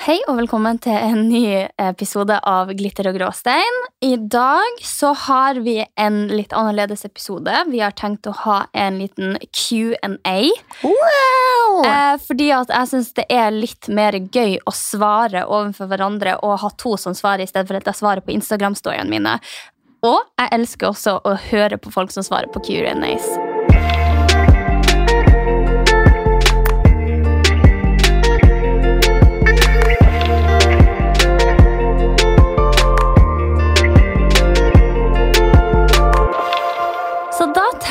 Hei 0.00 0.16
og 0.26 0.38
velkommen 0.40 0.78
til 0.82 0.96
en 0.96 1.26
ny 1.28 1.68
episode 1.78 2.34
av 2.48 2.72
Glitter 2.74 3.10
og 3.10 3.18
gråstein. 3.20 3.76
I 4.02 4.16
dag 4.16 4.80
så 4.82 5.12
har 5.28 5.60
vi 5.62 5.76
en 6.00 6.24
litt 6.32 6.54
annerledes 6.56 7.04
episode. 7.06 7.52
Vi 7.68 7.78
har 7.84 7.94
tenkt 7.94 8.26
å 8.26 8.32
ha 8.40 8.56
en 8.72 8.98
liten 8.98 9.36
Q&A. 9.52 10.34
Eh, 11.86 12.16
fordi 12.24 12.50
at 12.56 12.72
jeg 12.72 12.90
syns 12.90 13.12
det 13.20 13.28
er 13.30 13.54
litt 13.54 13.92
mer 13.92 14.16
gøy 14.18 14.58
å 14.66 14.74
svare 14.74 15.44
overfor 15.46 15.92
hverandre 15.92 16.38
og 16.42 16.58
ha 16.64 16.72
to 16.80 16.96
som 16.98 17.14
svarer, 17.14 17.44
i 17.44 17.52
stedet 17.52 17.68
for 17.70 17.78
at 17.78 17.92
jeg 17.92 18.00
svarer 18.00 18.24
på 18.26 18.34
Instagram-storyene 18.34 19.12
mine. 19.12 19.38
Og 20.02 20.18
jeg 20.40 20.54
elsker 20.58 20.90
også 20.90 21.20
å 21.22 21.38
høre 21.52 21.78
på 21.78 21.94
folk 21.94 22.10
som 22.10 22.26
svarer 22.26 22.50
på 22.50 22.64
Q&As. 22.64 23.51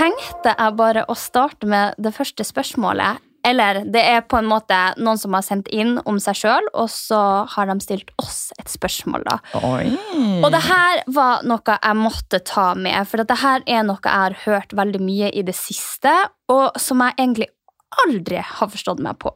Tenkte 0.02 0.56
jeg 0.56 0.78
bare 0.80 1.06
å 1.10 1.18
starte 1.18 1.68
med 1.70 2.00
det 2.02 2.14
første 2.16 2.46
spørsmålet. 2.48 3.22
Eller 3.46 3.80
det 3.90 4.02
er 4.06 4.20
på 4.30 4.38
en 4.38 4.50
måte 4.50 4.78
noen 5.02 5.18
som 5.18 5.34
har 5.34 5.46
sendt 5.46 5.70
inn 5.74 5.96
om 6.06 6.20
seg 6.22 6.38
sjøl, 6.44 6.68
og 6.78 6.92
så 6.94 7.22
har 7.50 7.70
de 7.72 7.78
stilt 7.82 8.12
oss 8.22 8.52
et 8.62 8.70
spørsmål. 8.70 9.26
da. 9.26 9.40
Og 10.46 10.50
det 10.54 10.62
her 10.68 11.02
var 11.10 11.48
noe 11.50 11.78
jeg 11.78 11.98
måtte 11.98 12.42
ta 12.46 12.68
med, 12.78 13.02
for 13.10 13.26
det 13.26 13.40
her 13.42 13.66
er 13.66 13.88
noe 13.88 13.98
jeg 14.06 14.14
har 14.14 14.38
hørt 14.46 14.78
veldig 14.78 15.02
mye 15.02 15.32
i 15.34 15.46
det 15.48 15.58
siste, 15.58 16.14
og 16.54 16.78
som 16.82 17.02
jeg 17.02 17.18
egentlig 17.18 17.50
aldri 18.06 18.44
har 18.46 18.70
forstått 18.72 19.02
meg 19.04 19.18
på. 19.22 19.34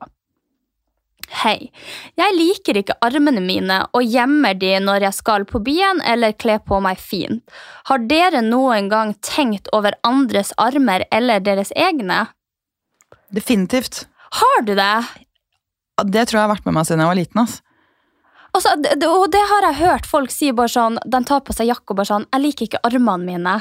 Hei. 1.31 1.71
Jeg 2.19 2.35
liker 2.37 2.77
ikke 2.79 2.97
armene 3.05 3.41
mine 3.41 3.79
og 3.97 4.05
gjemmer 4.05 4.57
de 4.61 4.71
når 4.83 5.07
jeg 5.07 5.17
skal 5.17 5.45
på 5.49 5.61
byen 5.65 6.01
eller 6.05 6.35
kler 6.37 6.61
på 6.61 6.79
meg 6.83 7.01
fint. 7.01 7.41
Har 7.89 8.03
dere 8.09 8.43
noen 8.45 8.89
gang 8.91 9.15
tenkt 9.25 9.69
over 9.73 9.97
andres 10.05 10.53
armer 10.61 11.05
eller 11.11 11.41
deres 11.41 11.73
egne? 11.75 12.27
Definitivt. 13.33 14.05
Har 14.39 14.65
du 14.67 14.75
det? 14.77 14.93
Det 16.05 16.27
tror 16.27 16.39
jeg 16.39 16.43
har 16.45 16.53
vært 16.53 16.67
med 16.67 16.77
meg 16.77 16.87
siden 16.87 17.03
jeg 17.03 17.11
var 17.11 17.19
liten. 17.19 17.41
ass. 17.41 17.61
Altså, 18.55 18.75
det, 18.79 18.95
og 19.07 19.27
det 19.33 19.41
har 19.49 19.67
jeg 19.67 19.79
hørt 19.81 20.05
folk 20.07 20.31
si 20.31 20.51
bare 20.55 20.71
sånn, 20.71 20.99
de 21.03 21.19
tar 21.27 21.41
på 21.43 21.55
seg 21.55 21.67
jakke 21.67 21.91
og 21.91 21.99
bare 21.99 22.11
sånn, 22.13 22.27
jeg 22.31 22.43
liker 22.43 22.69
ikke 22.69 22.83
armene 22.87 23.27
mine. 23.27 23.55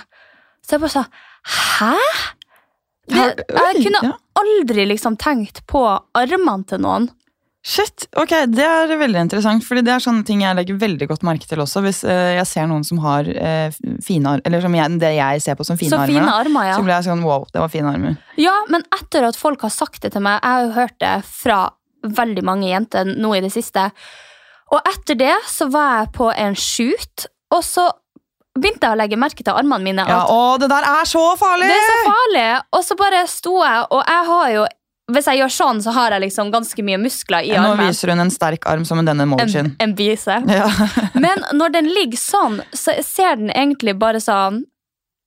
Så 0.62 0.76
jeg 0.76 0.84
bare 0.84 0.94
sånn, 0.94 1.08
hæ? 1.54 1.94
Det, 3.10 3.24
jeg 3.50 3.82
kunne 3.84 4.14
aldri 4.40 4.86
liksom 4.88 5.18
tenkt 5.20 5.64
på 5.70 5.82
armene 6.16 6.70
til 6.70 6.82
noen. 6.84 7.10
Shit, 7.64 8.04
ok, 8.20 8.32
Det 8.52 8.64
er 8.64 8.90
veldig 9.00 9.22
interessant, 9.24 9.64
fordi 9.64 9.80
det 9.86 9.94
er 9.94 10.02
sånne 10.04 10.24
ting 10.28 10.42
jeg 10.44 10.56
legger 10.58 10.76
veldig 10.82 11.06
godt 11.08 11.22
merke 11.24 11.48
til 11.48 11.62
også. 11.64 11.80
Hvis 11.86 12.02
eh, 12.04 12.34
jeg 12.36 12.44
ser 12.50 12.68
noen 12.68 12.84
som 12.84 13.00
har 13.00 13.24
eh, 13.24 13.72
fine 14.04 14.34
armer, 14.34 14.44
eller 14.44 14.60
som 14.60 14.76
jeg, 14.76 14.98
det 15.00 15.14
jeg 15.16 15.40
ser 15.46 15.56
på 15.56 15.64
som 15.64 15.80
fine 15.80 15.94
Så 15.94 16.02
armer, 16.02 16.12
fine 16.12 16.34
armer, 16.42 16.68
ja. 16.68 16.76
så 16.76 16.84
blir 16.84 16.94
jeg 16.98 17.08
sånn 17.08 17.24
wow, 17.24 17.48
det 17.48 17.62
var 17.64 17.72
fine 17.72 17.94
armer. 17.94 18.18
Ja, 18.36 18.58
men 18.68 18.84
etter 18.92 19.30
at 19.30 19.40
folk 19.40 19.64
har 19.64 19.72
sagt 19.72 20.04
det 20.04 20.12
til 20.12 20.26
meg, 20.26 20.42
jeg 20.42 20.52
har 20.52 20.66
jo 20.66 20.76
hørt 20.76 20.98
det 21.00 21.14
fra 21.30 21.62
veldig 22.04 22.44
mange 22.44 22.68
jenter 22.68 23.08
nå 23.08 23.32
i 23.32 23.40
det 23.40 23.54
siste, 23.54 23.88
og 24.74 24.92
etter 24.92 25.16
det 25.16 25.34
så 25.48 25.70
var 25.72 26.02
jeg 26.02 26.12
på 26.20 26.28
en 26.36 26.56
shoot, 26.58 27.28
og 27.54 27.64
så 27.64 27.88
begynte 28.54 28.86
jeg 28.86 28.94
å 28.94 29.00
legge 29.00 29.18
merke 29.18 29.40
til 29.40 29.56
armene 29.56 29.82
mine. 29.82 30.04
Ja, 30.08 30.24
Å, 30.30 30.56
det 30.60 30.68
der 30.70 30.84
er 30.86 31.08
så 31.08 31.24
farlig! 31.40 31.72
Det 31.72 31.80
er 31.80 31.90
så 31.90 32.00
farlig! 32.12 32.48
Og 32.76 32.84
så 32.86 32.96
bare 33.00 33.24
sto 33.30 33.56
jeg, 33.64 33.86
og 33.88 34.02
jeg 34.04 34.26
har 34.30 34.50
jo 34.52 34.66
Hvis 35.12 35.26
jeg 35.28 35.36
gjør 35.42 35.52
sånn, 35.52 35.80
så 35.84 35.92
har 35.92 36.14
jeg 36.16 36.22
liksom 36.24 36.48
ganske 36.52 36.82
mye 36.86 36.96
muskler 36.96 37.44
i 37.44 37.50
Nå 37.52 37.74
armen. 37.74 37.90
viser 37.90 38.08
hun 38.14 38.22
en 38.24 38.30
sterk 38.32 38.64
arm 38.70 38.86
som 38.88 38.98
en 39.02 39.04
denne 39.10 39.26
En, 39.26 39.34
emojien. 39.34 39.74
en 39.78 39.94
bise. 39.94 40.38
Ja. 40.48 40.68
Men 41.12 41.44
når 41.52 41.74
den 41.74 41.90
ligger 41.92 42.16
sånn, 42.20 42.62
så 42.72 42.94
ser 43.04 43.36
den 43.36 43.50
egentlig 43.52 43.98
bare 44.00 44.20
sånn 44.24 44.62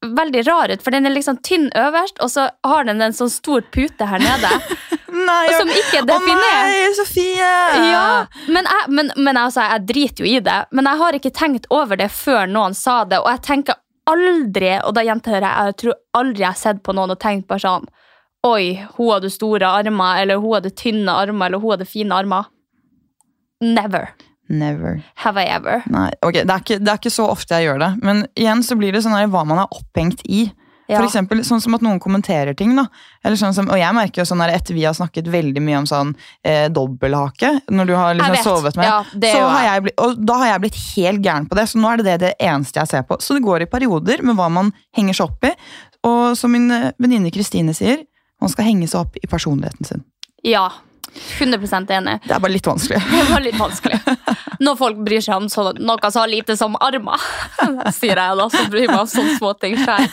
veldig 0.05 0.41
rar 0.47 0.69
ut, 0.73 0.81
for 0.85 0.93
den 0.93 1.05
er 1.05 1.13
liksom 1.13 1.37
tynn 1.45 1.69
øverst, 1.77 2.17
og 2.21 2.29
så 2.29 2.47
har 2.65 2.83
den 2.85 3.01
en 3.01 3.13
sånn 3.17 3.29
stor 3.33 3.61
pute 3.73 4.05
her 4.05 4.21
nede, 4.21 4.49
Nei, 5.17 5.45
og 5.49 5.53
som 5.61 5.69
ikke 5.73 6.01
er 6.03 6.05
definert. 6.05 6.57
Å 6.57 6.65
nei, 6.69 6.89
Sofie! 6.97 7.47
Ja, 7.89 8.03
men, 8.53 8.65
jeg, 8.69 8.89
men, 8.93 9.09
men 9.17 9.37
altså, 9.41 9.63
jeg 9.65 9.85
driter 9.89 10.25
jo 10.25 10.29
i 10.29 10.41
det. 10.45 10.57
Men 10.77 10.85
jeg 10.89 11.01
har 11.01 11.17
ikke 11.17 11.31
tenkt 11.33 11.65
over 11.73 11.97
det 11.97 12.09
før 12.13 12.45
noen 12.51 12.75
sa 12.77 12.99
det. 13.09 13.17
Og 13.23 13.29
jeg 13.31 13.41
tenker 13.47 13.79
aldri, 14.07 14.75
og 14.85 14.93
da 14.97 15.03
gjentar 15.07 15.39
jeg, 15.41 15.47
jeg 15.47 15.77
tror 15.81 15.97
aldri 16.21 16.43
jeg 16.45 16.51
har 16.51 16.59
sett 16.61 16.83
på 16.85 16.93
noen 16.97 17.15
og 17.15 17.19
tenkt 17.23 17.47
bare 17.49 17.63
sånn 17.65 17.87
Oi, 18.47 18.77
hun 18.97 19.11
hadde 19.15 19.31
store 19.33 19.67
armer, 19.67 20.21
eller 20.23 20.39
hun 20.43 20.55
hadde 20.57 20.71
tynne 20.77 21.11
armer, 21.11 21.49
eller 21.49 21.63
hun 21.63 21.75
hadde 21.75 21.89
fine 21.89 22.15
armer. 22.15 22.47
Never 23.61 24.11
Never. 24.47 25.01
have 25.15 25.41
I 25.41 25.49
ever. 25.51 25.81
Nei, 25.91 26.11
ok, 26.23 26.37
det 26.45 26.53
er, 26.53 26.61
ikke, 26.63 26.77
det 26.79 26.91
er 26.93 26.99
ikke 27.01 27.11
så 27.11 27.25
ofte 27.33 27.57
jeg 27.57 27.67
gjør 27.67 27.81
det. 27.83 27.89
Men 28.05 28.21
igjen 28.39 28.61
så 28.63 28.77
blir 28.79 28.95
det 28.95 29.01
sånn 29.03 29.17
her 29.17 29.27
hva 29.33 29.41
man 29.47 29.59
er 29.59 29.73
opphengt 29.75 30.21
i. 30.23 30.45
Ja. 30.87 31.01
For 31.01 31.09
eksempel 31.09 31.41
sånn 31.43 31.59
som 31.59 31.75
at 31.75 31.83
noen 31.83 31.99
kommenterer 31.99 32.55
ting. 32.55 32.71
da. 32.77 32.85
Eller 33.27 33.35
sånn 33.35 33.51
som, 33.57 33.67
og 33.67 33.75
jeg 33.75 33.91
merker 33.97 34.21
jo 34.21 34.27
sånn 34.29 34.39
her, 34.45 34.53
Etter 34.55 34.77
vi 34.77 34.85
har 34.87 34.95
snakket 34.95 35.27
veldig 35.33 35.63
mye 35.65 35.81
om 35.81 35.87
sånn 35.89 36.13
eh, 36.47 36.69
dobbelthake, 36.71 37.49
når 37.75 37.89
du 37.89 37.95
har 37.99 38.15
liksom 38.15 38.39
sovet 38.45 38.79
med, 38.79 38.87
Ja, 38.87 39.01
det 39.11 39.33
så 39.35 39.41
har 39.43 39.65
jeg. 39.65 39.73
jeg 39.73 39.85
blitt, 39.89 39.99
og 40.05 40.21
da 40.29 40.37
har 40.39 40.51
jeg 40.53 40.63
blitt 40.63 40.79
helt 40.95 41.27
gæren 41.27 41.49
på 41.51 41.59
det. 41.59 41.67
Så 41.67 41.81
nå 41.83 41.91
er 41.91 41.99
det 41.99 42.07
det, 42.07 42.17
det 42.23 42.33
eneste 42.47 42.79
jeg 42.79 42.93
ser 42.93 43.03
på. 43.09 43.19
Så 43.19 43.35
det 43.35 43.43
går 43.43 43.67
i 43.67 43.71
perioder 43.75 44.23
med 44.23 44.39
hva 44.39 44.47
man 44.61 44.71
henger 44.95 45.19
seg 45.19 45.27
opp 45.27 45.49
i. 45.49 45.51
Og 46.07 46.37
som 46.39 46.55
min 46.55 46.71
eh, 46.71 46.93
venninne 47.03 47.35
Kristine 47.35 47.75
sier, 47.75 48.05
man 48.41 48.51
skal 48.53 48.67
henge 48.69 48.87
seg 48.89 49.05
opp 49.05 49.17
i 49.21 49.29
personligheten 49.29 49.85
sin. 49.87 50.03
Ja. 50.45 50.69
100% 51.39 51.91
enig. 51.97 52.17
Det 52.25 52.35
er 52.35 52.41
bare 52.43 52.53
litt 52.53 52.67
vanskelig. 52.67 53.01
Det 53.13 53.25
var 53.31 53.43
litt 53.43 53.59
vanskelig. 53.59 53.99
Når 54.63 54.77
folk 54.79 55.01
bryr 55.05 55.23
seg 55.23 55.37
om 55.37 55.49
så, 55.51 55.67
noe 55.77 56.11
så 56.13 56.23
lite 56.29 56.57
som 56.57 56.77
armer, 56.81 57.21
sier 57.99 58.17
jeg 58.17 58.39
da, 58.39 58.47
så 58.53 58.63
bryr 58.71 58.89
meg 58.89 59.03
om 59.03 59.11
sånne 59.11 59.35
småting 59.37 59.77
sjøl. 59.81 60.07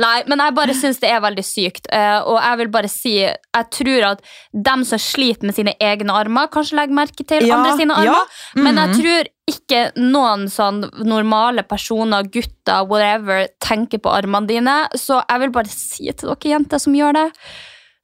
Nei, 0.00 0.16
men 0.30 0.44
jeg 0.44 0.56
bare 0.56 0.76
syns 0.76 1.02
det 1.02 1.10
er 1.12 1.22
veldig 1.24 1.44
sykt. 1.46 1.90
eh, 1.92 2.18
Og 2.20 2.38
jeg 2.38 2.60
vil 2.62 2.72
bare 2.72 2.90
si, 2.92 3.14
jeg 3.22 3.68
tror 3.78 4.08
at 4.12 4.24
dem 4.52 4.86
som 4.88 5.00
sliter 5.02 5.48
med 5.48 5.58
sine 5.58 5.76
egne 5.82 6.16
armer, 6.16 6.50
kanskje 6.52 6.78
legger 6.80 7.00
merke 7.02 7.26
til 7.26 7.46
Ja, 7.48 7.58
andre 7.58 7.76
sine 7.80 8.00
ja, 8.04 8.16
armer. 8.16 8.42
Men 8.58 8.80
jeg 8.80 8.92
mhm. 8.92 9.00
tror 9.00 9.32
ikke 9.52 9.82
noen 9.98 10.46
sånn 10.52 10.84
normale 11.04 11.64
personer, 11.66 12.28
gutter, 12.32 12.86
whatever, 12.88 13.48
tenker 13.62 14.00
på 14.02 14.12
armene 14.12 14.48
dine. 14.48 14.78
Så 14.98 15.18
jeg 15.20 15.44
vil 15.44 15.54
bare 15.54 15.72
si 15.72 16.08
til 16.12 16.32
dere 16.32 16.54
jenter 16.54 16.82
som 16.82 16.96
gjør 16.96 17.18
det, 17.18 17.28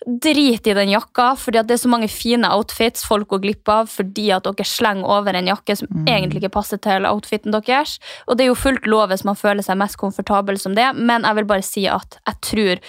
Drit 0.06 0.66
i 0.66 0.74
den 0.78 0.92
jakka, 0.92 1.32
fordi 1.36 1.58
at 1.58 1.66
det 1.66 1.74
er 1.74 1.80
så 1.82 1.90
mange 1.90 2.06
fine 2.08 2.46
outfits 2.54 3.02
folk 3.04 3.32
går 3.32 3.40
glipp 3.42 3.70
av 3.72 3.88
fordi 3.90 4.28
at 4.30 4.46
dere 4.46 4.66
slenger 4.66 5.08
over 5.10 5.34
en 5.34 5.50
jakke 5.50 5.74
som 5.80 5.90
egentlig 6.06 6.44
ikke 6.44 6.54
passer 6.54 6.78
til 6.78 7.08
outfiten 7.08 7.52
deres. 7.52 7.96
Og 8.28 8.38
det 8.38 8.46
er 8.46 8.52
jo 8.52 8.60
fullt 8.60 8.86
lov 8.86 9.10
hvis 9.10 9.26
man 9.26 9.38
føler 9.38 9.66
seg 9.66 9.80
mest 9.80 9.98
komfortabel 9.98 10.60
som 10.62 10.76
det, 10.78 10.86
men 10.94 11.26
jeg 11.26 11.40
vil 11.40 11.48
bare 11.50 11.66
si 11.66 11.88
at 11.90 12.20
jeg 12.22 12.40
tror 12.46 12.84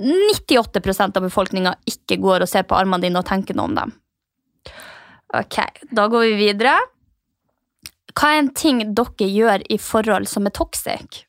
98% 0.00 1.18
av 1.18 1.26
befolkninga 1.26 1.74
ikke 1.90 2.20
går 2.22 2.46
og 2.46 2.48
ser 2.48 2.64
på 2.68 2.78
armene 2.78 3.04
dine 3.04 3.20
og 3.20 3.26
tenker 3.28 3.58
noe 3.58 3.68
om 3.68 3.76
dem. 3.76 3.92
Ok, 5.36 5.58
da 5.90 6.06
går 6.10 6.30
vi 6.30 6.38
videre. 6.46 6.78
Hva 8.14 8.32
er 8.32 8.44
en 8.44 8.54
ting 8.54 8.82
dere 8.94 9.28
gjør 9.28 9.66
i 9.70 9.78
forhold 9.82 10.30
som 10.30 10.46
er 10.46 10.54
toxic? 10.56 11.24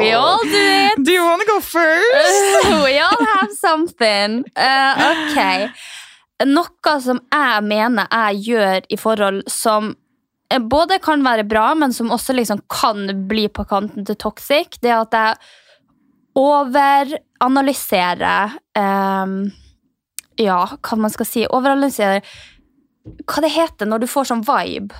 We 0.00 0.12
all 0.12 0.38
do 0.42 0.56
it! 0.56 1.04
Do 1.04 1.12
you 1.12 1.22
wanna 1.22 1.44
go 1.44 1.60
first? 1.60 2.64
We 2.86 2.98
all 2.98 3.24
have 3.36 3.52
something. 3.52 4.44
Uh, 4.56 5.12
ok. 5.12 5.68
Noe 6.48 7.00
som 7.04 7.20
jeg 7.28 7.60
mener 7.68 8.08
jeg 8.08 8.40
gjør 8.46 8.80
i 8.88 8.96
forhold 8.96 9.44
som 9.52 9.92
eh, 10.48 10.56
både 10.56 10.96
kan 11.04 11.20
være 11.24 11.44
bra, 11.44 11.74
men 11.76 11.92
som 11.92 12.10
også 12.16 12.32
liksom 12.32 12.64
kan 12.72 13.28
bli 13.28 13.48
på 13.52 13.64
kanten 13.68 14.04
til 14.08 14.16
toxic, 14.16 14.80
det 14.80 14.88
er 14.88 15.04
at 15.04 15.12
jeg 15.18 15.36
overanalyserer 16.40 18.56
um, 18.80 19.52
Ja, 20.40 20.64
hva 20.80 20.96
man 20.96 21.12
skal 21.12 21.28
si. 21.28 21.44
Overanalyserer 21.44 22.24
Hva 23.26 23.40
det 23.44 23.52
heter 23.52 23.84
når 23.90 23.98
du 24.00 24.08
får 24.08 24.24
sånn 24.32 24.48
vibe? 24.48 24.96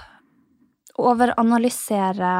Overanalysere 1.00 2.36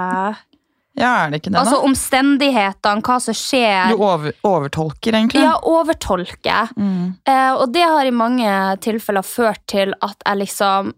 Ja, 0.99 1.25
er 1.25 1.31
det 1.31 1.41
ikke 1.41 1.51
det, 1.51 1.55
da? 1.55 1.61
Altså 1.63 1.83
omstendighetene, 1.87 3.03
hva 3.07 3.19
som 3.23 3.35
skjer. 3.39 3.93
Du 3.95 4.03
over, 4.03 4.33
overtolker, 4.45 5.15
egentlig. 5.15 5.43
Ja, 5.45 5.55
overtolker. 5.63 6.73
Mm. 6.77 7.15
Eh, 7.25 7.53
og 7.55 7.73
det 7.73 7.85
har 7.87 8.05
i 8.05 8.11
mange 8.11 8.55
tilfeller 8.83 9.23
ført 9.25 9.63
til 9.71 9.95
at 10.03 10.17
jeg 10.27 10.43
liksom 10.43 10.93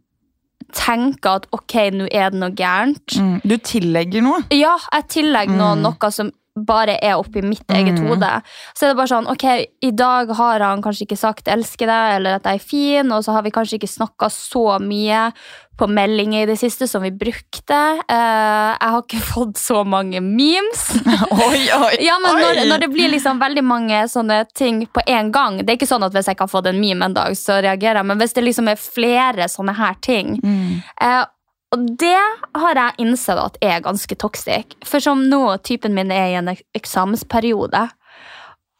tenker 0.73 1.37
at 1.43 1.47
ok, 1.53 1.75
nå 1.93 2.07
er 2.11 2.31
det 2.33 2.39
noe 2.41 2.55
gærent. 2.57 3.17
Mm. 3.21 3.41
Du 3.45 3.57
tillegger 3.59 4.25
noe. 4.25 4.41
Ja, 4.55 4.77
jeg 4.95 5.09
tillegger 5.19 5.53
noe, 5.59 5.75
Mm. 5.77 5.83
noe 5.85 6.11
som 6.11 6.31
bare 6.57 6.99
er 7.03 7.15
oppi 7.17 7.41
mitt 7.43 7.65
eget 7.73 7.99
Mm. 7.99 8.09
hode. 8.09 8.43
Så 8.77 8.85
er 8.85 8.89
det 8.93 8.97
bare 8.97 9.09
sånn, 9.09 9.27
ok, 9.31 9.67
i 9.83 9.91
dag 9.91 10.29
har 10.37 10.61
han 10.61 10.83
kanskje 10.83 11.07
ikke 11.07 11.17
sagt 11.19 11.47
'elsker 11.49 11.87
deg' 11.87 12.17
eller 12.17 12.35
at 12.37 12.43
jeg 12.45 12.55
er 12.55 12.59
fin, 12.59 13.13
og 13.13 13.25
så 13.25 13.33
har 13.33 13.43
vi 13.43 13.51
kanskje 13.51 13.79
ikke 13.79 13.89
snakka 13.89 14.29
så 14.29 14.79
mye 14.81 15.33
på 15.79 15.87
meldinger 15.89 16.43
i 16.43 16.47
det 16.47 16.59
siste 16.59 16.87
som 16.87 17.01
vi 17.03 17.11
brukte. 17.11 17.99
Uh, 18.07 18.77
jeg 18.77 18.91
har 18.91 19.03
ikke 19.03 19.21
fått 19.35 19.55
så 19.57 19.83
mange 19.87 20.21
memes. 20.21 21.01
Oi, 21.33 21.69
oi, 21.73 21.97
Ja, 22.05 22.19
men 22.21 22.37
når, 22.37 22.69
når 22.69 22.79
det 22.81 22.91
blir 22.93 23.09
liksom 23.11 23.41
veldig 23.41 23.65
mange 23.65 24.05
sånne 24.09 24.45
ting 24.55 24.87
på 24.87 25.01
en 25.07 25.33
gang 25.33 25.57
Det 25.65 25.71
er 25.71 25.77
ikke 25.79 25.89
sånn 25.89 26.05
at 26.05 26.13
hvis 26.13 26.27
jeg 26.27 26.37
ikke 26.37 26.45
har 26.49 26.61
fått 26.61 26.67
en 26.67 26.81
meme 26.81 27.03
en 27.07 27.15
dag, 27.15 27.33
så 27.33 27.63
reagerer 27.63 27.97
jeg. 28.03 28.07
Men 28.07 28.19
hvis 28.19 28.35
det 28.35 28.45
liksom 28.45 28.69
er 28.69 28.77
flere 28.77 29.49
sånne 29.49 29.75
her 29.75 29.95
ting 30.03 30.39
Mm. 30.45 30.83
eh, 31.01 31.25
Og 31.73 31.85
det 31.99 32.21
har 32.61 32.79
jeg 32.79 33.01
innsett 33.07 33.41
at 33.41 33.57
er 33.65 33.85
ganske 33.85 34.17
toxic. 34.21 34.77
For 34.85 35.01
som 35.01 35.25
nå, 35.31 35.41
typen 35.65 35.95
min 35.97 36.13
er 36.13 36.29
i 36.29 36.39
en 36.41 36.53
eksamensperiode. 36.53 37.87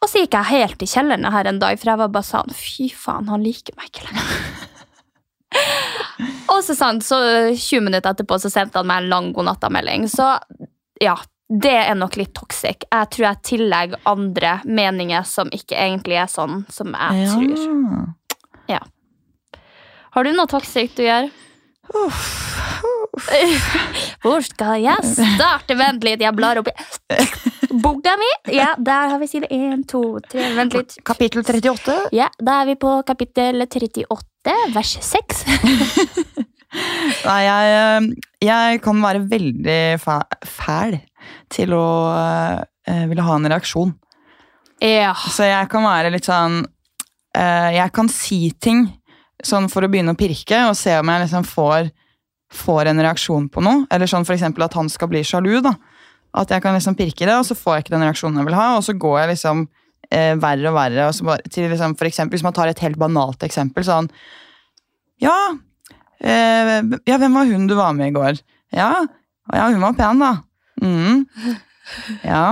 Og 0.03 0.09
så 0.11 0.21
gikk 0.21 0.35
jeg 0.35 0.51
helt 0.51 0.83
i 0.83 0.89
kjelleren 0.89 1.31
her 1.33 1.49
en 1.49 1.61
dag, 1.63 1.79
for 1.79 1.93
jeg 1.93 2.01
var 2.01 2.11
bare 2.11 2.27
sånn 2.27 2.53
Fy 2.57 2.89
faen, 2.91 3.29
han 3.31 3.45
liker 3.45 3.75
meg 3.79 3.89
ikke 3.89 4.05
lenger. 4.09 4.31
og 6.53 6.59
så, 6.65 6.75
sant, 6.77 7.05
så 7.07 7.19
20 7.49 7.85
minutter 7.87 8.11
etterpå 8.11 8.37
så 8.41 8.51
sendte 8.51 8.81
han 8.81 8.89
meg 8.89 9.03
en 9.03 9.13
lang 9.13 9.29
godnattamelding. 9.33 10.09
Så 10.11 10.27
ja, 11.01 11.15
det 11.49 11.75
er 11.79 11.95
nok 11.97 12.17
litt 12.19 12.33
toxic. 12.35 12.85
Jeg 12.89 13.11
tror 13.15 13.27
jeg 13.29 13.43
tillegger 13.47 14.03
andre 14.09 14.57
meninger 14.65 15.25
som 15.27 15.49
ikke 15.55 15.79
egentlig 15.79 16.19
er 16.21 16.29
sånn 16.31 16.65
som 16.73 16.93
jeg 16.93 17.29
tror. 17.31 18.11
Ja. 18.69 18.83
Har 20.13 20.27
du 20.27 20.35
noe 20.35 20.51
toxic 20.51 20.93
du 20.99 21.07
gjør? 21.07 21.31
Hvor 24.23 24.41
skal 24.41 24.81
jeg 24.81 25.05
starte? 25.05 25.77
Vent 25.77 26.05
litt, 26.05 26.23
jeg 26.23 26.33
blar 26.37 26.61
oppi 26.61 26.73
boka 27.73 28.13
mi. 28.19 28.29
Ja, 28.53 28.73
der 28.77 29.09
har 29.11 29.19
vi 29.21 29.27
side 29.27 29.49
1, 29.51 29.85
2, 29.89 30.01
3. 30.31 30.49
Vent 30.57 30.77
litt. 30.77 30.97
Kapittel 31.05 31.43
38. 31.43 31.95
Ja, 32.15 32.29
da 32.39 32.61
er 32.61 32.71
vi 32.71 32.77
på 32.79 32.95
kapittel 33.07 33.65
38, 33.65 34.55
vers 34.75 34.93
6. 35.01 35.43
Nei, 37.27 37.39
jeg, 37.45 37.73
eh, 37.77 38.29
jeg 38.47 38.81
kan 38.83 39.01
være 39.03 39.25
veldig 39.29 39.81
fæl 40.01 40.97
til 41.53 41.75
å 41.77 41.87
eh, 42.17 43.05
ville 43.09 43.25
ha 43.25 43.37
en 43.37 43.51
reaksjon. 43.53 43.93
Ja. 44.83 45.13
Så 45.13 45.45
jeg 45.47 45.69
kan 45.71 45.85
være 45.85 46.09
litt 46.11 46.25
sånn 46.27 46.57
eh, 47.37 47.69
Jeg 47.77 47.91
kan 47.95 48.09
si 48.11 48.49
ting 48.59 48.81
sånn 49.43 49.69
for 49.71 49.85
å 49.85 49.89
begynne 49.91 50.15
å 50.15 50.19
pirke, 50.19 50.65
og 50.67 50.75
se 50.79 50.97
om 50.99 51.11
jeg 51.11 51.23
liksom 51.25 51.45
får, 51.47 51.91
får 52.53 52.91
en 52.91 53.01
reaksjon 53.03 53.49
på 53.51 53.63
noe. 53.65 53.83
Eller 53.93 54.09
sånn 54.09 54.25
eksempel 54.25 54.65
at 54.65 54.77
han 54.77 54.91
skal 54.91 55.09
bli 55.11 55.23
sjalu. 55.25 55.59
da. 55.65 55.73
At 56.33 56.49
jeg 56.49 56.63
kan 56.63 56.73
liksom 56.73 56.97
pirke 56.97 57.27
det, 57.27 57.35
og 57.35 57.45
så 57.45 57.57
får 57.57 57.75
jeg 57.75 57.85
ikke 57.85 57.95
den 57.95 58.05
reaksjonen 58.07 58.41
jeg 58.41 58.49
vil 58.49 58.57
ha, 58.57 58.69
og 58.77 58.85
så 58.85 58.95
går 58.97 59.19
jeg 59.21 59.31
liksom 59.35 59.67
eh, 60.09 60.33
verre 60.41 60.71
og 60.71 60.77
verre. 60.77 61.09
Og 61.09 61.27
bare, 61.29 61.51
til 61.53 61.69
liksom, 61.69 61.93
for 61.99 62.09
eksempel, 62.09 62.37
hvis 62.37 62.45
man 62.45 62.55
tar 62.57 62.71
et 62.71 62.81
helt 62.85 62.97
banalt 63.01 63.45
eksempel, 63.45 63.85
sånn 63.85 64.09
Ja, 65.21 65.37
eh, 66.19 66.79
ja, 67.05 67.19
hvem 67.21 67.37
var 67.37 67.49
hun 67.51 67.69
du 67.69 67.75
var 67.77 67.93
med 67.97 68.11
i 68.11 68.17
går? 68.17 68.41
Ja, 68.73 68.91
ja 69.53 69.69
hun 69.69 69.85
var 69.85 69.97
pen, 69.99 70.23
da. 70.23 70.33
Mm. 70.81 71.25
Ja. 72.25 72.45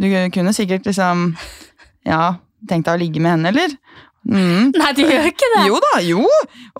Du 0.00 0.06
kunne 0.34 0.52
sikkert 0.56 0.88
liksom 0.88 1.34
Ja, 2.04 2.40
tenkt 2.68 2.88
deg 2.88 2.96
å 2.96 3.00
ligge 3.00 3.22
med 3.22 3.36
henne, 3.36 3.52
eller? 3.54 3.76
Mm. 4.30 4.70
Nei, 4.80 4.92
du 4.94 5.02
gjør 5.02 5.26
ikke 5.32 5.48
det. 5.56 5.66
Jo 5.68 5.80
da, 5.82 5.92
jo! 6.06 6.24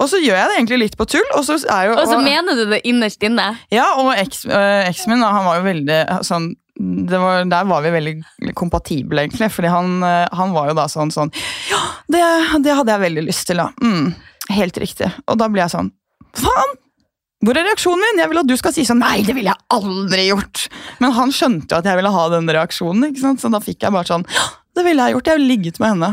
Og 0.01 0.09
så 0.11 0.21
gjør 0.23 0.39
jeg 0.39 0.49
det 0.51 0.57
egentlig 0.61 0.81
litt 0.85 0.97
på 1.01 1.07
tull. 1.11 1.27
Og 1.35 1.45
så 1.49 1.59
jo, 1.59 1.95
Og 1.99 2.07
så 2.07 2.17
og- 2.21 2.25
mener 2.25 2.59
du 2.59 2.65
det 2.71 2.83
innerst 2.89 3.23
inne. 3.27 3.51
ja, 3.75 3.89
og 3.99 4.13
øh, 4.15 4.19
eksen 4.23 5.11
min, 5.15 5.25
da, 5.25 5.33
han 5.35 5.47
var 5.49 5.61
jo 5.61 5.69
veldig 5.69 6.01
sånn 6.27 6.53
det 6.81 7.19
var, 7.21 7.45
Der 7.45 7.65
var 7.69 7.83
vi 7.85 7.91
veldig 7.93 8.55
kompatible, 8.57 9.21
egentlig. 9.27 9.51
Fordi 9.53 9.69
han, 9.69 9.99
øh, 10.03 10.29
han 10.33 10.55
var 10.57 10.71
jo 10.71 10.77
da 10.79 10.87
sånn 10.89 11.11
sånn 11.13 11.33
Ja, 11.69 11.81
det, 12.09 12.23
det 12.65 12.77
hadde 12.79 12.95
jeg 12.95 13.05
veldig 13.05 13.25
lyst 13.27 13.47
til, 13.51 13.61
da. 13.61 13.69
Mm, 13.83 14.15
helt 14.57 14.79
riktig. 14.81 15.11
Og 15.29 15.37
da 15.43 15.51
blir 15.51 15.67
jeg 15.67 15.75
sånn 15.75 15.91
Faen! 16.39 16.77
Hvor 17.41 17.57
er 17.57 17.65
reaksjonen 17.65 18.03
min? 18.05 18.19
Jeg 18.21 18.29
vil 18.31 18.39
at 18.43 18.49
du 18.49 18.57
skal 18.61 18.73
si 18.77 18.85
sånn 18.85 19.01
Nei, 19.01 19.23
det 19.25 19.35
ville 19.37 19.51
jeg 19.53 19.65
aldri 19.73 20.27
gjort! 20.29 20.67
Men 21.01 21.15
han 21.17 21.33
skjønte 21.35 21.73
jo 21.73 21.81
at 21.81 21.89
jeg 21.89 21.97
ville 21.99 22.13
ha 22.13 22.25
den 22.33 22.49
reaksjonen, 22.53 23.07
ikke 23.11 23.23
sant? 23.25 23.41
så 23.43 23.51
da 23.53 23.61
fikk 23.65 23.87
jeg 23.87 23.95
bare 23.97 24.09
sånn 24.09 24.27
Ja, 24.29 24.45
det 24.77 24.85
ville 24.87 25.03
jeg 25.09 25.17
gjort. 25.17 25.31
Jeg 25.33 25.41
ville 25.41 25.51
ligget 25.57 25.81
med 25.83 25.95
henne. 25.95 26.11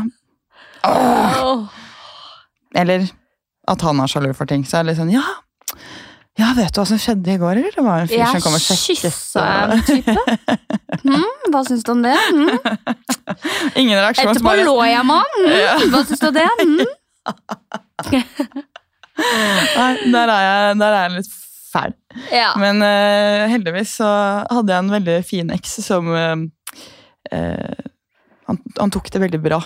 Åh. 0.84 1.66
Eller 2.78 3.08
at 3.68 3.80
han 3.84 4.00
er 4.00 4.06
sjalu 4.10 4.32
for 4.36 4.46
ting. 4.48 4.64
Så 4.68 4.78
er 4.78 4.82
det 4.86 4.92
litt 4.92 5.00
sånn 5.00 5.12
Ja, 5.12 5.24
ja 6.38 6.52
vet 6.56 6.72
du 6.74 6.80
hva 6.80 6.86
som 6.86 7.00
skjedde 7.02 7.34
i 7.34 7.38
går, 7.40 7.58
eller? 7.58 7.72
Det 7.74 7.84
var 7.84 8.04
en 8.04 8.08
fyr 8.10 8.24
som 8.30 8.40
kom 8.44 8.54
og 8.54 8.62
Jeg 8.62 8.78
sjekket. 8.78 9.02
kyssa 9.02 9.42
en 9.72 9.82
type. 9.88 10.14
Mm, 11.08 11.50
hva 11.52 11.60
syns 11.66 11.84
du 11.86 11.90
om 11.94 12.02
det? 12.04 12.14
Mm. 12.34 12.48
Ingen 13.80 13.98
reaksjon. 13.98 14.30
Etterpå 14.32 14.48
bare- 14.50 14.64
lå 14.66 14.76
jeg 14.86 15.04
med 15.08 15.16
han. 15.24 15.30
Mm, 15.48 15.90
hva 15.94 16.00
syns 16.06 16.22
du 16.22 16.28
om 16.30 16.36
det? 16.38 16.48
Mm. 16.62 16.86
Nei, 19.18 19.92
der 20.14 20.30
er 20.30 20.42
jeg, 20.46 20.78
der 20.78 20.94
er 20.94 21.00
jeg 21.02 21.14
litt 21.18 21.32
fæl. 21.72 21.94
Ja. 22.32 22.52
Men 22.60 22.80
uh, 22.84 23.48
heldigvis 23.50 23.96
så 23.98 24.08
hadde 24.48 24.72
jeg 24.72 24.84
en 24.84 24.92
veldig 24.94 25.16
fin 25.26 25.50
eks 25.54 25.74
som 25.84 26.08
uh, 26.14 26.36
uh, 27.34 27.82
han, 28.48 28.60
han 28.78 28.94
tok 28.94 29.10
det 29.12 29.20
veldig 29.26 29.40
bra. 29.44 29.58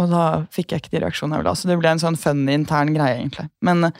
Og 0.00 0.08
da 0.10 0.24
fikk 0.54 0.72
jeg 0.72 0.82
ikke 0.84 0.96
de 0.96 1.04
reaksjonene 1.04 1.36
jeg 1.36 1.42
ville 1.44 1.52
ha. 1.52 1.58
Så 1.60 1.68
det 1.68 1.78
ble 1.82 1.90
en 1.92 2.00
sånn 2.02 2.16
funny 2.16 2.54
intern 2.56 2.94
greie, 2.96 3.18
egentlig. 3.20 3.50
Men 3.60 3.84
eh, 3.90 3.98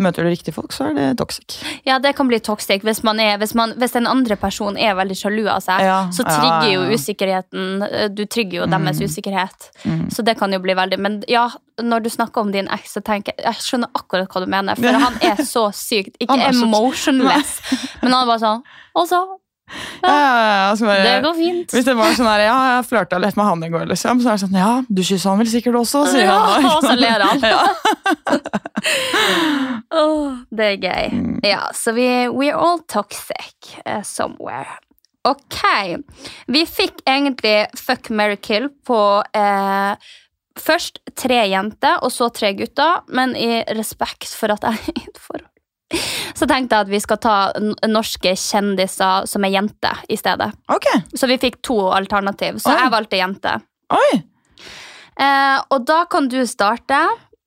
møter 0.00 0.24
du 0.24 0.30
riktige 0.32 0.54
folk, 0.56 0.72
så 0.74 0.88
er 0.88 0.94
det 0.96 1.18
toxic. 1.20 1.58
Ja, 1.86 1.98
det 2.02 2.14
kan 2.18 2.26
bli 2.26 2.40
toxic 2.42 2.82
hvis, 2.82 3.02
man 3.06 3.20
er, 3.22 3.36
hvis, 3.38 3.52
man, 3.54 3.76
hvis 3.78 3.92
en 4.00 4.08
andre 4.10 4.34
person 4.40 4.74
er 4.80 4.96
veldig 4.98 5.14
sjalu 5.20 5.44
av 5.52 5.60
seg. 5.62 5.84
Ja, 5.86 5.98
så 6.16 6.24
ja, 6.24 6.32
trigger 6.32 6.66
ja. 6.66 6.72
jo 6.72 6.96
usikkerheten 6.98 7.84
eh, 7.90 8.08
Du 8.10 8.24
trigger 8.26 8.62
jo 8.62 8.70
deres 8.72 8.98
Mm. 8.98 9.04
usikkerhet. 9.06 9.68
Mm. 9.84 10.02
Så 10.10 10.24
det 10.26 10.34
kan 10.40 10.52
jo 10.52 10.58
bli 10.64 10.74
veldig 10.74 10.98
Men 10.98 11.20
ja, 11.28 11.44
når 11.82 12.02
du 12.04 12.10
snakker 12.10 12.40
om 12.40 12.50
din 12.52 12.66
eks, 12.72 12.96
så 12.96 13.04
tenker 13.04 13.34
jeg 13.36 13.44
Jeg 13.44 13.62
skjønner 13.68 13.92
akkurat 13.94 14.32
hva 14.32 14.42
du 14.42 14.50
mener. 14.50 14.74
For 14.80 14.98
han 15.06 15.20
er 15.22 15.44
så 15.44 15.68
sykt 15.76 16.16
Ikke 16.24 16.40
emotionless, 16.50 17.60
men 18.02 18.12
han 18.12 18.22
er 18.24 18.30
bare 18.32 18.42
sånn 18.42 18.62
Og 18.96 19.08
så 19.12 19.22
Ja, 20.04 20.10
ja, 20.12 20.76
bare- 20.80 21.02
Det 21.04 21.22
går 21.24 21.34
fint. 21.34 21.70
Hvis 21.72 21.84
det 21.88 21.94
var 21.96 22.12
sånn 22.12 22.28
her, 22.28 22.40
ja, 22.44 22.56
jeg 22.76 22.84
flørta 22.90 23.18
litt 23.18 23.36
med 23.36 23.46
han 23.46 23.64
i 23.64 23.70
går, 23.72 23.86
liksom, 23.88 24.20
så 24.20 24.28
er 24.28 24.36
det 24.36 24.42
sånn, 24.44 24.58
ja, 24.60 24.72
du 24.88 25.02
kyssa 25.02 25.30
han 25.32 25.38
vel 25.40 25.48
sikkert 25.48 25.78
også, 25.80 26.02
sier 26.12 26.26
Ja, 26.28 26.38
han. 26.38 26.64
og 26.74 26.82
så 26.84 26.94
ler 26.98 27.24
han. 27.24 27.40
Ja. 27.40 27.62
Åh, 29.94 30.34
det 30.50 30.66
er 30.72 30.76
gøy. 30.82 31.08
Mm. 31.14 31.38
Ja, 31.46 31.62
så 31.76 31.94
vi 31.96 32.06
we're 32.34 32.56
all 32.58 32.80
toxic 32.90 33.78
uh, 33.86 34.02
somewhere. 34.02 34.78
Ok. 35.24 35.62
Vi 36.52 36.66
fikk 36.68 37.00
egentlig 37.08 37.56
fuck, 37.80 38.10
marry, 38.10 38.36
kill 38.36 38.68
på 38.86 38.98
uh, 39.24 39.94
først 40.60 41.00
tre 41.16 41.40
jenter, 41.48 41.96
og 42.04 42.12
så 42.12 42.28
tre 42.34 42.52
gutter, 42.58 43.00
men 43.08 43.32
i 43.36 43.62
respekt 43.74 44.28
for 44.36 44.52
at 44.54 44.60
jeg 44.68 44.76
er 44.76 44.92
i 44.92 45.08
et 45.08 45.20
forhold. 45.24 45.48
Så 46.38 46.46
tenkte 46.50 46.74
jeg 46.74 46.86
at 46.86 46.90
vi 46.90 46.98
skal 47.02 47.18
ta 47.22 47.34
norske 47.86 48.32
kjendiser 48.40 49.26
som 49.30 49.44
er 49.46 49.52
jenter 49.54 50.00
i 50.10 50.16
stedet. 50.18 50.50
Ok, 50.72 50.86
Så 51.14 51.28
vi 51.30 51.36
fikk 51.38 51.60
to 51.62 51.76
alternativ, 51.94 52.58
så 52.62 52.72
Oi. 52.72 52.78
jeg 52.82 52.94
valgte 52.96 53.20
jente. 53.20 53.58
oi, 53.94 54.22
Eh, 55.14 55.60
og 55.70 55.84
da 55.86 56.00
kan 56.10 56.26
du 56.26 56.40
starte. 56.50 56.96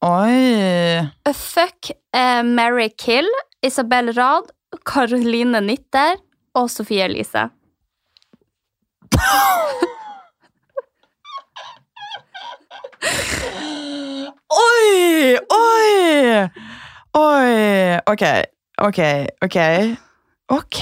oi. 0.02 1.04
Fuck 1.36 1.90
eh, 2.16 2.40
Mary 2.48 2.88
Kill, 2.98 3.28
Isabel 3.62 4.14
Rad, 4.16 4.54
Caroline 4.88 5.60
Nitter 5.66 6.16
og 6.56 6.70
Sofie 6.72 7.04
Elise. 7.10 7.50
Oi, 14.48 15.38
oi, 15.52 16.48
oi. 17.16 18.00
Ok, 18.12 18.24
ok, 18.82 19.00
ok. 19.46 19.58
Ok. 20.50 20.82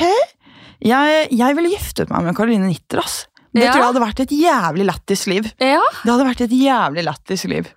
Jeg, 0.86 1.28
jeg 1.32 1.56
ville 1.58 1.72
giftet 1.72 2.10
meg 2.14 2.24
med 2.28 2.36
Karoline 2.38 2.68
Nitter, 2.70 3.00
ass. 3.02 3.26
Det 3.56 3.64
Ja. 3.64 3.72
tror 3.72 3.82
jeg 3.82 3.88
hadde 3.94 4.04
vært 4.04 4.20
et 4.26 4.32
jævlig 4.36 4.86
lættis 4.90 5.26
liv. 5.32 5.46
Ja, 5.64 5.80
Det 6.04 6.12
hadde 6.12 6.26
vært 6.28 6.42
et 6.42 6.52
jævlig 6.52 7.04
lættis 7.08 7.46
liv. 7.48 7.70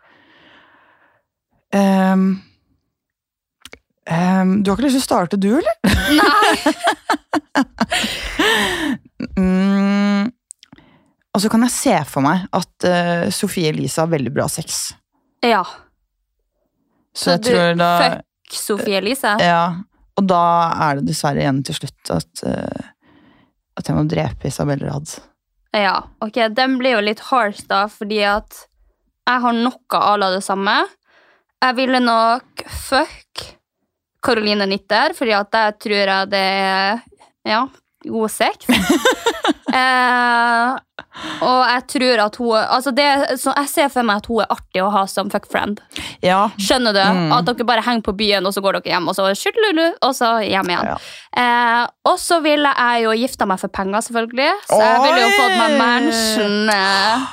Um, 1.73 2.43
um, 4.11 4.63
du 4.65 4.71
har 4.71 4.77
ikke 4.79 4.87
lyst 4.89 4.97
til 4.99 5.05
å 5.05 5.07
starte, 5.07 5.37
du, 5.39 5.51
eller? 5.61 5.77
Nei. 6.19 6.57
Mm, 9.39 10.29
og 11.35 11.41
så 11.43 11.49
kan 11.51 11.63
jeg 11.67 11.73
se 11.75 11.95
for 12.07 12.23
meg 12.25 12.45
at 12.55 12.87
uh, 12.87 13.25
Sofie 13.35 13.71
Elise 13.73 14.01
har 14.03 14.11
veldig 14.11 14.31
bra 14.35 14.47
sex. 14.51 14.93
Ja. 15.45 15.65
Så, 17.15 17.35
jeg 17.35 17.43
du 17.43 17.49
tror 17.51 17.75
da 17.81 17.89
Sofie 18.55 18.99
Elise? 19.01 19.35
Ja, 19.43 19.81
og 20.19 20.27
da 20.27 20.45
er 20.89 20.99
det 20.99 21.09
dessverre 21.11 21.43
igjen 21.43 21.61
til 21.67 21.77
slutt 21.79 22.13
at, 22.15 22.45
eh, 22.47 22.87
at 23.79 23.91
jeg 23.91 23.97
må 23.97 24.07
drepe 24.11 24.51
Isabel 24.51 24.83
Rad. 24.87 25.19
Ja, 25.77 26.01
ok, 26.25 26.41
den 26.57 26.79
blir 26.81 26.97
jo 26.97 27.05
litt 27.05 27.21
harsh 27.29 27.67
da, 27.69 27.85
fordi 27.93 28.23
at 28.27 28.65
jeg 29.29 29.45
har 29.45 29.55
noe 29.55 30.01
à 30.01 30.17
la 30.19 30.31
det 30.33 30.43
samme. 30.47 30.75
Jeg 31.61 31.77
ville 31.77 32.01
nok 32.01 32.65
fuck 32.71 33.45
Caroline 34.25 34.67
Nitter, 34.67 35.15
fordi 35.15 35.35
at 35.37 35.51
der 35.53 35.77
tror 35.79 36.01
jeg 36.01 36.31
det 36.33 36.43
er, 36.43 37.03
ja, 37.47 37.63
god 38.09 38.33
sex. 38.33 38.69
eh, 39.79 40.79
og 41.45 41.61
jeg 41.69 41.85
tror 41.95 42.23
at 42.25 42.37
hun, 42.41 42.53
altså 42.59 42.93
det, 42.95 43.07
så 43.43 43.55
jeg 43.57 43.71
ser 43.73 43.93
for 43.93 44.07
meg 44.07 44.23
at 44.23 44.29
hun 44.31 44.43
er 44.45 44.53
artig 44.55 44.83
å 44.85 44.91
ha 44.95 45.05
som 45.11 45.31
fuck 45.33 45.49
friend. 45.51 45.81
Ja, 46.25 46.49
Skjønner 46.59 46.97
du? 46.97 47.03
Mm. 47.03 47.33
At 47.37 47.49
dere 47.49 47.69
bare 47.69 47.85
henger 47.87 48.07
på 48.09 48.17
byen, 48.19 48.47
og 48.49 48.55
så 48.55 48.63
går 48.65 48.79
dere 48.79 48.95
hjem, 48.95 49.11
og 49.11 49.19
så 49.19 49.29
og 49.29 50.15
så 50.17 50.31
hjem 50.45 50.73
igjen. 50.73 50.93
Ja. 50.93 50.97
Eh, 51.39 51.85
og 52.09 52.19
så 52.23 52.41
ville 52.45 52.71
jeg 52.73 53.05
jo 53.05 53.15
gifta 53.23 53.47
meg 53.49 53.61
for 53.63 53.73
penger, 53.73 54.05
selvfølgelig. 54.09 54.51
Så 54.71 54.81
jeg 54.83 55.01
ville 55.05 55.23
jo 55.23 55.31
fått 55.37 55.57
meg 55.59 55.77
mansion 55.79 56.73
eh, 56.75 57.29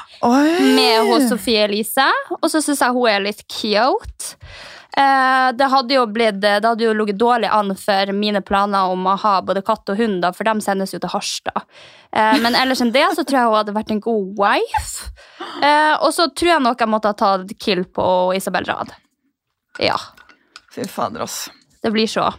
med 0.76 1.10
hos 1.10 1.28
Sofie 1.32 1.66
Elise. 1.68 2.08
Og 2.42 2.50
så 2.52 2.62
syns 2.64 2.84
jeg 2.84 2.96
hun 2.96 3.12
er 3.12 3.26
litt 3.26 3.46
cute. 3.48 4.36
Eh, 4.98 5.48
det 5.60 5.68
hadde 5.72 5.98
jo 5.98 6.06
blitt, 6.08 6.38
det 6.40 6.64
hadde 6.64 6.86
jo 6.86 6.94
ligget 6.96 7.20
dårlig 7.20 7.50
an 7.52 7.74
for 7.76 8.12
mine 8.16 8.40
planer 8.46 8.94
om 8.94 9.08
å 9.12 9.18
ha 9.20 9.34
både 9.44 9.64
katt 9.66 9.92
og 9.92 10.00
hund, 10.00 10.24
for 10.38 10.48
de 10.48 10.54
sendes 10.64 10.96
jo 10.96 11.00
til 11.04 11.12
Harstad. 11.12 11.66
Eh, 12.16 12.38
men 12.44 12.56
ellers 12.56 12.84
enn 12.84 12.94
det 12.96 13.04
så 13.18 13.26
tror 13.26 13.40
jeg 13.40 13.50
hun 13.50 13.58
hadde 13.60 13.76
vært 13.76 13.92
en 13.92 14.04
god 14.04 14.40
wife. 14.40 15.12
Eh, 15.60 15.96
og 16.00 16.14
så 16.16 16.30
tror 16.32 16.54
jeg 16.54 16.64
nok 16.64 16.80
jeg 16.80 16.92
måtte 16.92 17.12
ha 17.12 17.20
tatt 17.20 17.52
kill 17.60 17.84
på 17.92 18.06
Isabel 18.38 18.68
Rad. 18.70 18.96
Ja. 19.84 19.98
Fy 20.72 20.88
fader, 20.88 21.26
ass. 21.28 21.50
Det 21.84 21.92
blir 21.92 22.08
så. 22.08 22.30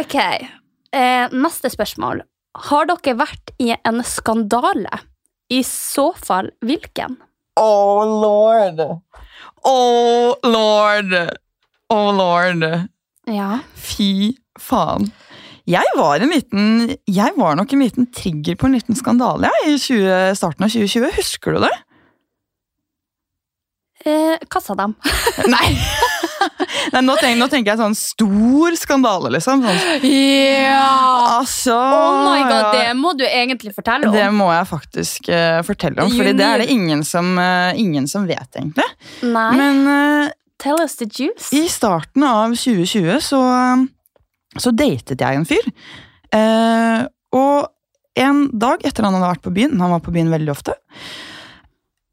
ok. 0.00 0.16
Eh, 0.94 1.26
neste 1.36 1.70
spørsmål. 1.72 2.24
Har 2.70 2.88
dere 2.88 3.16
vært 3.18 3.52
i 3.60 3.74
en 3.76 4.00
skandale? 4.06 5.02
I 5.52 5.60
så 5.66 6.12
fall 6.16 6.48
hvilken? 6.64 7.18
Oh 7.56 8.02
lord. 8.04 8.80
Oh 9.64 10.34
lord. 10.42 11.12
Oh 11.90 12.10
lord. 12.16 12.64
Ja. 13.30 13.58
Fy 13.74 14.34
faen. 14.60 15.10
Jeg 15.64 15.94
var, 15.96 16.20
en 16.20 16.28
liten, 16.28 16.96
jeg 17.08 17.32
var 17.40 17.54
nok 17.56 17.70
en 17.72 17.80
liten 17.80 18.10
trigger 18.12 18.58
på 18.60 18.68
en 18.68 18.74
liten 18.76 18.98
skandale 18.98 19.48
jeg, 19.48 19.72
i 19.72 19.78
20, 19.80 20.34
starten 20.36 20.66
av 20.66 20.74
2020. 20.74 21.14
Husker 21.16 21.56
du 21.56 21.64
det? 21.64 21.72
Eh, 24.04 24.36
kassa 24.52 24.76
dem. 24.76 24.92
Nei. 25.48 25.70
Nei 26.94 27.02
nå, 27.02 27.16
tenker, 27.18 27.38
nå 27.40 27.48
tenker 27.50 27.72
jeg 27.72 27.80
sånn 27.80 27.96
stor 27.98 28.76
skandale, 28.78 29.32
liksom. 29.34 29.64
Sånn, 29.66 30.04
Ja! 30.06 30.84
altså 31.40 31.74
Oh 31.74 32.20
my 32.28 32.44
god, 32.46 32.68
det 32.76 32.92
må 32.98 33.12
du 33.18 33.24
egentlig 33.26 33.74
fortelle 33.74 34.06
om. 34.08 34.14
Det 34.14 34.28
må 34.36 34.46
jeg 34.54 34.68
faktisk 34.70 35.28
uh, 35.32 35.58
fortelle 35.66 36.06
om, 36.06 36.14
for 36.14 36.30
det 36.30 36.46
er 36.46 36.62
det 36.62 36.68
ingen 36.72 37.02
som, 37.06 37.34
uh, 37.40 37.74
ingen 37.74 38.06
som 38.10 38.28
vet, 38.30 38.46
egentlig. 38.54 38.86
Nei, 39.26 39.48
Men 39.58 39.82
uh, 39.90 40.32
tell 40.62 40.78
us 40.84 40.94
the 41.02 41.08
juice. 41.10 41.50
i 41.52 41.66
starten 41.68 42.22
av 42.28 42.54
2020 42.54 43.18
så, 43.26 43.42
så 44.56 44.72
datet 44.74 45.20
jeg 45.26 45.42
en 45.42 45.48
fyr. 45.48 45.66
Og 47.34 47.70
en 48.14 48.44
dag 48.54 48.82
etter 48.86 49.02
han 49.06 49.16
hadde 49.16 49.32
vært 49.34 49.44
på 49.44 49.52
byen, 49.54 49.78
han 49.82 49.90
var 49.96 50.02
på 50.06 50.12
byen 50.14 50.30
veldig 50.30 50.52
ofte, 50.54 50.76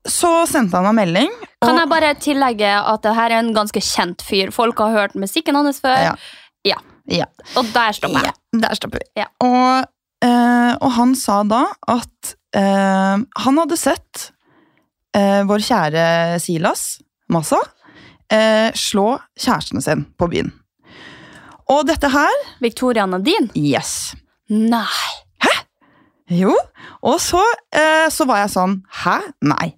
så 0.08 0.46
sendte 0.50 0.78
han 0.80 0.88
meg 0.90 0.98
melding. 1.06 1.34
Kan 1.62 1.78
jeg 1.78 1.90
bare 1.92 2.14
tillegge 2.18 2.70
at 2.74 3.04
det 3.06 3.14
her 3.18 3.34
er 3.36 3.44
en 3.44 3.54
ganske 3.54 3.82
kjent 3.86 4.24
fyr? 4.26 4.52
Folk 4.56 4.80
har 4.82 4.96
hørt 4.96 5.18
musikken 5.20 5.58
hans 5.60 5.82
før. 5.84 5.98
Ja. 6.10 6.16
Ja. 6.66 6.78
Ja. 7.12 7.28
Og 7.60 7.70
der 7.74 7.94
stopper 7.98 8.26
jeg. 8.26 8.34
Ja, 8.34 8.60
der 8.66 8.78
stopper 8.78 9.02
vi. 9.02 9.10
Ja. 9.22 9.28
Og, 9.44 9.86
eh, 10.26 10.74
og 10.82 10.92
han 10.98 11.14
sa 11.18 11.42
da 11.48 11.64
at 11.92 12.34
eh, 12.58 13.22
han 13.46 13.62
hadde 13.62 13.78
sett 13.80 14.32
eh, 15.18 15.42
vår 15.50 15.66
kjære 15.66 16.06
Silas 16.42 16.86
Massa 17.32 17.60
eh, 18.32 18.70
slå 18.78 19.16
kjæresten 19.40 19.84
sin 19.84 20.06
på 20.18 20.30
byen. 20.32 20.52
Og 21.72 21.86
dette 21.88 22.10
her 22.12 22.42
Victoria 22.64 23.06
Nadine? 23.10 23.50
Yes. 23.56 24.14
Nei. 24.52 25.12
Hæ? 25.42 25.54
Jo. 26.42 26.56
Og 27.08 27.20
så, 27.24 27.42
eh, 27.76 28.08
så 28.12 28.28
var 28.30 28.44
jeg 28.44 28.54
sånn 28.56 28.82
Hæ? 29.04 29.18
Nei. 29.48 29.72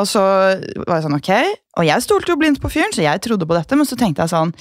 Og 0.00 0.08
så 0.08 0.22
var 0.86 0.96
jeg 0.96 1.04
sånn, 1.04 1.18
ok. 1.18 1.32
Og 1.80 1.86
jeg 1.88 2.04
stolte 2.04 2.32
jo 2.32 2.38
blindt 2.40 2.62
på 2.62 2.70
fyren, 2.72 2.94
så 2.94 3.04
jeg 3.04 3.20
trodde 3.24 3.48
på 3.48 3.56
dette, 3.56 3.76
men 3.76 3.88
så 3.88 3.98
tenkte 3.98 4.24
jeg 4.24 4.34
sånn 4.34 4.56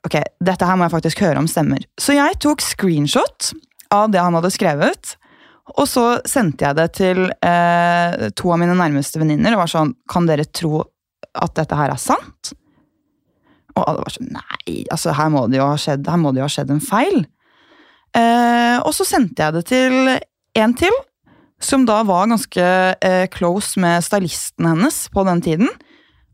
Ok, 0.00 0.14
dette 0.40 0.64
her 0.64 0.78
må 0.80 0.86
jeg 0.86 0.94
faktisk 0.94 1.20
høre 1.20 1.42
om 1.42 1.48
stemmer. 1.50 1.82
Så 2.00 2.14
jeg 2.16 2.38
tok 2.40 2.62
screenshot 2.64 3.50
av 3.92 4.08
det 4.08 4.22
han 4.24 4.32
hadde 4.32 4.48
skrevet, 4.54 5.10
og 5.76 5.84
så 5.88 6.04
sendte 6.28 6.64
jeg 6.64 6.78
det 6.78 6.86
til 6.96 7.20
eh, 7.28 8.30
to 8.32 8.52
av 8.54 8.62
mine 8.62 8.76
nærmeste 8.78 9.20
venninner 9.20 9.54
og 9.54 9.62
var 9.62 9.70
sånn 9.70 9.92
Kan 10.10 10.24
dere 10.26 10.48
tro 10.48 10.80
at 11.36 11.52
dette 11.58 11.76
her 11.78 11.92
er 11.92 12.00
sant? 12.00 12.54
Og 13.76 13.84
alle 13.84 14.02
var 14.02 14.14
sånn 14.14 14.32
Nei, 14.34 14.80
altså 14.90 15.14
her 15.14 15.30
må 15.30 15.44
det 15.50 15.60
jo 15.60 15.68
ha 15.68 15.76
skjedd, 15.78 16.08
jo 16.08 16.46
ha 16.46 16.50
skjedd 16.50 16.72
en 16.74 16.82
feil. 16.82 17.20
Eh, 18.16 18.78
og 18.82 18.90
så 18.96 19.06
sendte 19.06 19.44
jeg 19.44 19.58
det 19.58 19.64
til 19.70 20.14
en 20.58 20.74
til, 20.74 20.96
som 21.60 21.84
da 21.88 22.00
var 22.08 22.30
ganske 22.30 22.64
eh, 23.00 23.26
close 23.32 23.80
med 23.80 24.04
stylisten 24.04 24.68
hennes 24.70 25.02
på 25.12 25.24
den 25.28 25.42
tiden. 25.44 25.68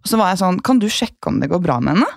Og 0.04 0.11
så 0.11 0.21
var 0.21 0.30
jeg 0.30 0.38
sånn 0.45 0.61
Kan 0.62 0.78
du 0.78 0.87
sjekke 0.92 1.33
om 1.33 1.40
det 1.42 1.50
går 1.50 1.62
bra 1.64 1.80
med 1.83 1.97
henne? 1.97 2.11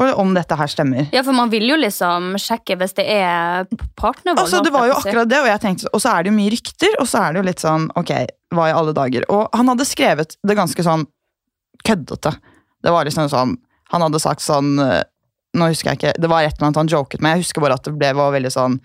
Og 0.00 0.18
om 0.18 0.32
dette 0.34 0.56
her 0.58 0.66
stemmer. 0.66 1.06
Ja, 1.14 1.22
for 1.22 1.36
man 1.36 1.52
vil 1.52 1.68
jo 1.68 1.76
liksom 1.78 2.32
sjekke 2.42 2.74
hvis 2.80 2.96
det 2.96 3.04
er 3.14 3.68
partnervold. 3.94 4.40
Altså, 4.42 4.62
det 4.64 4.72
var 4.74 4.88
jo 4.88 4.96
akkurat 4.96 5.30
det, 5.30 5.38
og 5.44 5.46
jeg 5.52 5.62
tenkte, 5.62 5.92
og 5.94 6.02
så 6.02 6.16
er 6.16 6.24
det 6.24 6.32
jo 6.32 6.38
mye 6.40 6.50
rykter, 6.50 6.96
og 6.98 7.06
så 7.06 7.20
er 7.20 7.34
det 7.34 7.38
jo 7.38 7.46
litt 7.46 7.62
sånn 7.62 7.86
Ok, 8.00 8.10
hva 8.56 8.66
i 8.72 8.74
alle 8.74 8.96
dager? 8.96 9.28
Og 9.30 9.54
han 9.54 9.70
hadde 9.70 9.86
skrevet 9.86 10.34
det 10.42 10.58
ganske 10.58 10.86
sånn 10.86 11.06
køddete. 11.86 12.34
Det 12.82 12.92
var 12.92 13.06
liksom 13.06 13.30
sånn 13.32 13.56
Han 13.92 14.02
hadde 14.04 14.20
sagt 14.20 14.42
sånn 14.44 14.78
eh, 14.80 15.02
Nå 15.54 15.70
husker 15.70 15.92
jeg 15.92 16.00
ikke, 16.00 16.12
det 16.18 16.28
var 16.32 16.42
et 16.42 16.56
eller 16.56 16.66
annet 16.66 16.80
han 16.80 16.90
joket 16.90 17.22
med, 17.22 17.36
jeg 17.36 17.44
husker 17.44 17.62
bare 17.62 17.76
at 17.78 17.84
det 17.86 17.92
ble, 17.94 18.08
var 18.18 18.32
veldig 18.34 18.50
sånn 18.50 18.80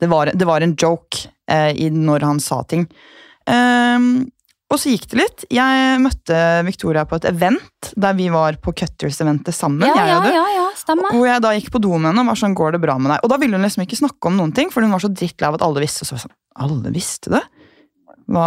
Det 0.00 0.08
var, 0.10 0.32
det 0.34 0.48
var 0.48 0.64
en 0.64 0.76
joke 0.78 1.28
eh, 1.50 1.72
i, 1.76 1.90
når 1.92 2.26
han 2.26 2.40
sa 2.42 2.62
ting. 2.68 2.86
Um, 3.50 4.28
og 4.70 4.78
så 4.78 4.92
gikk 4.92 5.08
det 5.10 5.18
litt. 5.18 5.44
Jeg 5.50 6.00
møtte 6.02 6.36
Victoria 6.66 7.02
på 7.08 7.18
et 7.18 7.26
event 7.32 7.88
der 7.98 8.14
vi 8.14 8.28
var 8.30 8.54
på 8.62 8.72
Cutters-eventet 8.78 9.56
sammen. 9.56 9.88
Ja, 9.88 10.04
jeg 10.06 10.18
og 10.20 10.28
du. 10.28 10.34
ja, 10.36 10.44
ja, 10.54 10.66
stemmer. 10.78 11.10
Hvor 11.16 11.26
jeg 11.26 11.42
da 11.42 11.50
gikk 11.56 11.72
på 11.74 11.80
do 11.82 11.96
med 11.96 12.12
henne 12.12 12.22
og 12.22 12.30
var 12.30 12.38
sånn, 12.38 12.54
går 12.58 12.76
det 12.76 12.82
bra 12.84 12.94
med 13.02 13.10
deg? 13.10 13.24
Og 13.26 13.32
da 13.32 13.40
ville 13.42 13.58
hun 13.58 13.66
liksom 13.66 13.82
ikke 13.82 13.98
snakke 13.98 14.30
om 14.30 14.38
noen 14.38 14.54
ting, 14.54 14.70
for 14.70 14.86
hun 14.86 14.94
var 14.94 15.02
så 15.02 15.10
drittlei 15.10 15.48
av 15.50 15.58
at 15.58 15.64
alle 15.66 15.82
visste. 15.82 16.06
Og 16.06 16.10
Så 16.10 16.14
var 16.14 16.22
jeg 16.22 16.28
sånn, 16.28 16.36
alle 16.66 16.94
visste 16.94 17.34
det? 17.34 17.42
Hva, 18.30 18.46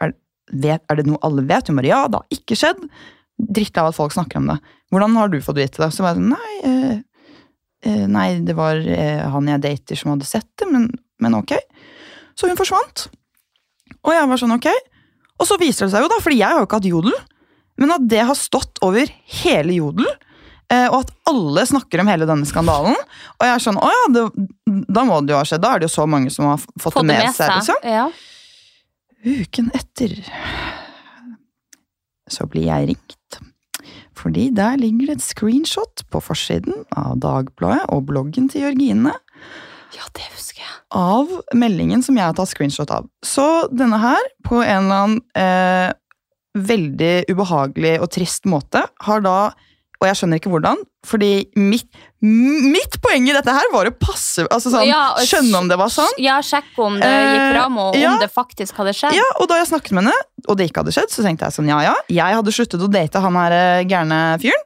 er, 0.00 0.16
vet, 0.64 0.84
er 0.88 1.00
det 1.02 1.06
noe 1.10 1.20
alle 1.28 1.44
vet? 1.50 1.68
Hun 1.68 1.82
bare, 1.82 1.92
ja, 1.92 2.00
det 2.08 2.22
har 2.22 2.40
ikke 2.40 2.58
skjedd. 2.62 2.80
Drittlei 3.36 3.84
av 3.84 3.92
at 3.92 3.98
folk 4.00 4.16
snakker 4.16 4.40
om 4.40 4.48
det. 4.54 4.58
Hvordan 4.88 5.20
har 5.20 5.28
du 5.28 5.36
fått 5.44 5.60
vite 5.60 5.84
det? 5.84 5.90
Så 5.92 6.06
var 6.06 6.16
jeg 6.16 6.22
sånn, 6.22 6.32
nei, 6.32 6.54
eh, 6.64 6.96
nei, 7.86 8.40
det 8.42 8.56
var 8.58 8.80
eh, 8.82 9.22
han 9.30 9.48
jeg 9.50 9.62
dater 9.62 9.98
som 9.98 10.12
hadde 10.14 10.26
sett 10.28 10.48
det, 10.58 10.66
men, 10.70 10.88
men 11.22 11.36
ok. 11.38 11.54
Så 12.38 12.48
hun 12.50 12.58
forsvant. 12.58 13.08
Og 14.02 14.14
jeg 14.14 14.30
var 14.30 14.40
sånn, 14.40 14.54
ok. 14.56 14.70
Og 15.38 15.46
så 15.46 15.58
viser 15.60 15.86
det 15.86 15.94
seg 15.94 16.04
jo 16.04 16.10
da, 16.10 16.18
fordi 16.22 16.40
jeg 16.40 16.50
har 16.50 16.62
jo 16.62 16.68
ikke 16.68 16.80
hatt 16.80 16.88
jodel, 16.90 17.18
men 17.78 17.94
at 17.94 18.08
det 18.10 18.24
har 18.26 18.38
stått 18.38 18.80
over 18.82 19.10
hele 19.42 19.76
jodel, 19.76 20.08
eh, 20.72 20.88
og 20.88 21.04
at 21.04 21.12
alle 21.30 21.66
snakker 21.70 22.02
om 22.02 22.10
hele 22.10 22.26
denne 22.26 22.48
skandalen. 22.48 22.98
Og 23.38 23.46
jeg 23.46 23.54
er 23.54 23.62
sånn, 23.62 23.78
å 23.78 23.90
ja, 23.92 24.08
det, 24.16 24.24
da 24.90 25.06
må 25.06 25.20
det 25.22 25.36
jo 25.36 25.38
ha 25.38 25.46
skjedd. 25.46 25.62
Da 25.62 25.74
er 25.74 25.82
det 25.82 25.90
jo 25.90 25.94
så 25.94 26.08
mange 26.10 26.34
som 26.34 26.50
har 26.50 26.58
fått, 26.62 26.74
fått, 26.82 26.98
Få 26.98 27.06
det 27.06 27.14
med 27.14 27.30
seg. 27.36 27.54
liksom. 27.60 27.86
Ja. 27.86 28.08
Uken 29.28 29.70
etter 29.74 30.14
så 32.28 32.46
blir 32.50 32.68
jeg 32.68 32.90
ringt. 32.92 33.17
Fordi 34.18 34.48
der 34.54 34.78
ligger 34.80 35.10
det 35.12 35.18
et 35.18 35.24
screenshot 35.24 36.04
på 36.10 36.22
forsiden 36.24 36.84
av 36.98 37.18
Dagbladet 37.22 37.86
og 37.94 38.06
bloggen 38.10 38.48
til 38.50 38.66
Jørgine 38.66 39.14
ja, 39.94 40.04
det 40.12 40.26
husker 40.34 40.60
jeg. 40.60 40.74
av 40.92 41.30
meldingen 41.56 42.02
som 42.04 42.18
jeg 42.18 42.26
har 42.26 42.36
tatt 42.36 42.50
screenshot 42.50 42.90
av. 42.92 43.06
Så 43.24 43.46
denne 43.72 44.00
her, 44.02 44.28
på 44.44 44.60
en 44.60 44.88
eller 44.88 45.06
annen 45.06 45.22
eh, 45.38 45.94
veldig 46.58 47.14
ubehagelig 47.30 47.94
og 48.02 48.10
trist 48.12 48.48
måte, 48.50 48.84
har 49.06 49.24
da 49.24 49.38
Og 49.98 50.06
jeg 50.06 50.18
skjønner 50.20 50.38
ikke 50.38 50.50
hvordan, 50.52 50.78
fordi 51.06 51.30
mitt, 51.58 51.88
mitt 52.22 52.98
poeng 53.02 53.24
i 53.26 53.32
dette 53.34 53.50
her 53.50 53.70
var 53.72 53.88
å 53.90 53.92
passe 53.98 54.44
altså 54.46 54.70
sånn, 54.70 54.86
Ja, 54.86 55.00
Skjønne 55.26 55.58
om 55.58 55.70
det 55.70 55.78
var 55.80 55.90
sånn. 55.90 56.12
Ja, 56.22 56.36
sjekke 56.44 56.84
om 56.86 57.00
det 57.02 57.08
gikk 57.08 57.40
fram 57.48 57.56
bra 57.56 57.64
med, 57.74 57.88
og 57.88 57.98
ja. 57.98 58.12
om 58.12 58.22
det 58.22 58.28
faktisk 58.30 58.78
hadde 58.78 58.94
skjedd. 58.94 59.16
Ja, 59.18 59.26
og 59.42 59.50
da 59.50 59.58
jeg 59.58 59.70
snakket 59.72 59.96
med 59.98 60.06
henne, 60.06 60.28
og 60.46 60.60
det 60.60 60.68
ikke 60.68 60.84
hadde 60.84 60.94
skjedd, 60.94 61.10
så 61.10 61.24
tenkte 61.26 61.48
jeg 61.48 61.58
sånn, 61.58 61.72
ja 61.72 61.80
ja, 61.82 61.96
jeg 62.14 62.38
hadde 62.38 62.54
sluttet 62.54 62.86
å 62.86 62.90
date 62.92 63.24
han 63.24 63.40
her 63.40 63.56
eh, 63.56 63.80
gærne 63.90 64.20
fyren. 64.44 64.64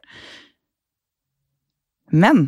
Men 2.13 2.45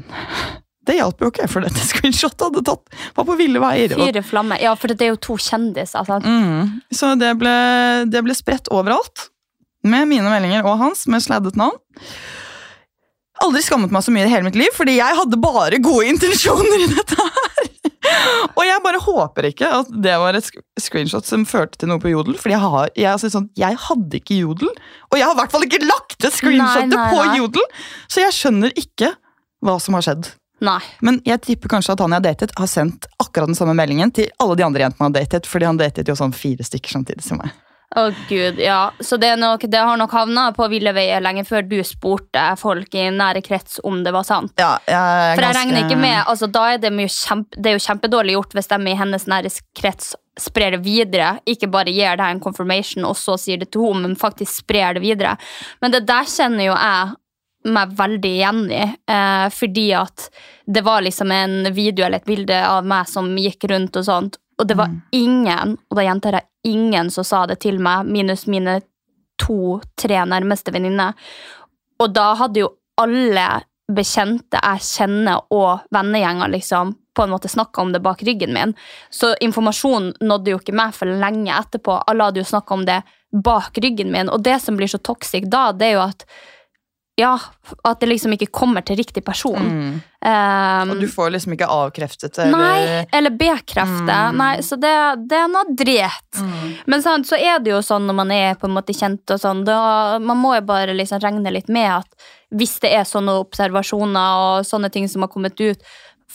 det 0.85 0.99
hjalp 0.99 1.23
jo 1.25 1.31
ikke, 1.33 1.49
for 1.49 1.65
dette 1.65 1.81
screenshotet 1.89 2.47
hadde 2.47 2.65
tatt, 2.69 2.97
var 3.17 3.27
på 3.27 3.37
ville 3.39 3.61
veier. 3.63 3.97
Og, 3.97 4.05
Fyre 4.05 4.25
flamme. 4.25 4.59
Ja, 4.61 4.75
for 4.77 4.93
det 4.93 5.07
er 5.07 5.15
jo 5.15 5.21
to 5.31 5.39
kjendiser. 5.41 6.05
sant? 6.05 6.25
mm, 6.29 6.93
så 6.93 7.15
det 7.19 7.33
ble, 7.41 7.55
det 8.13 8.21
ble 8.25 8.37
spredt 8.37 8.69
overalt. 8.73 9.31
med 9.85 10.07
mine 10.09 10.25
meldinger 10.25 10.65
og 10.65 10.79
hans 10.81 11.03
med 11.09 11.21
sladdet 11.21 11.57
navn. 11.59 11.77
Aldri 13.43 13.61
skammet 13.65 13.91
meg 13.91 14.03
så 14.05 14.13
mye 14.15 14.27
i 14.27 14.31
hele 14.31 14.47
mitt 14.47 14.57
liv, 14.59 14.71
fordi 14.75 14.95
jeg 14.97 15.17
hadde 15.17 15.39
bare 15.43 15.81
gode 15.83 16.07
intensjoner 16.13 16.85
i 16.85 16.91
dette 16.93 17.17
her. 17.19 17.71
Og 18.55 18.61
jeg 18.63 18.81
bare 18.83 19.01
håper 19.01 19.49
ikke 19.49 19.69
at 19.81 19.89
det 20.05 20.13
var 20.21 20.37
et 20.37 20.47
screenshot 20.81 21.25
som 21.27 21.43
førte 21.49 21.81
til 21.81 21.89
noe 21.91 22.01
på 22.01 22.11
Jodel. 22.13 22.37
Fordi 22.39 22.55
jeg, 22.55 22.61
har, 22.63 22.89
jeg, 23.01 23.31
sånn, 23.33 23.49
jeg 23.57 23.79
hadde 23.87 24.21
ikke 24.21 24.39
Jodel, 24.39 24.71
og 25.09 25.19
jeg 25.19 25.25
har 25.25 25.35
i 25.35 25.39
hvert 25.41 25.55
fall 25.55 25.67
ikke 25.67 25.81
lagt 25.83 26.17
det 26.23 26.31
screenshotet 26.35 26.93
Nei, 26.93 27.01
nei, 27.01 27.11
på 27.11 27.21
nei. 27.25 27.37
Jodel! 27.41 27.67
Så 28.07 28.23
jeg 28.23 28.37
skjønner 28.37 28.75
ikke 28.79 29.11
hva 29.65 29.77
som 29.81 29.97
har 29.97 30.05
skjedd. 30.05 30.31
Nei. 30.63 30.79
Men 31.03 31.19
jeg 31.27 31.41
tipper 31.43 31.73
kanskje 31.75 31.95
at 31.95 32.05
han 32.05 32.13
jeg 32.15 32.21
har 32.21 32.27
datet, 32.29 32.55
har 32.55 32.71
sendt 32.71 33.09
akkurat 33.19 33.51
den 33.51 33.57
samme 33.57 33.75
meldingen 33.77 34.13
til 34.15 34.29
alle 34.39 34.55
de 34.55 34.65
andre 34.65 34.85
jentene 34.85 35.09
han 35.09 35.15
har 35.15 35.25
datet, 35.25 35.49
fordi 35.49 35.67
han 35.67 35.81
datet 35.81 36.09
jo 36.09 36.15
sånn 36.17 36.35
fire 36.35 36.65
stykker 36.65 36.95
samtidig 36.95 37.25
som 37.25 37.41
meg. 37.41 37.51
Å 37.95 38.09
gud, 38.27 38.57
ja. 38.59 38.91
Så 38.99 39.15
det, 39.17 39.29
nok, 39.39 39.61
det 39.71 39.79
har 39.79 39.95
nok 39.97 40.11
havna 40.11 40.49
på 40.55 40.67
ville 40.71 40.91
veier 40.95 41.23
lenge 41.23 41.45
før 41.47 41.63
du 41.63 41.77
spurte 41.87 42.43
folk 42.59 42.95
i 42.99 43.05
nære 43.15 43.39
krets 43.45 43.79
om 43.87 44.01
det 44.03 44.11
var 44.11 44.27
sant. 44.27 44.51
Ja, 44.59 44.73
jeg 44.83 45.37
For 45.37 45.45
jeg 45.45 45.53
ganske- 45.53 45.61
regner 45.61 45.85
ikke 45.85 46.01
med, 46.01 46.17
altså 46.25 46.51
da 46.51 46.65
er 46.73 46.77
det, 46.83 46.91
kjempe, 46.91 47.55
det 47.55 47.71
er 47.71 47.77
jo 47.77 47.85
kjempedårlig 47.87 48.35
gjort 48.35 48.53
hvis 48.57 48.67
de 48.67 48.81
i 48.91 48.99
hennes 48.99 49.27
nære 49.31 49.53
krets 49.79 50.13
sprer 50.37 50.75
det 50.75 50.83
videre. 50.83 51.39
Ikke 51.47 51.71
bare 51.71 51.93
gir 51.95 52.17
deg 52.19 52.35
en 52.35 52.43
confirmation 52.43 53.05
og 53.07 53.15
så 53.15 53.37
sier 53.39 53.57
det 53.63 53.71
til 53.71 53.87
henne, 53.87 54.01
men 54.09 54.15
faktisk 54.19 54.65
sprer 54.65 54.97
det 54.97 55.01
videre. 55.05 55.37
Men 55.81 55.91
det 55.95 56.05
der 56.05 56.27
kjenner 56.27 56.67
jo 56.67 56.75
jeg 56.75 57.15
meg 57.65 57.95
veldig 57.97 58.31
igjen 58.37 58.71
i. 58.71 58.83
Eh, 59.09 59.47
fordi 59.49 59.87
at 59.97 60.29
det 60.67 60.83
var 60.85 61.01
liksom 61.01 61.31
en 61.31 61.73
video 61.73 62.05
eller 62.05 62.17
et 62.21 62.27
bilde 62.27 62.59
av 62.67 62.85
meg 62.85 63.07
som 63.09 63.31
gikk 63.39 63.69
rundt 63.71 63.95
og 63.97 64.05
sånt. 64.05 64.37
Og 64.59 64.67
det 64.67 64.77
var 64.79 64.91
ingen, 65.11 65.75
og 65.89 65.97
da 65.97 66.05
gjentar 66.05 66.39
jeg 66.39 66.75
ingen, 66.75 67.09
som 67.11 67.27
sa 67.27 67.43
det 67.49 67.59
til 67.65 67.81
meg, 67.83 68.07
minus 68.07 68.45
mine 68.47 68.79
to-tre 69.41 70.21
nærmeste 70.31 70.71
venninner. 70.71 71.15
Og 71.99 72.13
da 72.15 72.29
hadde 72.39 72.63
jo 72.63 72.69
alle 73.01 73.47
bekjente 73.91 74.59
jeg 74.61 74.81
kjenner 74.81 75.43
og 75.53 75.83
vennegjenger 75.93 76.49
liksom, 76.55 76.95
på 77.15 77.23
en 77.23 77.31
måte 77.31 77.51
snakka 77.51 77.83
om 77.83 77.91
det 77.93 78.01
bak 78.03 78.23
ryggen 78.27 78.55
min. 78.55 78.73
Så 79.13 79.35
informasjonen 79.43 80.15
nådde 80.23 80.51
jo 80.51 80.59
ikke 80.59 80.75
meg 80.75 80.95
for 80.95 81.11
lenge 81.23 81.53
etterpå. 81.53 82.01
Alle 82.07 82.27
hadde 82.27 82.41
jo 82.41 82.49
snakka 82.49 82.75
om 82.75 82.87
det 82.87 83.01
bak 83.45 83.77
ryggen 83.83 84.11
min. 84.11 84.31
Og 84.31 84.43
det 84.43 84.57
som 84.63 84.79
blir 84.79 84.91
så 84.91 84.99
toxic 84.99 85.47
da, 85.51 85.69
det 85.75 85.91
er 85.91 85.97
jo 85.97 86.03
at 86.07 86.25
ja, 87.15 87.39
at 87.87 87.99
det 88.01 88.09
liksom 88.11 88.33
ikke 88.35 88.51
kommer 88.51 88.83
til 88.85 88.97
riktig 88.99 89.23
person. 89.25 89.63
Mm. 89.63 90.01
Um, 90.25 90.91
Og 90.91 90.99
du 90.99 91.07
får 91.07 91.31
liksom 91.35 91.53
ikke 91.55 91.69
avkreftet 91.69 92.35
det. 92.35 92.49
Nei, 92.51 93.05
eller- 93.13 93.35
bekreftet 93.35 93.65
bekrefte. 93.75 94.11
Mm. 94.11 94.37
Nei, 94.37 94.57
så 94.61 94.75
det, 94.79 95.27
det 95.29 95.37
er 95.37 95.47
noe 95.51 95.75
dret. 95.75 96.41
Men 96.85 97.01
sant, 97.01 97.27
så 97.27 97.37
er 97.37 97.59
det 97.59 97.71
jo 97.71 97.81
sånn 97.85 98.07
når 98.07 98.15
man 98.15 98.31
er 98.31 98.55
på 98.55 98.67
en 98.67 98.75
måte 98.75 98.95
kjent, 98.95 99.23
og 99.31 99.39
sånn, 99.41 99.63
da, 99.65 100.19
man 100.19 100.37
må 100.37 100.55
jo 100.55 100.65
bare 100.65 100.95
liksom 100.95 101.21
regne 101.23 101.51
litt 101.53 101.69
med 101.69 101.91
at 102.01 102.27
hvis 102.55 102.79
det 102.83 102.93
er 102.93 103.07
sånne 103.07 103.39
observasjoner 103.41 104.41
og 104.59 104.65
sånne 104.67 104.91
ting 104.93 105.07
som 105.11 105.25
har 105.25 105.31
kommet 105.33 105.59
ut, 105.59 105.81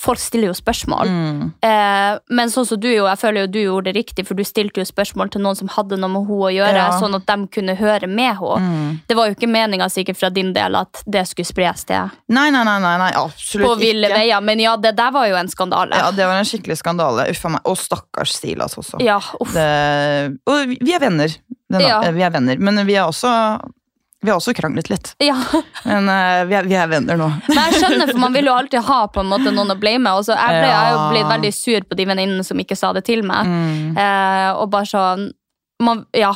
folk 0.00 0.18
stiller 0.18 0.48
jo 0.48 0.54
spørsmål. 0.56 1.08
Mm. 1.10 1.40
Eh, 1.66 2.18
men 2.30 2.48
sånn 2.48 2.64
som 2.66 2.78
du 2.80 2.88
jo, 2.88 3.04
jeg 3.04 3.18
føler 3.20 3.42
jo 3.44 3.50
du 3.52 3.58
gjorde 3.60 3.90
det 3.92 3.96
riktig, 3.98 4.24
for 4.26 4.34
du 4.38 4.42
stilte 4.44 4.80
jo 4.80 4.84
spørsmål 4.88 5.30
til 5.34 5.42
noen 5.44 5.56
som 5.58 5.68
hadde 5.68 5.98
noe 6.00 6.08
med 6.08 6.24
henne 6.24 6.46
å 6.46 6.50
gjøre, 6.54 6.76
Ja. 6.80 6.98
sånn 7.00 7.14
at 7.18 7.26
de 7.26 7.46
kunne 7.52 7.74
høre 7.76 8.06
med 8.08 8.36
henne. 8.38 8.60
Mm. 8.64 9.00
Det 9.08 9.16
var 9.16 9.26
jo 9.28 9.34
ikke 9.34 9.50
meninga 9.50 9.90
sikkert 9.92 10.16
fra 10.16 10.30
din 10.30 10.52
del 10.56 10.74
at 10.76 11.02
det 11.06 11.26
skulle 11.28 11.46
spres 11.46 11.84
til 11.84 12.10
Nei, 12.28 12.48
nei, 12.50 12.64
nei, 12.64 12.78
nei, 12.80 12.96
nei 12.98 13.10
absolutt 13.12 13.66
på 13.68 13.78
ville 13.78 14.08
ikke. 14.08 14.16
veier, 14.22 14.40
men 14.42 14.58
ja, 14.60 14.76
det 14.76 14.94
der 14.96 15.10
var 15.12 15.26
jo 15.28 15.36
en 15.36 15.48
skandale. 15.48 15.96
Ja, 15.96 16.10
det 16.10 16.24
var 16.26 16.38
en 16.38 16.44
skikkelig 16.48 16.78
skandale. 16.78 17.28
Uff 17.30 17.44
a 17.44 17.48
meg. 17.48 17.60
Og 17.66 17.76
stakkars 17.76 18.32
Silas 18.40 18.74
også. 18.76 19.00
Ja, 19.04 19.18
uff. 19.40 19.52
Det, 19.52 20.38
og 20.46 20.66
vi- 20.68 20.94
er 20.94 20.98
venner. 21.00 21.28
Den, 21.70 21.80
Ja. 21.82 22.00
Vi 22.10 22.22
er 22.22 22.30
venner, 22.30 22.56
men 22.58 22.86
vi 22.86 22.94
er 22.96 23.04
også, 23.06 23.60
vi 24.20 24.28
har 24.28 24.36
også 24.36 24.52
kranglet 24.56 24.90
litt. 24.92 25.14
Ja. 25.24 25.36
Men 25.88 26.08
uh, 26.10 26.44
vi, 26.48 26.56
er, 26.58 26.68
vi 26.68 26.76
er 26.76 26.88
venner 26.90 27.16
nå. 27.20 27.30
Men 27.48 27.60
jeg 27.70 27.80
skjønner, 27.80 28.12
for 28.12 28.20
man 28.20 28.36
vil 28.36 28.50
jo 28.50 28.56
alltid 28.56 28.84
ha 28.84 29.00
på 29.12 29.22
en 29.22 29.30
måte 29.32 29.52
noen 29.54 29.72
å 29.72 29.78
blame. 29.80 30.12
Og 30.18 30.26
så 30.28 30.36
jeg, 30.36 30.60
ble, 30.60 30.70
jo 30.92 31.02
blitt 31.14 31.30
veldig 31.30 31.52
sur 31.56 31.88
på 31.88 31.98
de 31.98 32.08
venninnene 32.10 32.46
som 32.46 32.60
ikke 32.60 32.76
sa 32.78 32.92
det 32.96 33.06
til 33.08 33.24
meg. 33.26 33.48
Mm. 33.48 33.96
Uh, 33.96 34.50
og 34.60 34.66
bare 34.74 34.90
sånn 34.90 35.30
man, 35.80 36.04
Ja. 36.12 36.34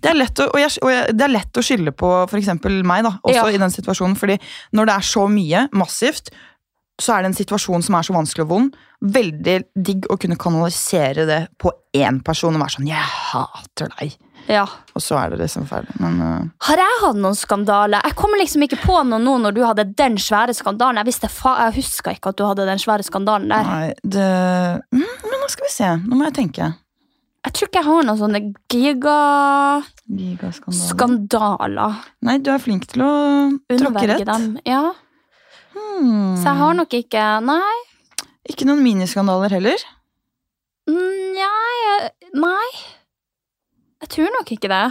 Det 0.00 0.08
er 0.08 0.16
lett 0.16 0.40
å, 0.40 0.48
og 0.48 0.60
jeg, 0.60 0.72
og 0.80 0.88
jeg, 0.88 1.12
det 1.12 1.24
er 1.26 1.34
lett 1.34 1.60
å 1.60 1.64
skylde 1.64 1.92
på 1.92 2.10
f.eks. 2.24 2.52
meg, 2.64 3.04
da, 3.04 3.16
også 3.20 3.44
Ja. 3.44 3.48
i 3.52 3.60
den 3.60 3.72
situasjonen. 3.74 4.16
fordi 4.16 4.38
når 4.72 4.88
det 4.88 4.94
er 4.94 5.08
så 5.12 5.26
mye, 5.28 5.68
massivt, 5.76 6.32
så 6.96 7.12
er 7.12 7.22
det 7.22 7.32
en 7.34 7.36
situasjon 7.36 7.84
som 7.84 7.98
er 7.98 8.06
så 8.08 8.14
vanskelig 8.16 8.46
og 8.46 8.52
vond. 8.54 8.76
Veldig 9.04 9.56
digg 9.76 10.08
å 10.08 10.16
kunne 10.16 10.38
kanalisere 10.40 11.26
det 11.28 11.42
på 11.60 11.72
én 11.92 12.22
person 12.24 12.56
og 12.56 12.62
være 12.62 12.76
sånn 12.78 12.88
'Jeg 12.88 13.04
hater 13.04 13.92
deg'. 14.00 14.16
Ja. 14.50 14.64
Og 14.94 15.02
så 15.02 15.18
er 15.20 15.32
det 15.32 15.40
liksom 15.42 15.66
ferdig. 15.68 15.94
Men 16.02 16.18
uh... 16.22 16.46
Har 16.68 16.80
jeg 16.80 17.00
hatt 17.02 17.18
noen 17.20 17.36
skandaler? 17.38 18.04
Jeg 18.06 18.16
kommer 18.18 18.40
liksom 18.40 18.64
ikke 18.66 18.78
på 18.84 18.96
noe 19.08 19.20
nå 19.22 19.36
når 19.42 19.56
du 19.56 19.62
hadde 19.66 19.86
den 19.98 20.18
svære 20.22 20.54
skandalen. 20.56 21.00
Jeg, 21.02 21.10
visste, 21.10 21.30
jeg 21.30 21.76
huska 21.80 22.14
ikke 22.16 22.32
at 22.32 22.40
du 22.40 22.44
hadde 22.46 22.68
den 22.68 22.82
svære 22.82 23.06
skandalen 23.06 23.52
der. 23.52 23.70
nei, 23.70 23.94
det 24.02 24.26
mm, 24.94 25.06
Men 25.26 25.40
nå 25.42 25.48
skal 25.52 25.68
vi 25.68 25.72
se. 25.74 25.92
Nå 26.06 26.18
må 26.18 26.28
jeg 26.28 26.36
tenke. 26.40 26.70
Jeg 27.46 27.54
tror 27.54 27.68
ikke 27.70 27.78
jeg 27.78 27.86
har 27.86 28.06
noen 28.08 28.18
sånne 28.18 28.40
gigaskandaler. 28.72 29.90
Gigaskandale. 30.20 31.90
Nei, 32.26 32.38
du 32.42 32.50
er 32.50 32.62
flink 32.62 32.88
til 32.90 33.04
å 33.06 33.12
tråkke 33.70 34.06
rett. 34.10 34.24
dem. 34.26 34.48
Ja. 34.66 34.82
Hmm. 35.76 36.34
Så 36.40 36.48
jeg 36.48 36.58
har 36.62 36.74
nok 36.78 36.94
ikke 36.96 37.26
Nei. 37.44 37.76
Ikke 38.50 38.66
noen 38.66 38.82
miniskandaler 38.82 39.56
heller. 39.58 39.82
Mm, 40.86 41.34
Nei, 41.34 42.10
nei. 42.38 42.68
Jeg 44.02 44.08
tror 44.12 44.32
nok 44.38 44.50
ikke 44.52 44.68
det. 44.68 44.84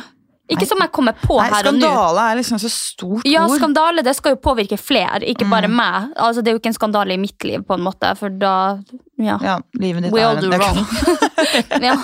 Ikke 0.46 0.62
Nei. 0.62 0.68
som 0.70 0.78
jeg 0.84 0.92
kommer 0.94 1.14
på 1.18 1.40
Nei, 1.40 1.46
her 1.50 1.68
og 1.72 1.74
nå. 1.74 1.80
skandale 1.82 2.24
er 2.32 2.36
liksom 2.38 2.60
så 2.62 2.70
stort 2.70 3.24
Ja, 3.26 3.48
ord. 3.48 3.56
skandale 3.58 4.04
det 4.06 4.14
skal 4.16 4.36
jo 4.36 4.42
påvirke 4.46 4.78
flere, 4.78 5.24
ikke 5.26 5.48
bare 5.50 5.66
Mm. 5.68 5.76
meg. 5.76 6.12
Altså, 6.22 6.44
det 6.44 6.52
er 6.52 6.54
jo 6.54 6.60
ikke 6.60 6.70
en 6.70 6.78
skandale 6.78 7.14
i 7.14 7.18
mitt 7.18 7.44
liv, 7.44 7.64
på 7.66 7.74
en 7.74 7.82
måte, 7.82 8.12
for 8.18 8.30
da 8.30 8.78
Ja. 9.18 9.40
Ja, 9.42 9.56
livet 9.80 10.04
ditt 10.04 10.14
We 10.14 10.22
all 10.22 10.38
do 10.40 10.50
wrong. 10.50 10.78
ja. 11.82 11.96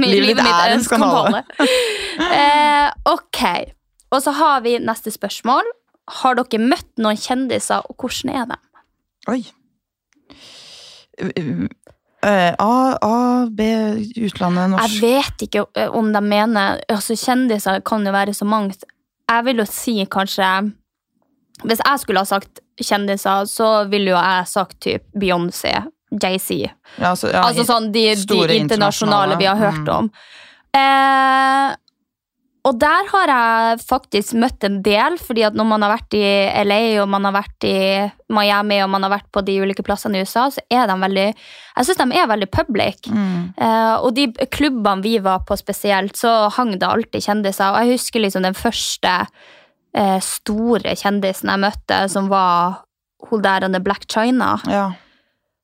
mi- 0.00 0.08
Livet 0.16 0.36
ditt 0.36 0.46
er 0.46 0.72
en 0.72 0.80
skandale. 0.84 1.44
eh, 2.32 2.90
ok. 3.04 3.42
Og 4.12 4.22
så 4.22 4.32
har 4.32 4.60
vi 4.62 4.78
neste 4.78 5.12
spørsmål. 5.12 5.62
Har 6.08 6.34
dere 6.36 6.58
møtt 6.58 6.88
noen 6.98 7.16
kjendiser, 7.20 7.82
og 7.88 7.96
hvordan 7.98 8.34
er 8.34 8.46
de? 8.46 8.56
Oi. 9.28 9.44
Eh, 12.22 12.54
A, 12.58 12.96
A, 13.00 13.46
B, 13.48 13.62
utlandet, 14.20 14.68
norsk 14.74 14.92
Jeg 14.92 15.00
vet 15.00 15.44
ikke 15.46 15.62
eh, 15.74 15.88
om 15.96 16.10
de 16.12 16.20
mener 16.20 16.80
altså 16.92 17.16
Kjendiser 17.16 17.80
kan 17.86 18.04
jo 18.04 18.12
være 18.12 18.34
så 18.36 18.44
mangt. 18.44 18.84
Jeg 19.30 19.44
vil 19.46 19.62
jo 19.62 19.64
si 19.64 19.94
kanskje 20.10 20.50
Hvis 21.64 21.80
jeg 21.80 22.02
skulle 22.02 22.20
ha 22.20 22.28
sagt 22.28 22.60
kjendiser, 22.80 23.44
så 23.48 23.70
ville 23.92 24.12
jo 24.12 24.16
jeg 24.20 24.46
sagt 24.48 24.76
typ 24.80 25.02
Beyoncé, 25.16 25.72
JC. 26.12 26.50
ja, 26.98 27.10
altså, 27.10 27.28
ja, 27.28 27.42
altså 27.44 27.64
sånn 27.68 27.90
de, 27.92 28.06
de 28.14 28.14
internasjonale, 28.16 28.54
internasjonale 28.62 29.36
vi 29.40 29.48
har 29.50 29.56
hørt 29.60 29.84
Mm. 29.84 29.96
om. 29.98 30.10
Eh, 30.72 31.74
og 32.68 32.76
der 32.76 33.06
har 33.08 33.30
jeg 33.30 33.80
faktisk 33.88 34.34
møtt 34.36 34.64
en 34.66 34.80
del, 34.84 35.16
fordi 35.22 35.46
at 35.48 35.54
når 35.56 35.66
man 35.70 35.84
har 35.84 35.94
vært 35.94 36.16
i 36.18 36.24
LA 36.66 36.80
og 37.00 37.08
man 37.08 37.24
har 37.24 37.32
vært 37.38 37.64
i 37.64 37.76
Miami 38.36 38.82
og 38.84 38.90
man 38.92 39.06
har 39.06 39.14
vært 39.14 39.30
på 39.32 39.42
de 39.46 39.54
ulike 39.62 39.84
plassene 39.86 40.20
i 40.20 40.26
USA, 40.26 40.44
så 40.52 40.60
er 40.68 40.84
de 40.90 40.96
veldig 41.00 41.26
Jeg 41.30 41.88
syns 41.88 42.02
de 42.02 42.20
er 42.20 42.28
veldig 42.28 42.50
public. 42.52 43.08
Mm. 43.08 43.54
Uh, 43.56 43.96
og 44.04 44.12
de 44.18 44.28
klubbene 44.52 45.00
vi 45.06 45.16
var 45.24 45.46
på 45.48 45.56
spesielt, 45.56 46.18
så 46.20 46.50
hang 46.52 46.74
det 46.76 46.88
alltid 46.88 47.24
kjendiser. 47.24 47.72
Og 47.72 47.80
jeg 47.80 47.96
husker 47.96 48.26
liksom 48.26 48.44
den 48.44 48.58
første 48.58 49.14
uh, 49.24 50.18
store 50.20 50.96
kjendisen 51.00 51.54
jeg 51.54 51.64
møtte, 51.64 52.02
som 52.12 52.28
var 52.28 52.82
hun 53.30 53.40
der 53.44 53.80
Black 53.80 54.04
China. 54.04 54.58
Ja. 54.68 54.90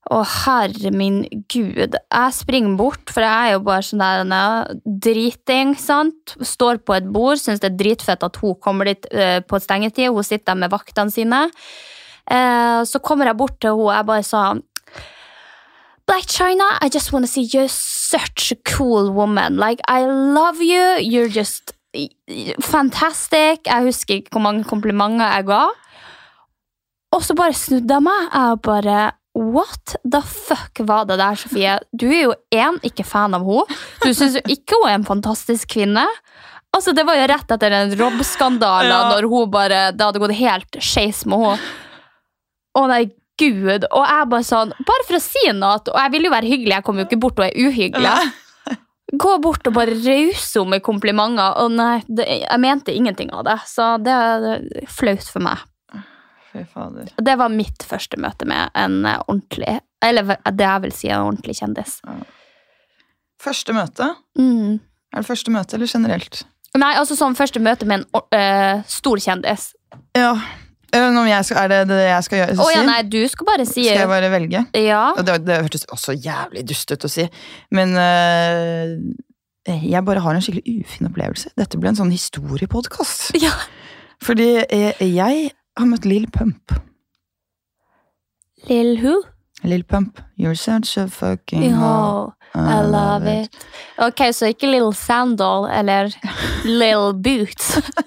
Å, 0.07 0.21
herre 0.23 0.93
min 0.95 1.25
gud. 1.51 1.97
Jeg 1.99 2.35
springer 2.37 2.77
bort, 2.79 3.11
for 3.11 3.25
jeg 3.27 3.49
er 3.49 3.57
jo 3.57 3.65
bare 3.67 3.83
sånn 3.83 4.05
der 4.31 4.77
driting, 5.03 5.75
sant. 5.81 6.37
Står 6.39 6.79
på 6.87 6.95
et 6.95 7.09
bord, 7.11 7.41
syns 7.43 7.63
det 7.65 7.73
er 7.73 7.81
dritfett 7.81 8.23
at 8.23 8.39
hun 8.39 8.55
kommer 8.63 8.87
dit 8.87 9.09
uh, 9.11 9.41
på 9.43 9.59
stengetid. 9.63 10.13
Hun 10.15 10.27
sitter 10.27 10.53
der 10.53 10.61
med 10.63 10.75
vaktene 10.75 11.11
sine. 11.11 11.43
Uh, 12.31 12.87
så 12.87 13.03
kommer 13.03 13.27
jeg 13.27 13.39
bort 13.41 13.59
til 13.59 13.75
henne, 13.75 13.89
og 13.89 13.93
jeg 13.97 14.09
bare 14.13 14.27
sa 14.27 14.45
Black 16.07 16.31
China, 16.31 16.79
I 16.81 16.89
just 16.89 17.13
want 17.13 17.27
to 17.27 17.31
see 17.31 17.43
you're 17.43 17.67
such 17.67 18.53
a 18.53 18.57
cool 18.63 19.11
woman. 19.11 19.57
Like, 19.57 19.81
I 19.89 20.07
love 20.07 20.63
you. 20.63 21.03
You're 21.03 21.29
just 21.29 21.73
fantastic. 22.63 23.67
Jeg 23.67 23.83
husker 23.83 24.15
ikke 24.15 24.37
hvor 24.37 24.45
mange 24.47 24.63
komplimenter 24.65 25.27
jeg 25.35 25.49
ga. 25.51 25.65
Og 27.11 27.25
så 27.27 27.35
bare 27.35 27.59
snudde 27.59 27.95
jeg 27.95 28.07
meg. 28.07 28.29
Jeg 28.31 28.61
bare 28.63 28.99
What 29.37 29.97
the 30.03 30.23
fuck 30.25 30.79
var 30.89 31.05
det 31.11 31.19
der, 31.21 31.37
Sofie? 31.37 31.75
Du 31.93 32.07
er 32.09 32.23
jo 32.23 32.35
én, 32.57 32.79
ikke 32.89 33.05
fan 33.05 33.35
av 33.37 33.43
henne. 33.45 33.77
Du 34.01 34.09
syns 34.17 34.39
jo 34.39 34.43
ikke 34.49 34.79
hun 34.81 34.89
er 34.89 34.95
en 34.97 35.05
fantastisk 35.05 35.69
kvinne. 35.75 36.07
Altså, 36.73 36.95
Det 36.97 37.05
var 37.09 37.19
jo 37.21 37.27
rett 37.29 37.53
etter 37.53 37.71
den 37.73 37.93
Rob-skandalen, 38.01 38.89
Ja. 38.91 39.11
når 39.13 39.29
hun 39.29 39.51
bare, 39.53 39.93
det 39.93 40.01
hadde 40.07 40.21
gått 40.25 40.35
helt 40.41 40.81
skeis 40.81 41.25
med 41.29 41.39
henne. 41.45 41.61
Å 42.77 42.87
nei, 42.89 43.03
gud. 43.41 43.85
Og 43.93 44.05
jeg 44.09 44.29
bare 44.33 44.45
sånn, 44.49 44.73
bare 44.89 45.05
for 45.07 45.17
å 45.17 45.21
si 45.21 45.45
noe, 45.53 45.79
og 45.85 46.01
jeg 46.01 46.11
vil 46.17 46.25
jo 46.25 46.31
være 46.33 46.51
hyggelig, 46.51 46.75
jeg 46.79 46.85
kommer 46.85 47.05
jo 47.05 47.09
ikke 47.11 47.21
bort 47.21 47.39
og 47.41 47.47
er 47.47 47.57
uhyggelig. 47.61 48.33
Gå 49.17 49.37
bort 49.41 49.69
og 49.69 49.73
bare 49.77 49.95
rause 49.95 50.59
henne 50.59 50.71
med 50.71 50.83
komplimenter. 50.83 51.61
Og 51.63 51.71
nei, 51.77 52.03
det, 52.09 52.25
jeg 52.43 52.61
mente 52.61 52.93
ingenting 52.97 53.31
av 53.33 53.45
det, 53.45 53.61
så 53.69 53.97
det 54.03 54.13
er 54.13 54.87
flaut 54.89 55.29
for 55.29 55.45
meg. 55.45 55.61
Fy 56.57 56.65
fader. 56.73 57.13
Det 57.21 57.37
var 57.37 57.53
mitt 57.53 57.85
første 57.85 58.17
møte 58.21 58.49
med 58.49 58.73
en 58.79 59.03
ordentlig 59.05 59.79
Eller 60.05 60.37
det 60.49 60.65
jeg 60.65 60.85
vil 60.87 60.95
si 60.97 61.11
en 61.13 61.29
ordentlig 61.29 61.57
kjendis. 61.61 61.99
Første 63.43 63.75
møte? 63.77 64.15
Mm. 64.39 64.79
Er 65.13 65.25
det 65.25 65.29
første 65.29 65.53
møte 65.53 65.77
eller 65.77 65.91
generelt? 65.91 66.45
Nei, 66.77 66.93
altså 66.99 67.17
sånn 67.17 67.37
første 67.37 67.61
møte 67.63 67.89
med 67.89 68.05
en 68.05 68.23
eh, 68.37 68.83
stor 68.91 69.21
kjendis. 69.23 69.71
Ja. 70.17 70.35
Eh, 70.95 71.43
skal, 71.45 71.63
er 71.65 71.73
det 71.73 71.81
det 71.91 72.03
jeg 72.05 72.27
skal 72.27 72.41
gjøre? 72.41 72.57
Å 72.63 72.67
ja, 72.73 72.83
nei, 72.87 72.99
du 73.09 73.21
skal 73.29 73.49
bare 73.49 73.67
si 73.69 73.87
Skal 73.87 74.03
jeg 74.05 74.11
bare 74.11 74.33
velge? 74.33 74.65
Ja. 74.79 75.03
Det, 75.19 75.39
det 75.47 75.61
hørtes 75.65 75.87
også 75.93 76.17
jævlig 76.17 76.67
dust 76.69 76.93
ut 76.93 77.09
å 77.09 77.11
si, 77.11 77.27
men 77.75 77.97
uh, 77.97 78.93
jeg 79.67 80.05
bare 80.07 80.23
har 80.23 80.37
en 80.37 80.45
skikkelig 80.45 80.85
ufin 80.85 81.11
opplevelse. 81.11 81.53
Dette 81.59 81.81
ble 81.81 81.91
en 81.91 81.99
sånn 81.99 82.15
historiepodkast. 82.15 83.33
Ja. 83.43 83.53
Fordi 84.25 84.53
jeg, 84.63 84.95
jeg 85.03 85.51
har 85.77 85.89
møtt 85.91 86.07
Lill 86.09 86.29
Pump. 86.33 86.73
Lill 88.69 88.97
who? 89.03 89.21
Lill 89.67 89.85
Pump, 89.85 90.21
you're 90.37 90.55
such 90.55 90.99
a 90.99 91.09
fucking 91.09 91.73
hoe. 91.73 92.33
I 92.55 92.83
love 92.83 93.27
it. 93.27 93.57
Ok, 93.99 94.21
så 94.33 94.53
ikke 94.53 94.71
Lill 94.71 94.93
Sandal 94.95 95.67
eller 95.73 96.13
Lill 96.65 97.15
Boots. 97.15 97.77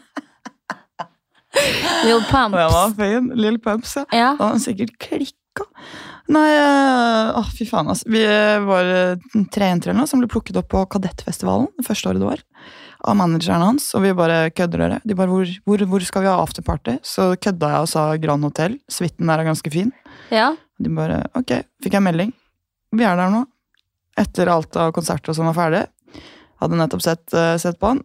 Lill 2.06 2.24
Pumps. 2.30 2.58
Det 2.58 2.70
var 2.74 2.94
fin. 2.98 3.32
Lill 3.36 3.60
Pumps, 3.60 3.96
ja. 3.96 4.06
Ja. 4.12 4.36
Da 4.38 4.44
har 4.44 4.56
han 4.56 4.64
sikkert 4.64 4.98
klikka. 5.02 5.66
Nei, 6.30 6.50
eh, 6.54 7.38
å 7.40 7.42
fy 7.50 7.66
faen, 7.66 7.90
altså. 7.90 8.06
Vi 8.14 8.22
eh, 8.22 8.60
var 8.62 8.86
eh, 8.86 9.18
tre 9.54 9.72
jenter 9.72 9.92
eller 9.92 10.04
noe 10.04 10.10
som 10.10 10.22
ble 10.22 10.30
plukket 10.30 10.60
opp 10.62 10.70
på 10.70 10.84
Kadettfestivalen 10.94 11.72
det 11.80 11.88
første 11.88 12.12
året 12.12 12.22
det 12.22 12.30
var. 12.30 12.44
Av 13.08 13.16
manageren 13.16 13.62
hans, 13.64 13.86
og 13.96 14.02
vi 14.04 14.10
bare 14.12 14.50
kødder 14.52 14.82
dere. 14.84 14.98
De 15.08 15.16
bare, 15.16 15.32
hvor, 15.32 15.48
hvor, 15.64 15.84
hvor 15.88 16.04
skal 16.04 16.26
vi 16.26 16.28
ha 16.28 16.34
afterparty? 16.44 16.98
Så 17.08 17.30
kødda 17.40 17.70
jeg 17.72 17.86
og 17.86 17.88
sa 17.92 18.02
Grand 18.20 18.44
Hotel. 18.44 18.76
Suiten 18.92 19.30
der 19.32 19.40
er 19.40 19.48
ganske 19.48 19.72
fin. 19.72 19.94
ja. 20.34 20.50
De 20.80 20.88
bare, 20.96 21.26
ok, 21.36 21.58
fikk 21.84 21.96
jeg 21.98 22.04
melding. 22.06 22.30
Vi 22.96 23.04
er 23.04 23.18
der 23.20 23.32
nå. 23.34 23.42
Etter 24.20 24.48
alt 24.52 24.76
av 24.80 24.94
konserter 24.96 25.36
sånn 25.36 25.50
var 25.52 25.58
ferdig. 25.58 25.82
Hadde 26.64 26.78
nettopp 26.80 27.04
sett, 27.04 27.26
uh, 27.36 27.58
sett 27.60 27.76
på 27.80 27.90
han. 27.92 28.00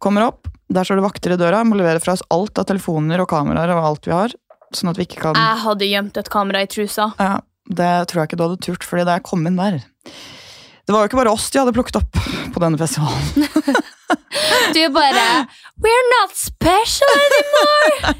Kommer 0.00 0.24
opp, 0.30 0.48
der 0.72 0.84
står 0.88 1.00
det 1.00 1.04
vakter 1.04 1.34
i 1.34 1.36
døra. 1.40 1.60
Må 1.68 1.76
levere 1.76 2.00
fra 2.00 2.14
oss 2.16 2.24
alt 2.32 2.56
av 2.60 2.64
telefoner 2.68 3.20
og 3.20 3.28
kameraer 3.28 3.72
og 3.76 3.84
alt 3.90 4.08
vi 4.08 4.14
har. 4.16 4.32
Sånn 4.72 4.88
at 4.92 4.96
vi 5.00 5.04
ikke 5.08 5.20
kan 5.20 5.36
Jeg 5.36 5.60
hadde 5.64 5.88
gjemt 5.88 6.16
et 6.20 6.28
kamera 6.32 6.64
i 6.64 6.68
trusa. 6.68 7.10
ja, 7.20 7.38
Det 7.68 7.92
tror 8.08 8.22
jeg 8.22 8.28
ikke 8.30 8.40
du 8.40 8.44
hadde 8.46 8.60
turt, 8.64 8.84
fordi 8.88 9.04
da 9.08 9.16
jeg 9.18 9.24
kom 9.28 9.46
inn 9.48 9.56
der 9.60 9.78
Det 9.80 10.92
var 10.92 11.04
jo 11.04 11.08
ikke 11.08 11.20
bare 11.20 11.32
oss 11.36 11.50
de 11.52 11.60
hadde 11.60 11.72
plukket 11.76 11.96
opp 12.00 12.16
på 12.54 12.60
denne 12.64 12.80
festivalen. 12.80 13.48
Du 14.74 14.82
bare 14.94 15.46
We're 15.78 16.06
not 16.16 16.34
special 16.36 17.12
anymore! 17.26 18.14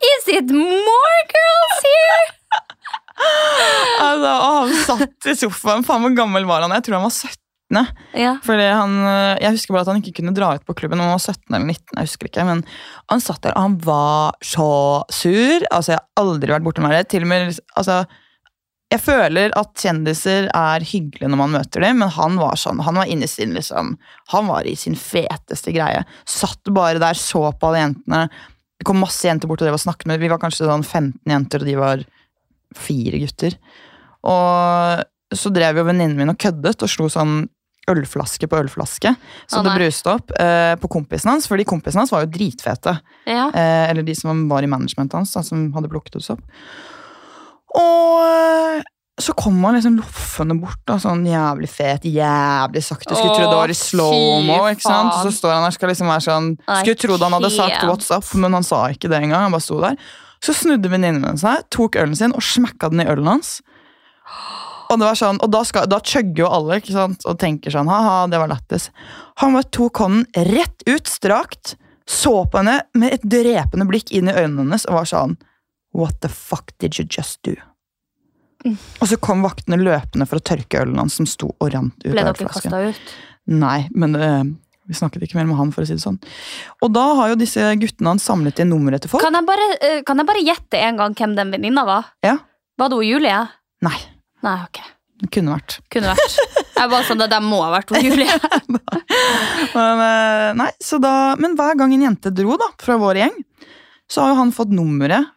Is 0.00 0.28
it 0.32 0.48
more 0.50 1.20
girls 1.34 1.80
here? 1.84 2.28
altså, 4.06 4.30
og 4.30 4.54
han 4.54 4.72
satt 4.86 5.28
i 5.28 5.34
sofaen. 5.36 5.84
Faen, 5.84 6.04
hvor 6.06 6.14
gammel 6.16 6.46
var 6.48 6.64
han? 6.64 6.72
Jeg 6.78 6.86
tror 6.86 6.96
han 7.00 7.04
var 7.04 7.12
17. 7.12 7.36
Ja. 8.18 8.32
Fordi 8.42 8.64
han, 8.66 8.94
øh, 9.06 9.34
jeg 9.44 9.54
husker 9.58 9.74
bare 9.76 9.84
at 9.84 9.90
han 9.92 10.00
ikke 10.00 10.16
kunne 10.18 10.32
dra 10.34 10.54
ut 10.56 10.64
på 10.66 10.74
klubben 10.78 11.02
han 11.02 11.12
var 11.12 11.20
17 11.22 11.44
eller 11.52 11.68
19. 11.68 12.00
jeg 12.00 12.08
husker 12.08 12.30
ikke, 12.30 12.46
Men 12.48 12.64
han 13.12 13.22
satt 13.22 13.44
der, 13.44 13.54
og 13.54 13.66
han 13.68 13.76
var 13.84 14.40
så 14.42 14.70
sur. 15.12 15.68
Altså, 15.70 15.92
Jeg 15.92 16.00
har 16.00 16.24
aldri 16.24 16.50
vært 16.54 16.66
borte 16.66 16.82
med 16.82 16.96
det. 16.96 17.04
Til 17.12 17.28
og 17.28 17.30
med, 17.30 17.60
altså, 17.76 18.00
jeg 18.90 19.02
føler 19.04 19.52
at 19.58 19.70
kjendiser 19.78 20.48
er 20.50 20.84
hyggelige 20.86 21.30
når 21.30 21.38
man 21.38 21.52
møter 21.54 21.84
dem, 21.84 22.00
men 22.02 22.10
han 22.10 22.38
var 22.40 22.58
sånn, 22.58 22.80
han 22.82 22.98
var 22.98 23.10
inne 23.10 23.28
i 23.28 23.30
sin 23.30 23.54
liksom, 23.54 23.92
han 24.32 24.48
var 24.50 24.66
i 24.66 24.74
sin 24.78 24.96
feteste 24.98 25.74
greie. 25.76 26.02
Satt 26.26 26.72
bare 26.74 27.02
der, 27.02 27.18
så 27.18 27.44
på 27.54 27.70
alle 27.70 27.84
jentene. 27.84 28.24
Det 28.80 28.88
kom 28.88 28.98
masse 29.02 29.28
jenter 29.28 29.46
bort 29.46 29.62
og 29.62 29.68
drev 29.68 29.78
og 29.78 29.84
snakket 29.84 30.10
med 30.10 30.22
Vi 30.22 30.32
var 30.32 30.40
kanskje 30.42 30.66
sånn 30.66 30.82
15 30.82 31.30
jenter, 31.30 31.62
og 31.62 31.70
de 31.70 31.78
var 31.78 32.04
fire 32.76 33.22
gutter. 33.22 33.56
Og 34.26 35.38
så 35.38 35.54
drev 35.54 35.78
jo 35.78 35.86
venninnen 35.86 36.18
min 36.18 36.34
og 36.34 36.40
køddet 36.40 36.82
og 36.82 36.90
slo 36.90 37.06
sånn 37.12 37.44
ølflaske 37.90 38.46
på 38.50 38.58
ølflaske. 38.58 39.14
Så 39.46 39.60
Å, 39.60 39.66
det 39.66 39.74
bruste 39.78 40.12
opp 40.12 40.34
eh, 40.34 40.74
på 40.82 40.90
kompisen 40.90 41.30
hans, 41.30 41.46
fordi 41.50 41.66
kompisen 41.68 42.02
hans 42.02 42.12
var 42.14 42.26
jo 42.26 42.34
dritfete. 42.34 42.98
Ja. 43.30 43.50
Eh, 43.54 43.90
eller 43.90 44.06
de 44.06 44.14
som 44.18 44.48
var 44.50 44.66
i 44.66 44.70
managementet 44.70 45.18
hans, 45.18 45.34
da, 45.36 45.46
som 45.46 45.68
hadde 45.76 45.90
plukket 45.90 46.18
oss 46.18 46.32
opp. 46.34 46.42
Og 47.78 48.22
eh, 48.24 48.88
så 49.20 49.34
kom 49.36 49.58
han 49.64 49.76
liksom 49.76 49.98
loffende 50.00 50.56
bort, 50.62 50.80
da, 50.88 50.96
sånn 51.02 51.26
jævlig 51.28 51.68
fet, 51.70 52.06
jævlig 52.08 52.82
sakte. 52.84 53.12
Skulle 53.12 53.34
trodd 53.34 53.42
tro 53.42 53.50
det 53.52 53.58
var 53.58 53.72
i 53.72 53.76
slow-mo, 53.76 54.58
ikke 54.72 54.86
sant? 54.86 55.12
Og 55.12 55.28
Så 55.28 55.34
står 55.36 55.54
han 55.56 55.66
der 55.66 55.76
skal 55.76 55.92
liksom 55.92 56.08
være 56.10 56.24
sånn 56.24 56.48
Skulle 56.70 57.00
trodd 57.02 57.26
han 57.26 57.36
hadde 57.36 57.52
sagt 57.52 57.84
what's 57.88 58.08
up, 58.14 58.26
men 58.40 58.56
han 58.56 58.66
sa 58.66 58.86
ikke 58.94 59.10
det 59.12 59.20
engang. 59.20 59.44
Han 59.48 59.56
bare 59.56 59.66
sto 59.66 59.80
der. 59.82 59.98
Så 60.40 60.54
snudde 60.56 60.88
venninnen 60.88 61.20
min 61.20 61.40
seg, 61.40 61.66
tok 61.74 61.98
ølen 62.00 62.16
sin 62.16 62.32
og 62.32 62.44
smekka 62.44 62.88
den 62.94 63.04
i 63.04 63.08
ølen 63.12 63.28
hans. 63.28 63.58
Og 64.90 64.96
det 64.98 65.06
var 65.06 65.18
sånn, 65.18 65.38
og 65.44 65.52
da, 65.52 65.60
skal, 65.68 65.84
da 65.86 66.00
chugger 66.00 66.46
jo 66.46 66.48
alle 66.50 66.80
ikke 66.80 66.94
sant? 66.96 67.26
og 67.28 67.36
tenker 67.38 67.74
sånn 67.74 67.90
ha-ha, 67.92 68.24
det 68.30 68.40
var 68.40 68.50
lættis. 68.50 68.88
Han 69.44 69.54
bare 69.54 69.68
tok 69.70 70.00
hånden 70.02 70.48
rett 70.48 70.82
ut, 70.88 71.06
strakt, 71.06 71.76
så 72.10 72.40
på 72.50 72.58
henne 72.58 72.80
med 72.98 73.14
et 73.14 73.28
drepende 73.36 73.86
blikk 73.86 74.10
inn 74.16 74.32
i 74.32 74.34
øynene 74.34 74.64
hennes 74.64 74.88
og 74.88 74.96
var 74.96 75.12
sånn 75.12 75.36
What 75.96 76.20
the 76.22 76.28
fuck 76.30 76.72
did 76.78 76.98
you 77.00 77.06
just 77.10 77.40
do? 77.46 77.56
Og 79.00 79.06
så 79.08 79.16
kom 79.16 79.40
vaktene 79.42 79.78
løpende 79.80 80.26
for 80.28 80.36
å 80.40 80.44
tørke 80.44 80.82
ølen 80.82 80.98
hans 81.00 81.16
som 81.16 81.26
sto 81.28 81.48
og 81.56 81.70
rant 81.72 81.96
ut 82.04 82.10
Ble 82.12 82.20
av 82.20 82.34
dere 82.34 82.44
ølflasken. 82.44 82.74
kasta 82.74 82.90
ut? 82.92 83.14
Nei, 83.50 83.78
men 83.96 84.14
uh, 84.20 84.42
vi 84.86 84.94
snakket 84.98 85.24
ikke 85.24 85.38
mer 85.40 85.48
med 85.48 85.56
han, 85.56 85.72
for 85.72 85.82
å 85.82 85.88
si 85.88 85.96
det 85.96 86.02
sånn. 86.04 86.18
Og 86.84 86.92
da 86.92 87.06
har 87.18 87.32
jo 87.32 87.38
disse 87.40 87.64
guttene 87.80 88.12
hans 88.12 88.26
samlet 88.28 88.60
inn 88.60 88.68
nummeret 88.70 89.02
til 89.06 89.10
folk. 89.14 89.24
Kan 89.24 89.38
jeg 89.38 89.48
bare, 89.48 89.66
uh, 89.80 89.98
kan 90.06 90.20
jeg 90.20 90.28
bare 90.28 90.44
gjette 90.44 90.82
en 90.84 91.00
gang 91.00 91.16
hvem 91.16 91.34
den 91.40 91.54
venninna 91.56 91.86
var? 91.88 92.12
Ja. 92.26 92.36
Var 92.78 92.92
det 92.92 93.00
Julie? 93.08 93.40
Nei, 93.88 93.96
Nei, 94.44 94.54
ok. 94.68 94.78
det 95.24 95.32
kunne 95.34 95.56
vært. 95.56 95.78
Kunne 95.92 96.12
vært. 96.12 96.36
Jeg 96.80 96.88
var 96.92 97.04
sånn, 97.08 97.20
det 97.32 97.40
må 97.44 97.58
ha 97.64 97.72
vært 97.74 97.90
Julie. 98.04 98.36
Men, 99.74 100.00
eh, 100.04 100.46
nei, 100.56 100.70
så 100.80 100.96
da, 101.02 101.34
men 101.40 101.52
hver 101.58 101.76
gang 101.78 101.92
en 101.94 102.04
jente 102.06 102.30
dro 102.34 102.56
da, 102.60 102.70
fra 102.80 102.96
vår 103.00 103.18
gjeng, 103.20 103.34
så 104.10 104.24
har 104.24 104.32
jo 104.32 104.38
han 104.40 104.52
fått 104.54 104.72
nummeret, 104.74 105.28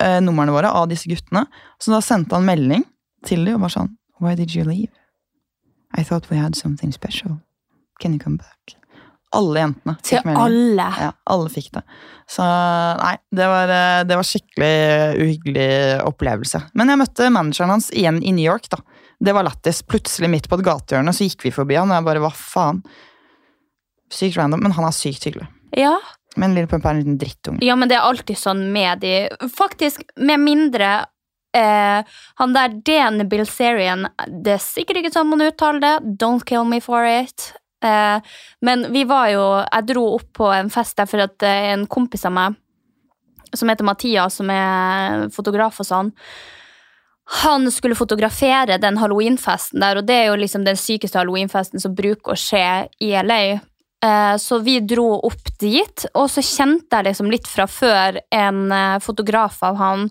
eh, 0.00 0.18
numrene 0.24 0.54
våre 0.54 0.70
av 0.70 0.88
disse 0.90 1.10
guttene. 1.10 1.46
Så 1.82 1.92
da 1.94 2.02
sendte 2.04 2.36
han 2.36 2.46
melding 2.46 2.84
til 3.26 3.44
dem 3.46 3.58
og 3.58 3.66
var 3.66 3.76
sånn 3.76 3.94
Why 4.22 4.34
did 4.38 4.54
you 4.56 4.64
leave? 4.64 4.92
I 5.96 6.04
thought 6.04 6.30
we 6.30 6.38
had 6.40 6.56
something 6.56 6.92
special. 6.92 7.38
Can 8.00 8.14
you 8.16 8.20
come 8.20 8.36
back? 8.40 8.76
Alle 9.36 9.60
jentene 9.60 9.96
Til 10.06 10.22
alle. 10.38 10.86
Ja, 11.02 11.10
alle 11.28 11.50
fikk 11.52 11.72
det. 11.74 11.82
Så 12.30 12.44
nei, 12.46 13.16
det 13.34 13.48
var, 13.50 13.72
eh, 13.72 14.04
det 14.08 14.16
var 14.18 14.26
skikkelig 14.26 14.76
uhyggelig 15.20 15.70
opplevelse. 16.06 16.62
Men 16.78 16.92
jeg 16.92 17.00
møtte 17.02 17.32
manageren 17.34 17.74
hans 17.74 17.90
igjen 17.92 18.22
i 18.22 18.32
New 18.36 18.46
York, 18.46 18.70
da. 18.72 18.80
Det 19.20 19.34
var 19.34 19.46
lættis. 19.46 19.82
Plutselig 19.82 20.30
midt 20.30 20.48
på 20.48 20.58
et 20.58 20.64
gatehjørne 20.66 21.14
så 21.16 21.26
gikk 21.26 21.46
vi 21.48 21.54
forbi 21.54 21.78
han, 21.78 21.90
og 21.90 21.98
jeg 21.98 22.08
bare 22.08 22.24
hva 22.24 22.32
faen? 22.36 22.82
Sykt 24.12 24.38
random, 24.38 24.62
men 24.62 24.74
han 24.76 24.86
er 24.86 24.94
sykt 24.94 25.26
hyggelig. 25.26 25.48
Ja. 25.76 25.96
Men 26.36 26.54
Lille 26.56 26.68
Pump 26.70 26.84
er 26.84 26.94
en 26.94 27.02
liten 27.02 27.18
drittunge. 27.20 27.64
ja, 27.64 27.76
men 27.76 27.88
det 27.88 27.98
er 27.98 28.06
alltid 28.06 28.38
sånn 28.38 28.66
med 28.72 29.00
de 29.04 29.28
Faktisk, 29.52 30.02
med 30.16 30.42
mindre 30.42 30.90
eh, 31.56 32.16
Han 32.40 32.56
der 32.56 32.74
Dan 32.84 33.28
Bilzerian 33.28 34.08
Det 34.28 34.56
er 34.58 34.62
sikkert 34.62 35.00
ikke 35.00 35.14
sånn 35.14 35.30
man 35.30 35.44
uttaler 35.46 35.80
det. 35.80 35.94
Don't 36.20 36.44
kill 36.44 36.68
me 36.68 36.82
for 36.84 37.06
it. 37.08 37.52
Eh, 37.84 38.20
men 38.60 38.86
vi 38.92 39.04
var 39.08 39.30
jo 39.32 39.46
Jeg 39.64 39.88
dro 39.92 40.04
opp 40.18 40.28
på 40.40 40.52
en 40.52 40.70
fest 40.72 40.96
der 41.00 41.08
for 41.08 41.24
at 41.24 41.42
eh, 41.46 41.72
en 41.72 41.86
kompis 41.86 42.28
av 42.28 42.36
meg 42.36 42.60
som 43.54 43.70
heter 43.70 43.86
Mathias, 43.86 44.34
som 44.36 44.50
er 44.52 45.28
fotograf 45.32 45.78
og 45.80 45.86
sånn, 45.88 46.08
han 47.42 47.70
skulle 47.74 47.98
fotografere 47.98 48.78
den 48.78 48.98
halloweenfesten 49.00 49.80
der, 49.82 49.98
og 49.98 50.06
det 50.06 50.16
er 50.18 50.28
jo 50.28 50.36
liksom 50.38 50.66
den 50.66 50.78
sykeste 50.78 51.18
halloweenfesten 51.18 51.82
som 51.82 51.94
bruker 51.96 52.34
å 52.34 52.38
skje 52.38 52.66
i 53.02 53.10
LA. 53.18 53.58
Eh, 54.06 54.36
Så 54.38 54.60
vi 54.62 54.78
dro 54.80 55.08
opp 55.26 55.50
dit, 55.58 56.06
og 56.14 56.30
så 56.30 56.44
kjente 56.44 56.98
jeg 56.98 57.08
liksom 57.08 57.32
litt 57.32 57.48
fra 57.50 57.66
før 57.66 58.20
en 58.30 58.70
eh, 58.72 58.98
fotograf 59.02 59.58
av 59.66 59.80
han, 59.80 60.06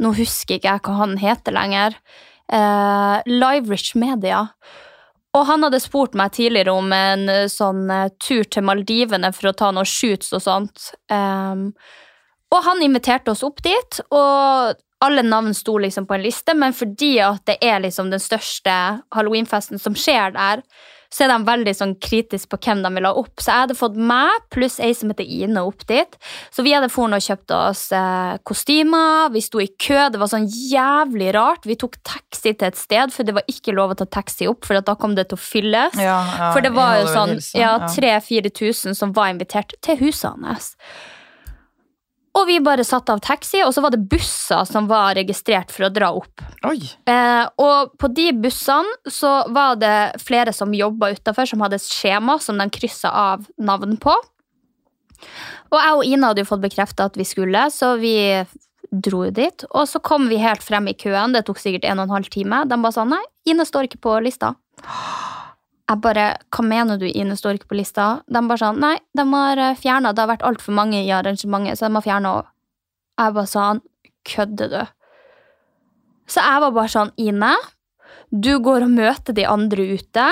nå 0.00 0.14
husker 0.16 0.58
ikke 0.58 0.72
jeg 0.72 0.84
hva 0.86 0.96
han 1.02 1.18
heter 1.20 1.54
lenger, 1.54 1.98
Live 2.50 3.30
Liverich 3.30 3.94
Media. 3.96 4.42
Og 5.34 5.46
han 5.48 5.66
hadde 5.66 5.82
spurt 5.82 6.14
meg 6.18 6.34
tidligere 6.36 6.74
om 6.74 6.92
en 6.94 7.28
eh, 7.30 7.50
sånn 7.50 7.88
eh, 7.90 8.10
tur 8.22 8.46
til 8.46 8.66
Maldivene 8.68 9.32
for 9.34 9.50
å 9.50 9.56
ta 9.58 9.72
noen 9.74 9.88
shoots 9.88 10.30
og 10.36 10.42
sånt. 10.44 10.92
Um, 11.10 11.72
og 12.54 12.60
han 12.68 12.82
inviterte 12.86 13.32
oss 13.32 13.42
opp 13.46 13.62
dit, 13.64 13.98
og 14.14 14.78
alle 15.04 15.24
navn 15.26 15.50
sto 15.56 15.74
liksom 15.82 16.06
på 16.06 16.14
en 16.16 16.22
liste, 16.22 16.54
men 16.54 16.76
fordi 16.76 17.16
at 17.24 17.42
det 17.50 17.58
er 17.66 17.82
liksom 17.82 18.12
den 18.12 18.22
største 18.22 18.76
halloweenfesten 19.16 19.82
som 19.82 19.96
skjer 19.98 20.36
der, 20.36 20.62
så 21.14 21.24
er 21.24 21.30
de 21.30 21.46
veldig 21.46 21.74
sånn 21.78 21.94
kritiske 22.02 22.50
på 22.50 22.58
hvem 22.66 22.82
de 22.82 22.90
vil 22.96 23.06
ha 23.06 23.12
opp. 23.20 23.38
Så 23.38 23.52
jeg 23.52 23.64
hadde 23.64 23.76
fått 23.78 23.98
meg 24.10 24.48
pluss 24.54 24.80
ei 24.82 24.90
som 24.98 25.12
heter 25.12 25.28
Ine 25.28 25.62
opp 25.62 25.86
dit. 25.86 26.18
Så 26.50 26.64
vi 26.66 26.74
hadde 26.74 26.90
foran 26.90 27.14
og 27.14 27.22
kjøpt 27.22 27.54
oss 27.54 27.84
eh, 27.94 28.34
kostymer, 28.46 29.30
vi 29.34 29.44
sto 29.44 29.62
i 29.62 29.68
kø, 29.70 30.08
det 30.10 30.20
var 30.20 30.32
sånn 30.32 30.48
jævlig 30.50 31.30
rart. 31.36 31.68
Vi 31.68 31.78
tok 31.78 32.00
taxi 32.02 32.52
til 32.52 32.68
et 32.68 32.80
sted, 32.80 33.14
for 33.14 33.26
det 33.26 33.36
var 33.38 33.46
ikke 33.50 33.76
lov 33.76 33.94
å 33.94 33.98
ta 34.02 34.08
taxi 34.18 34.48
opp, 34.50 34.66
for 34.66 34.80
da 34.84 34.96
kom 34.98 35.14
det 35.14 35.28
til 35.30 35.38
å 35.38 35.44
fylles. 35.44 35.98
Ja, 36.00 36.18
ja, 36.38 36.50
For 36.54 36.64
det 36.64 36.74
var 36.74 36.98
jo 37.00 37.10
sånn 37.12 37.36
ja, 37.54 37.76
ja. 37.78 37.90
3000-4000 37.94 38.98
som 38.98 39.14
var 39.14 39.30
invitert 39.34 39.76
til 39.84 40.00
huset 40.02 40.34
hans. 40.34 40.74
Og 42.34 42.48
vi 42.48 42.56
bare 42.62 42.82
satte 42.86 43.14
av 43.14 43.20
taxi, 43.22 43.60
og 43.62 43.70
så 43.74 43.82
var 43.84 43.94
det 43.94 44.02
busser 44.10 44.64
som 44.66 44.88
var 44.90 45.14
registrert 45.14 45.70
for 45.70 45.86
å 45.86 45.92
dra 45.94 46.10
opp. 46.18 46.42
Eh, 47.06 47.44
og 47.62 47.94
på 48.00 48.10
de 48.10 48.32
bussene 48.42 49.10
så 49.10 49.36
var 49.54 49.78
det 49.78 50.18
flere 50.24 50.54
som 50.56 50.74
jobba 50.74 51.12
utafor, 51.14 51.46
som 51.46 51.62
hadde 51.62 51.78
et 51.78 51.86
skjema 51.86 52.40
som 52.42 52.58
de 52.58 52.66
kryssa 52.74 53.12
av 53.14 53.46
navn 53.54 53.94
på. 54.02 54.16
Og 55.70 55.78
jeg 55.78 55.94
og 55.94 56.10
Ina 56.10 56.32
hadde 56.32 56.42
jo 56.42 56.50
fått 56.50 56.64
bekrefta 56.66 57.06
at 57.06 57.18
vi 57.18 57.26
skulle, 57.28 57.68
så 57.70 57.94
vi 58.02 58.16
dro 58.90 59.24
dit. 59.30 59.64
Og 59.70 59.86
så 59.90 60.02
kom 60.02 60.26
vi 60.30 60.42
helt 60.42 60.62
frem 60.62 60.90
i 60.90 60.96
køen, 60.98 61.34
det 61.34 61.46
tok 61.46 61.62
sikkert 61.62 61.86
en 61.86 62.02
og 62.02 62.08
en 62.08 62.18
halv 62.18 62.30
time. 62.34 62.64
De 62.66 62.78
bare 62.82 62.98
sa 62.98 63.06
nei, 63.08 63.22
Ine 63.46 63.66
står 63.68 63.88
ikke 63.88 64.02
på 64.08 64.18
lista. 64.26 64.56
Jeg 65.84 66.00
bare, 66.00 66.26
hva 66.48 66.64
mener 66.64 66.96
du, 67.00 67.04
Ine 67.10 67.36
står 67.36 67.58
ikke 67.58 67.74
på 67.74 67.76
lista? 67.76 68.22
De 68.24 68.40
bare 68.40 68.60
sånn 68.62 68.80
nei, 68.80 68.94
de 69.12 69.24
har 69.28 69.60
fjerna, 69.76 70.14
det 70.14 70.22
har 70.22 70.30
vært 70.30 70.46
altfor 70.48 70.76
mange 70.76 71.02
i 71.02 71.10
arrangementet, 71.12 71.76
så 71.76 71.90
de 71.90 71.98
har 71.98 72.06
fjerna. 72.06 72.32
Jeg 73.20 73.34
bare 73.36 73.50
sa 73.50 73.66
kødder 74.24 74.72
du? 74.72 74.80
Så 76.32 76.40
jeg 76.40 76.62
var 76.64 76.72
bare 76.72 76.92
sånn, 76.92 77.12
Ine, 77.20 77.52
du 78.32 78.54
går 78.64 78.86
og 78.86 78.94
møter 78.96 79.36
de 79.36 79.44
andre 79.48 79.90
ute. 79.98 80.26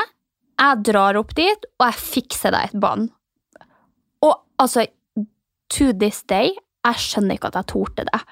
Jeg 0.63 0.85
drar 0.89 1.19
opp 1.21 1.35
dit, 1.37 1.69
og 1.81 1.89
jeg 1.91 2.01
fikser 2.01 2.55
deg 2.55 2.71
et 2.71 2.81
bånd. 2.81 3.11
Og 4.25 4.35
altså, 4.63 4.87
to 5.73 5.93
this 5.93 6.23
day, 6.29 6.55
jeg 6.87 7.05
skjønner 7.05 7.37
ikke 7.37 7.53
at 7.53 7.61
jeg 7.61 7.71
torde 7.75 8.07
det. 8.09 8.23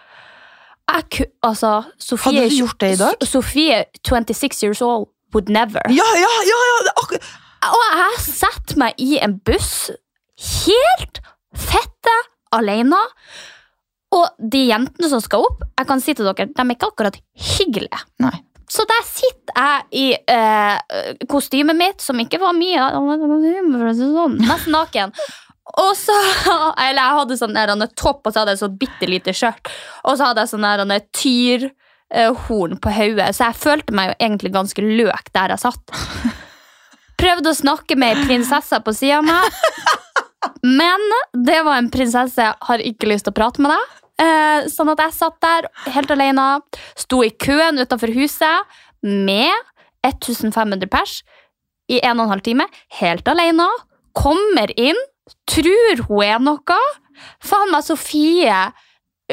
Jeg, 0.91 1.29
altså, 1.47 1.75
Sofie, 2.01 2.33
Hadde 2.33 2.49
du 2.51 2.57
gjort 2.63 2.81
det 2.83 2.93
i 2.95 2.99
dag? 2.99 3.29
Sofie, 3.29 3.85
26 4.09 4.65
years 4.65 4.83
old, 4.83 5.11
would 5.35 5.49
never. 5.53 5.83
Ja, 5.93 6.09
ja, 6.17 6.33
ja! 6.49 6.61
ja. 6.89 7.21
Og 7.71 7.83
jeg 7.85 8.21
setter 8.25 8.79
meg 8.81 9.01
i 9.03 9.19
en 9.21 9.37
buss, 9.45 9.91
helt 10.65 11.21
fette 11.57 12.15
alene. 12.57 13.01
Og 14.17 14.47
de 14.53 14.65
jentene 14.67 15.11
som 15.11 15.23
skal 15.23 15.45
opp, 15.47 15.61
jeg 15.79 15.87
kan 15.87 16.01
si 16.03 16.15
til 16.19 16.27
dere, 16.27 16.49
de 16.51 16.65
er 16.65 16.73
ikke 16.75 16.89
akkurat 16.91 17.19
hyggelige. 17.55 18.01
Nei. 18.25 18.35
Så 18.71 18.85
der 18.87 19.03
sitter 19.07 19.55
jeg 19.57 19.87
i 19.99 20.07
eh, 20.31 21.23
kostymet 21.31 21.79
mitt, 21.79 22.03
som 22.03 22.19
ikke 22.23 22.39
var 22.39 22.55
mye, 22.55 22.87
det 23.43 23.95
sånn, 23.99 24.37
nesten 24.47 24.75
naken. 24.75 25.15
Og 25.79 25.91
så, 25.99 26.15
eller 26.87 27.01
jeg 27.01 27.19
hadde 27.21 27.39
sånn 27.39 27.57
der, 27.59 27.75
topp, 27.99 28.25
og 28.25 28.33
så 28.33 28.43
hadde 28.43 28.55
jeg 28.55 28.63
sånn 28.63 28.79
bitte 28.81 29.11
lite 29.11 29.35
skjørt. 29.35 29.71
Og 30.07 30.19
så 30.19 30.31
hadde 30.31 30.45
jeg 30.45 30.53
sånn 30.55 30.67
der, 30.67 30.85
en 30.87 30.95
tyrhorn 32.11 32.79
på 32.81 32.93
hodet, 32.95 33.31
så 33.37 33.51
jeg 33.51 33.61
følte 33.61 33.95
meg 33.95 34.11
jo 34.11 34.17
egentlig 34.19 34.53
ganske 34.55 34.83
løk 34.83 35.33
der 35.35 35.55
jeg 35.55 35.63
satt. 35.63 35.97
Prøvde 37.21 37.53
å 37.53 37.57
snakke 37.57 37.97
med 38.01 38.17
ei 38.17 38.27
prinsesse 38.29 38.81
på 38.85 38.95
sida 38.97 39.21
av 39.21 39.27
meg, 39.29 39.59
men 40.65 41.07
det 41.37 41.61
var 41.67 41.79
en 41.79 41.91
prinsesse 41.93 42.41
jeg 42.41 42.57
har 42.69 42.85
ikke 42.85 43.11
lyst 43.11 43.29
til 43.29 43.35
å 43.35 43.39
prate 43.41 43.63
med 43.63 43.75
deg. 43.75 43.97
Eh, 44.21 44.69
sånn 44.69 44.91
at 44.93 45.01
jeg 45.05 45.17
satt 45.17 45.37
der 45.45 45.69
helt 45.95 46.11
alene, 46.13 46.47
sto 46.99 47.23
i 47.25 47.33
køen 47.33 47.81
utenfor 47.81 48.13
huset 48.17 48.81
med 49.05 49.53
1500 50.05 50.89
pers 50.93 51.21
i 51.91 52.01
en 52.05 52.19
og 52.19 52.27
en 52.27 52.35
halv 52.35 52.45
time, 52.45 52.67
helt 53.01 53.29
alene. 53.29 53.69
Kommer 54.17 54.73
inn, 54.81 54.99
tror 55.49 56.05
hun 56.09 56.25
er 56.27 56.43
noe. 56.43 56.81
Faen 57.45 57.73
meg 57.73 57.85
Sofie 57.85 58.61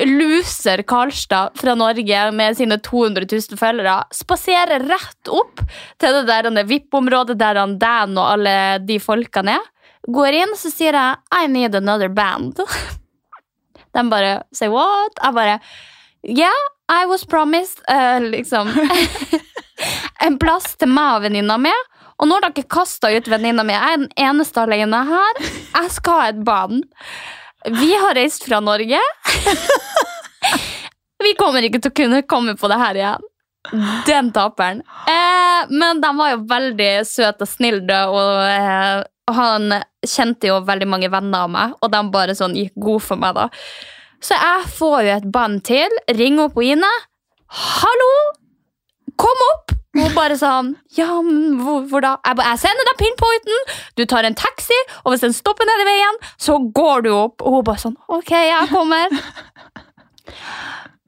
Loser 0.05 0.83
Karlstad 0.87 1.57
fra 1.57 1.73
Norge 1.75 2.31
med 2.31 2.57
sine 2.57 2.77
200 2.83 3.25
000 3.31 3.57
følgere 3.59 3.95
spaserer 4.13 4.85
rett 4.85 5.31
opp 5.31 5.63
til 5.97 6.19
det 6.19 6.27
der 6.29 6.67
VIP-området 6.69 7.37
der 7.39 7.57
han 7.61 7.77
Dan 7.81 8.17
og 8.17 8.35
alle 8.35 8.55
de 8.83 8.99
folkene 9.01 9.57
er. 9.57 9.65
Går 10.07 10.37
inn, 10.39 10.53
så 10.55 10.71
sier 10.71 10.95
jeg 10.95 11.17
I 11.35 11.47
need 11.51 11.75
another 11.75 12.09
band. 12.09 12.61
De 13.95 14.03
bare 14.09 14.43
say 14.53 14.69
what? 14.69 15.17
Jeg 15.23 15.33
bare 15.33 15.59
Yeah, 16.27 16.63
I 16.89 17.05
was 17.05 17.25
promised 17.25 17.81
uh, 17.89 18.19
liksom 18.35 18.69
en 20.25 20.37
plass 20.39 20.75
til 20.75 20.91
meg 20.91 21.17
og 21.17 21.25
venninna 21.27 21.57
mi. 21.61 21.73
Og 22.17 22.29
når 22.29 22.47
dere 22.47 22.69
kasta 22.71 23.11
ut 23.13 23.27
venninna 23.29 23.63
mi, 23.65 23.75
jeg 23.75 23.93
er 23.93 24.01
den 24.01 24.13
eneste 24.29 24.63
alene 24.63 25.03
her. 25.05 25.43
Jeg 25.43 25.91
skal 25.93 26.21
ha 26.21 26.29
et 26.31 26.39
band. 26.45 26.81
Vi 27.67 27.95
har 27.95 28.15
reist 28.15 28.43
fra 28.47 28.59
Norge. 28.59 28.99
Vi 31.23 31.33
kommer 31.35 31.65
ikke 31.65 31.81
til 31.81 31.91
å 31.91 31.97
kunne 31.97 32.21
komme 32.29 32.55
på 32.55 32.69
det 32.71 32.77
her 32.79 32.99
igjen. 32.99 33.27
Den 34.07 34.31
taperen. 34.31 34.79
Eh, 35.09 35.67
men 35.73 35.99
de 36.01 36.11
var 36.15 36.31
jo 36.31 36.45
veldig 36.47 36.91
søte 37.09 37.43
og 37.43 37.51
snille, 37.51 37.99
og 38.07 38.31
eh, 38.47 39.03
han 39.35 39.75
kjente 40.07 40.47
jo 40.51 40.61
veldig 40.67 40.87
mange 40.87 41.11
venner 41.11 41.47
av 41.47 41.51
meg, 41.51 41.75
og 41.81 41.91
de 41.91 42.03
bare 42.13 42.37
sånn 42.37 42.55
gikk 42.55 42.77
god 42.87 43.03
for 43.03 43.19
meg, 43.19 43.35
da. 43.35 43.49
Så 44.23 44.37
jeg 44.39 44.71
får 44.77 44.99
jo 45.03 45.15
et 45.17 45.31
band 45.33 45.65
til, 45.67 45.99
ringer 46.15 46.47
opp 46.47 46.61
Ine. 46.63 46.93
Hallo! 47.47 48.13
Kom 49.19 49.43
opp! 49.51 49.76
Hun 49.97 50.13
bare 50.13 50.37
sånn 50.37 50.75
Ja, 50.97 51.09
men 51.25 51.57
hvor, 51.63 51.81
hvor 51.89 52.03
da? 52.05 52.15
Jeg, 52.27 52.37
jeg 52.45 52.61
sender 52.63 52.89
deg 52.91 52.99
pinpointen, 53.01 53.63
du 53.97 54.03
tar 54.09 54.27
en 54.27 54.37
taxi, 54.37 54.77
og 55.03 55.13
hvis 55.13 55.25
den 55.25 55.33
stopper 55.35 55.65
nede 55.69 55.85
i 55.85 55.89
veien, 55.89 56.19
så 56.37 56.59
går 56.79 57.07
du 57.07 57.11
opp. 57.15 57.41
Og 57.41 57.57
hun 57.59 57.65
bare 57.67 57.81
sånn 57.81 57.97
Ok, 58.13 58.31
jeg 58.35 58.69
kommer. 58.73 59.17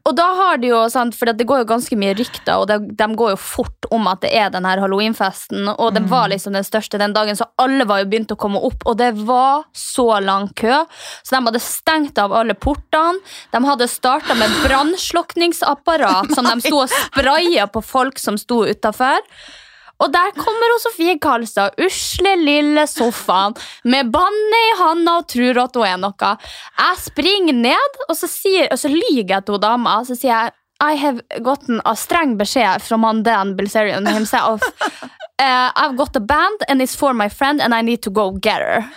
Og 0.07 0.15
da 0.15 0.25
har 0.38 0.57
de 0.62 0.69
jo, 0.71 0.79
sant, 0.89 1.15
for 1.17 1.29
det 1.29 1.45
går 1.47 1.63
jo 1.63 1.69
ganske 1.69 1.97
mye 1.99 2.15
rykter, 2.17 2.55
og 2.55 2.69
de, 2.69 2.77
de 2.97 3.07
går 3.19 3.33
jo 3.33 3.39
fort 3.39 3.88
om 3.93 4.07
at 4.09 4.21
det 4.23 4.31
er 4.38 4.49
den 4.53 4.65
her 4.65 4.81
halloweenfesten, 4.81 5.67
og 5.75 5.93
det 5.95 6.05
var 6.09 6.31
liksom 6.31 6.55
den 6.55 6.65
største 6.65 7.01
den 7.01 7.13
dagen, 7.15 7.38
så 7.38 7.49
alle 7.62 7.85
var 7.89 8.01
jo 8.01 8.09
begynt 8.09 8.33
å 8.33 8.39
komme 8.39 8.62
opp, 8.63 8.85
og 8.89 8.97
det 9.01 9.12
var 9.27 9.67
så 9.75 10.07
lang 10.23 10.49
kø, 10.59 10.81
så 11.23 11.35
de 11.35 11.43
hadde 11.49 11.63
stengt 11.63 12.21
av 12.21 12.33
alle 12.35 12.55
portene, 12.57 13.19
de 13.53 13.63
hadde 13.67 13.89
startet 13.91 14.39
med 14.39 14.59
brannslukningsapparat, 14.63 16.33
som 16.35 16.47
de 16.47 16.57
sto 16.63 16.83
og 16.85 16.93
sprayet 16.93 17.73
på 17.75 17.83
folk 17.85 18.21
som 18.21 18.39
sto 18.39 18.63
utenfor, 18.69 19.19
og 19.99 20.13
der 20.13 20.31
kommer 20.38 20.71
hun 20.73 20.81
Sofie 20.83 21.17
Karlstad, 21.19 21.75
usle 21.83 22.35
lille 22.39 22.85
sofaen, 22.88 23.55
med 23.83 24.12
banne 24.13 24.62
i 24.69 24.77
handa 24.79 25.17
og 25.19 25.27
tror 25.31 25.59
at 25.65 25.75
hun 25.75 25.88
er 25.89 25.99
noe. 25.99 26.31
Jeg 26.79 27.01
springer 27.03 27.59
ned, 27.65 27.99
og 28.07 28.15
så, 28.15 28.29
sier, 28.31 28.69
og 28.71 28.79
så 28.79 28.91
lyger 28.91 29.35
jeg 29.35 29.45
til 29.49 29.59
dama. 29.62 29.99
Så 30.07 30.15
sier 30.19 30.31
jeg 30.31 30.55
I 30.79 30.95
have 30.95 31.19
gotten 31.43 31.81
a 31.83 31.91
streng 31.95 32.38
beskjed 32.39 32.79
from 32.81 33.23
Dan 33.23 33.57
Bilzerian 33.57 34.07
himself. 34.07 34.63
Uh, 35.38 35.71
I've 35.75 35.97
got 35.97 36.15
a 36.15 36.21
band, 36.21 36.63
and 36.69 36.81
it's 36.81 36.95
for 36.95 37.13
my 37.13 37.27
friend, 37.27 37.62
and 37.62 37.75
I 37.75 37.81
need 37.81 38.01
to 38.03 38.09
go 38.09 38.31
get 38.31 38.63
her. 38.63 38.88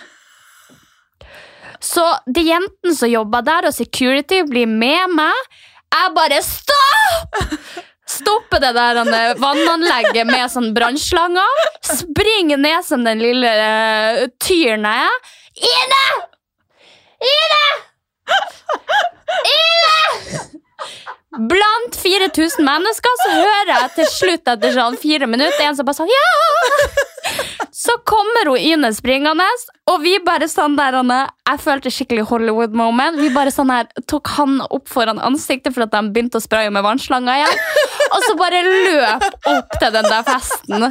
Så 1.82 2.04
de 2.34 2.44
jentene 2.46 2.94
som 2.94 3.10
jobber 3.10 3.42
der, 3.42 3.66
og 3.66 3.74
security, 3.74 4.44
blir 4.46 4.70
med 4.70 5.16
meg. 5.18 5.48
Jeg 5.92 6.14
bare 6.14 6.38
Stopp! 6.46 7.42
Stopper 8.12 8.61
det 8.62 8.72
der 8.77 9.01
vannanlegget 9.40 10.29
med 10.29 10.51
sånn 10.53 10.72
brannslanger. 10.77 11.62
Springer 11.87 12.61
ned 12.61 12.85
som 12.87 13.07
den 13.07 13.22
lille 13.22 13.53
uh, 13.57 14.27
tyren 14.42 14.85
jeg 14.88 15.09
er. 15.09 15.33
Ine! 15.72 16.03
Ine! 17.33 17.64
Ine! 19.53 20.42
Blant 21.48 21.96
4000 21.96 22.61
mennesker 22.66 23.14
så 23.22 23.31
hører 23.38 23.72
jeg 23.72 23.92
til 23.96 24.11
slutt 24.12 24.53
etter 24.53 24.75
sånn 24.77 24.98
fire 25.01 25.29
minutter 25.31 25.64
en 25.64 25.79
som 25.79 25.88
bare 25.88 26.03
sånn 26.03 26.12
Ja! 26.12 27.09
Så 27.72 27.94
kommer 28.06 28.50
hun 28.50 28.58
Ine 28.61 28.90
springende, 28.94 29.46
og 29.90 30.02
vi 30.04 30.16
bare 30.22 30.48
sånn 30.50 30.76
der 30.78 30.98
Anne, 31.00 31.20
Jeg 31.48 31.61
følte 31.62 31.90
skikkelig 31.92 32.26
Hollywood 32.30 32.74
moment. 32.76 33.18
Vi 33.20 33.30
bare 33.35 33.52
sånn 33.54 33.72
her 33.72 33.88
tok 34.11 34.28
han 34.37 34.61
opp 34.68 34.90
foran 34.90 35.20
ansiktet 35.22 35.74
for 35.74 35.87
at 35.87 35.94
de 35.94 36.02
begynte 36.12 36.38
å 36.38 36.44
spraye 36.44 36.70
med 36.74 36.85
vannslanger 36.87 37.40
igjen. 37.42 37.62
Og 38.12 38.26
så 38.26 38.37
bare 38.38 38.62
løp 38.66 39.26
opp 39.54 39.78
til 39.80 39.94
den 39.94 40.08
der 40.11 40.26
festen. 40.26 40.88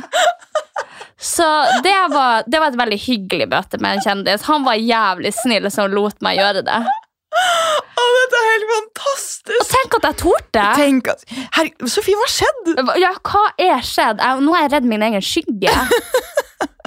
Så 1.21 1.45
det 1.85 1.97
var, 2.09 2.47
det 2.49 2.59
var 2.59 2.71
et 2.71 2.79
veldig 2.79 2.97
hyggelig 2.97 3.47
møte 3.51 3.77
med 3.77 3.97
en 3.99 4.03
kjendis. 4.05 4.47
Han 4.49 4.65
var 4.65 4.79
jævlig 4.81 5.31
snill 5.37 5.69
som 5.71 5.91
lot 5.93 6.17
meg 6.25 6.39
gjøre 6.41 6.63
det. 6.65 6.79
Å, 7.31 8.05
dette 8.17 8.39
er 8.41 8.47
helt 8.51 8.67
fantastisk! 8.71 9.59
Og 9.61 9.69
tenk 9.71 9.95
at 9.99 10.07
jeg 10.09 10.17
torde! 10.21 10.65
Tenk 10.77 11.07
at, 11.13 11.23
her, 11.57 11.69
Sofie, 11.89 12.17
hva 12.19 12.27
skjedde? 12.29 12.85
Ja, 12.99 13.13
hva 13.23 13.43
er 13.61 13.79
skjedd? 13.87 14.19
Jeg, 14.23 14.43
nå 14.45 14.55
er 14.57 14.65
jeg 14.67 14.73
redd 14.75 14.89
min 14.91 15.05
egen 15.07 15.23
skygge. 15.23 15.71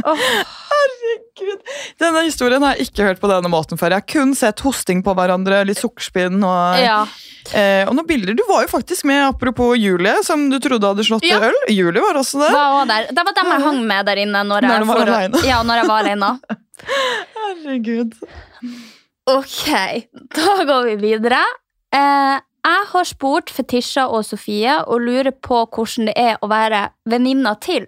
Herregud. 0.04 1.62
Denne 2.02 2.22
historien 2.26 2.62
har 2.64 2.76
jeg 2.76 2.90
ikke 2.90 3.06
hørt 3.08 3.20
på 3.22 3.28
denne 3.30 3.48
måten 3.52 3.78
før. 3.80 3.94
Jeg 3.94 4.02
har 4.02 4.08
kun 4.14 4.34
sett 4.36 4.60
hosting 4.64 5.00
på 5.06 5.14
hverandre, 5.16 5.62
litt 5.68 5.80
sukkerspinn 5.80 6.36
og, 6.44 6.80
Ja. 6.82 6.98
eh, 7.56 7.88
og 7.88 7.94
noen 7.96 8.06
bilder. 8.08 8.36
Du 8.36 8.44
var 8.48 8.66
jo 8.66 8.72
faktisk 8.74 9.04
med, 9.08 9.22
apropos 9.30 9.76
Julie, 9.80 10.12
som 10.26 10.48
du 10.52 10.58
trodde 10.60 10.86
hadde 10.92 11.06
slått 11.08 11.24
Ja. 11.28 11.40
øl. 11.48 11.56
Julie 11.72 12.02
var 12.04 12.20
også 12.20 12.40
der. 12.44 12.52
Var 12.52 12.86
der. 12.92 13.06
Det 13.16 13.24
var 13.30 13.32
dem 13.40 13.52
jeg 13.54 13.62
hang 13.64 13.80
med 13.86 14.06
der 14.06 14.16
inne 14.26 14.44
når, 14.44 14.60
jeg, 14.68 14.86
var 14.86 14.96
for- 14.96 15.14
alene. 15.14 15.44
Ja, 15.48 15.62
når 15.62 15.74
jeg 15.82 15.88
var 15.88 16.04
alene. 16.04 16.30
Herregud. 17.38 18.12
Ok, 19.30 19.68
da 20.36 20.64
går 20.68 20.84
vi 20.90 20.96
videre. 21.00 21.40
Eh, 21.94 22.36
jeg 22.64 22.88
har 22.90 23.06
spurt 23.08 23.52
Fetisha 23.52 24.06
og 24.12 24.24
Sofie 24.28 24.76
og 24.84 25.00
lurer 25.04 25.32
på 25.32 25.62
hvordan 25.64 26.10
det 26.10 26.14
er 26.20 26.36
å 26.44 26.48
være 26.52 26.88
venninna 27.08 27.54
til. 27.64 27.86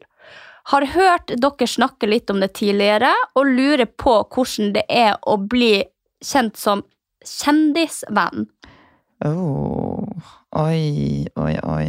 Har 0.72 0.86
hørt 0.96 1.30
dere 1.36 1.68
snakke 1.68 2.08
litt 2.08 2.32
om 2.32 2.40
det 2.42 2.54
tidligere, 2.58 3.12
og 3.38 3.52
lurer 3.52 3.86
på 3.86 4.18
hvordan 4.32 4.72
det 4.74 4.82
er 4.90 5.14
å 5.22 5.36
bli 5.38 5.84
kjent 6.24 6.56
som 6.58 6.82
kjendisvenn. 7.26 8.48
Oh. 9.24 10.32
Oi, 10.56 11.28
oi, 11.36 11.54
oi. 11.62 11.86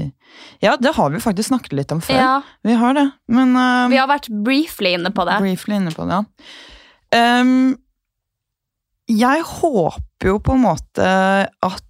Ja, 0.63 0.75
det 0.79 0.93
har 0.95 1.09
vi 1.13 1.23
faktisk 1.23 1.53
snakket 1.53 1.75
litt 1.79 1.91
om 1.95 2.03
før. 2.03 2.19
Ja, 2.19 2.37
Vi 2.67 2.75
har 2.75 2.95
det, 2.99 3.09
men 3.31 3.55
eh, 3.55 3.89
vi 3.95 3.99
har 3.99 4.09
vært 4.11 4.27
briefly 4.43 4.95
inne 4.99 5.11
på 5.15 5.25
det. 5.27 5.39
Briefly 5.43 5.79
inne 5.79 5.95
på 5.95 6.07
det, 6.07 6.19
ja. 6.19 6.49
Ehm, 7.15 7.77
jeg 9.07 9.43
håper 9.47 10.31
jo 10.31 10.39
på 10.43 10.55
en 10.57 10.65
måte 10.65 11.05
at 11.47 11.83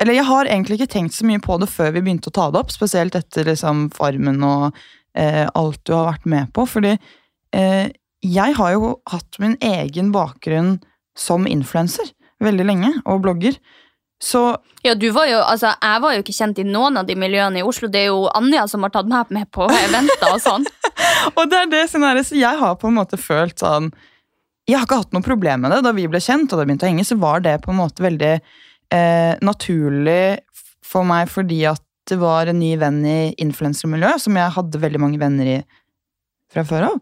Eller 0.00 0.16
jeg 0.16 0.24
har 0.24 0.48
egentlig 0.48 0.78
ikke 0.78 0.92
tenkt 0.94 1.16
så 1.16 1.26
mye 1.28 1.40
på 1.44 1.58
det 1.60 1.68
før 1.68 1.90
vi 1.92 2.00
begynte 2.00 2.30
å 2.30 2.36
ta 2.38 2.46
det 2.50 2.60
opp, 2.62 2.70
spesielt 2.72 3.16
etter 3.18 3.44
liksom 3.44 3.90
Farmen 3.92 4.40
og 4.46 4.76
eh, 5.12 5.44
alt 5.44 5.82
du 5.84 5.92
har 5.92 6.06
vært 6.14 6.24
med 6.24 6.52
på, 6.56 6.64
fordi 6.64 6.94
eh, 7.52 7.90
jeg 8.24 8.56
har 8.56 8.70
jo 8.72 8.94
hatt 9.12 9.36
min 9.42 9.58
egen 9.60 10.08
bakgrunn 10.14 10.78
som 11.18 11.44
influenser 11.44 12.08
veldig 12.42 12.66
lenge, 12.66 12.90
og 13.04 13.22
blogger. 13.26 13.58
Så 14.22 14.56
Ja, 14.82 14.94
du 14.94 15.10
var 15.10 15.26
jo, 15.26 15.38
altså, 15.38 15.74
Jeg 15.82 16.02
var 16.02 16.12
jo 16.14 16.22
ikke 16.22 16.34
kjent 16.34 16.58
i 16.58 16.64
noen 16.66 16.96
av 16.96 17.06
de 17.06 17.14
miljøene 17.14 17.60
i 17.60 17.62
Oslo. 17.62 17.88
Det 17.88 18.00
er 18.00 18.06
jo 18.10 18.28
Anja 18.34 18.66
som 18.66 18.82
har 18.82 18.90
tatt 18.94 19.06
meg 19.10 19.30
med 19.30 19.50
på 19.54 19.66
eventer 19.66 20.32
og 20.32 20.40
sånn. 20.42 20.66
Og 21.36 21.44
det 21.50 21.58
er 21.58 21.70
det 21.70 21.84
som 21.90 22.02
er, 22.06 22.22
så 22.22 22.38
jeg 22.38 22.58
har 22.58 22.78
på 22.78 22.88
en 22.88 22.98
måte 22.98 23.18
følt 23.20 23.58
sånn 23.58 23.92
Jeg 24.68 24.76
har 24.76 24.84
ikke 24.84 25.00
hatt 25.00 25.14
noe 25.16 25.24
problem 25.24 25.64
med 25.64 25.72
det. 25.72 25.82
Da 25.86 25.94
vi 25.96 26.04
ble 26.10 26.20
kjent, 26.20 26.52
og 26.52 26.60
da 26.60 26.66
begynte 26.68 26.84
å 26.84 26.90
henge, 26.90 27.06
så 27.08 27.16
var 27.20 27.40
det 27.44 27.56
på 27.64 27.72
en 27.72 27.80
måte 27.80 28.04
veldig 28.04 28.34
eh, 28.36 29.34
naturlig 29.44 30.44
for 30.84 31.08
meg 31.08 31.28
fordi 31.32 31.62
at 31.70 31.82
det 32.08 32.18
var 32.20 32.48
en 32.48 32.60
ny 32.60 32.74
venn 32.80 33.00
i 33.04 33.18
influensermiljøet, 33.40 34.22
som 34.24 34.36
jeg 34.36 34.54
hadde 34.54 34.80
veldig 34.80 35.00
mange 35.02 35.20
venner 35.20 35.50
i 35.56 35.58
fra 36.52 36.64
før 36.68 36.86
av. 36.90 37.00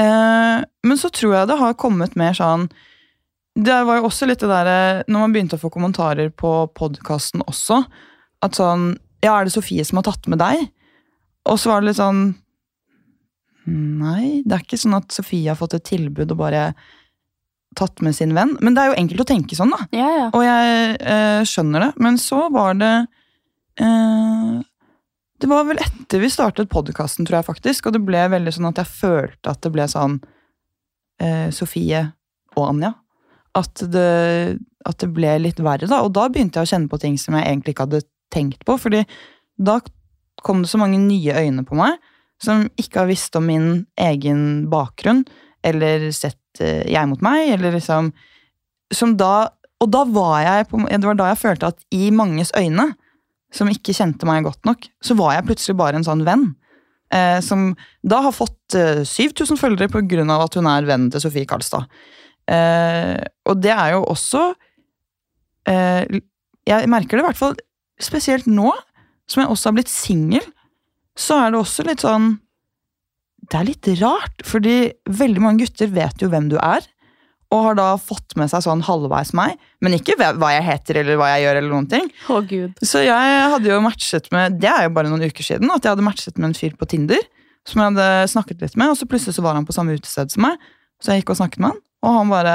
Eh, 0.00 0.58
men 0.88 1.00
så 1.00 1.10
tror 1.12 1.34
jeg 1.36 1.50
det 1.50 1.58
har 1.60 1.76
kommet 1.80 2.14
mer 2.16 2.36
sånn 2.36 2.68
Det 3.58 3.74
var 3.84 3.98
jo 3.98 4.06
også 4.06 4.28
litt 4.28 4.38
det 4.38 4.46
derre 4.46 5.02
Når 5.10 5.18
man 5.24 5.32
begynte 5.34 5.58
å 5.58 5.60
få 5.60 5.66
kommentarer 5.74 6.30
på 6.30 6.52
podkasten 6.78 7.42
også, 7.42 7.80
at 8.46 8.54
sånn 8.56 8.92
Ja, 9.24 9.34
er 9.34 9.48
det 9.48 9.52
Sofie 9.56 9.84
som 9.84 9.98
har 9.98 10.06
tatt 10.06 10.30
med 10.30 10.38
deg? 10.40 10.62
Og 11.50 11.58
så 11.58 11.72
var 11.72 11.82
det 11.82 11.90
litt 11.90 11.98
sånn 11.98 12.22
Nei, 13.70 14.40
det 14.42 14.56
er 14.56 14.64
ikke 14.64 14.80
sånn 14.80 14.96
at 14.98 15.12
Sofie 15.14 15.50
har 15.50 15.58
fått 15.58 15.76
et 15.78 15.86
tilbud 15.86 16.32
og 16.34 16.40
bare 16.40 16.70
tatt 17.78 18.02
med 18.02 18.16
sin 18.16 18.34
venn. 18.34 18.56
Men 18.64 18.74
det 18.74 18.82
er 18.82 18.90
jo 18.90 18.98
enkelt 18.98 19.24
å 19.24 19.28
tenke 19.30 19.58
sånn, 19.58 19.74
da. 19.74 19.86
Ja, 19.94 20.08
ja. 20.16 20.26
Og 20.34 20.42
jeg 20.42 20.96
eh, 20.98 21.42
skjønner 21.46 21.86
det. 21.86 21.90
Men 22.02 22.18
så 22.18 22.42
var 22.50 22.74
det 22.80 22.94
eh, 23.82 24.56
Det 25.40 25.48
var 25.48 25.68
vel 25.68 25.80
etter 25.80 26.20
vi 26.20 26.32
startet 26.32 26.72
podkasten, 26.72 27.28
tror 27.28 27.40
jeg 27.40 27.48
faktisk. 27.52 27.86
Og 27.86 27.94
det 27.96 28.02
ble 28.06 28.24
veldig 28.34 28.56
sånn 28.56 28.70
at 28.72 28.82
jeg 28.82 28.94
følte 28.96 29.54
at 29.54 29.62
det 29.62 29.72
ble 29.76 29.86
sånn 29.92 30.18
eh, 31.22 31.48
Sofie 31.54 32.02
og 32.56 32.66
Anja. 32.66 32.94
At 33.58 33.82
det, 33.92 34.58
at 34.86 35.02
det 35.02 35.12
ble 35.14 35.38
litt 35.46 35.62
verre, 35.62 35.86
da. 35.86 36.02
Og 36.02 36.14
da 36.16 36.26
begynte 36.30 36.58
jeg 36.58 36.68
å 36.68 36.74
kjenne 36.74 36.90
på 36.90 37.00
ting 37.02 37.18
som 37.22 37.38
jeg 37.38 37.46
egentlig 37.46 37.76
ikke 37.76 37.86
hadde 37.86 38.06
tenkt 38.34 38.66
på. 38.66 38.78
fordi 38.78 39.04
da 39.60 39.78
kom 40.40 40.62
det 40.64 40.70
så 40.72 40.78
mange 40.80 40.98
nye 41.02 41.36
øyne 41.36 41.66
på 41.68 41.76
meg 41.76 41.98
som 42.42 42.66
ikke 42.80 43.02
har 43.02 43.10
visst 43.10 43.36
om 43.38 43.46
min 43.48 43.70
egen 44.00 44.66
bakgrunn, 44.72 45.24
eller 45.66 46.08
sett 46.16 46.62
eh, 46.62 46.86
jeg 46.88 47.08
mot 47.10 47.20
meg, 47.24 47.52
eller 47.56 47.76
liksom 47.76 48.14
Som 48.96 49.12
da 49.20 49.50
Og 49.84 49.90
da 49.92 50.04
var 50.08 50.40
jeg 50.42 50.68
på 50.70 50.80
Det 50.88 51.04
var 51.04 51.18
da 51.18 51.28
jeg 51.30 51.42
følte 51.42 51.68
at 51.68 51.84
i 51.92 52.10
manges 52.10 52.52
øyne, 52.56 52.94
som 53.52 53.68
ikke 53.68 53.94
kjente 53.96 54.26
meg 54.28 54.44
godt 54.46 54.64
nok, 54.64 54.86
så 55.02 55.16
var 55.18 55.34
jeg 55.34 55.46
plutselig 55.48 55.76
bare 55.76 55.98
en 55.98 56.06
sånn 56.06 56.22
venn. 56.22 56.44
Eh, 57.10 57.40
som 57.42 57.72
da 58.06 58.20
har 58.22 58.34
fått 58.36 58.76
eh, 58.78 59.02
7000 59.02 59.58
følgere 59.58 60.22
av 60.30 60.44
at 60.44 60.54
hun 60.54 60.68
er 60.70 60.86
venn 60.86 61.08
til 61.10 61.24
Sofie 61.24 61.48
Karlstad. 61.50 61.88
Eh, 62.46 63.18
og 63.50 63.58
det 63.62 63.72
er 63.74 63.96
jo 63.96 64.04
også 64.10 64.40
eh, 65.70 66.20
Jeg 66.66 66.90
merker 66.90 67.18
det 67.18 67.22
i 67.22 67.26
hvert 67.28 67.38
fall 67.38 67.58
spesielt 68.00 68.46
nå, 68.48 68.70
som 69.28 69.42
jeg 69.42 69.50
også 69.52 69.68
har 69.68 69.76
blitt 69.76 69.92
singel, 69.92 70.46
så 71.20 71.42
er 71.44 71.52
det 71.52 71.60
også 71.60 71.84
litt 71.84 72.04
sånn 72.04 72.32
Det 73.50 73.58
er 73.58 73.66
litt 73.66 73.88
rart, 74.00 74.42
fordi 74.46 74.92
veldig 75.10 75.42
mange 75.42 75.64
gutter 75.64 75.90
vet 75.92 76.22
jo 76.22 76.30
hvem 76.32 76.48
du 76.52 76.56
er, 76.60 76.84
og 77.50 77.64
har 77.64 77.78
da 77.78 77.86
fått 77.98 78.36
med 78.38 78.50
seg 78.52 78.62
sånn 78.62 78.84
halvveis 78.86 79.32
meg, 79.34 79.56
men 79.82 79.96
ikke 79.96 80.14
hva 80.20 80.52
jeg 80.54 80.66
heter 80.68 81.00
eller 81.00 81.18
hva 81.18 81.32
jeg 81.32 81.44
gjør. 81.44 81.58
eller 81.58 81.72
noen 81.74 81.88
ting. 81.90 82.06
Å, 82.30 82.38
Gud. 82.46 82.78
Så 82.86 83.02
jeg 83.02 83.40
hadde 83.54 83.72
jo 83.72 83.80
matchet 83.82 84.28
med 84.34 84.60
Det 84.62 84.70
er 84.70 84.86
jo 84.86 84.92
bare 84.94 85.10
noen 85.10 85.26
uker 85.26 85.46
siden 85.46 85.72
at 85.74 85.82
jeg 85.82 85.96
hadde 85.96 86.06
matchet 86.06 86.38
med 86.38 86.52
en 86.52 86.58
fyr 86.60 86.76
på 86.78 86.86
Tinder. 86.92 87.24
Som 87.66 87.82
jeg 87.82 87.90
hadde 87.90 88.30
snakket 88.30 88.62
litt 88.62 88.78
med, 88.78 88.92
og 88.92 88.96
så 88.96 89.08
plutselig 89.10 89.34
så 89.36 89.42
var 89.44 89.58
han 89.58 89.66
på 89.68 89.74
samme 89.74 89.98
utested 89.98 90.30
som 90.32 90.46
meg. 90.46 90.62
Så 91.02 91.12
jeg 91.12 91.24
gikk 91.24 91.34
og 91.34 91.40
snakket 91.40 91.64
med 91.64 91.72
han, 91.72 91.82
og 92.06 92.16
han 92.16 92.30
bare 92.30 92.54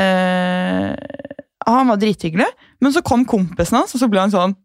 eh, 0.00 0.92
Han 1.70 1.88
var 1.88 2.00
drithyggelig, 2.00 2.50
men 2.82 2.92
så 2.92 3.04
kom 3.06 3.24
kompisen 3.28 3.78
hans, 3.78 3.94
og 3.94 4.02
så 4.02 4.10
ble 4.10 4.24
han 4.24 4.34
sånn 4.34 4.58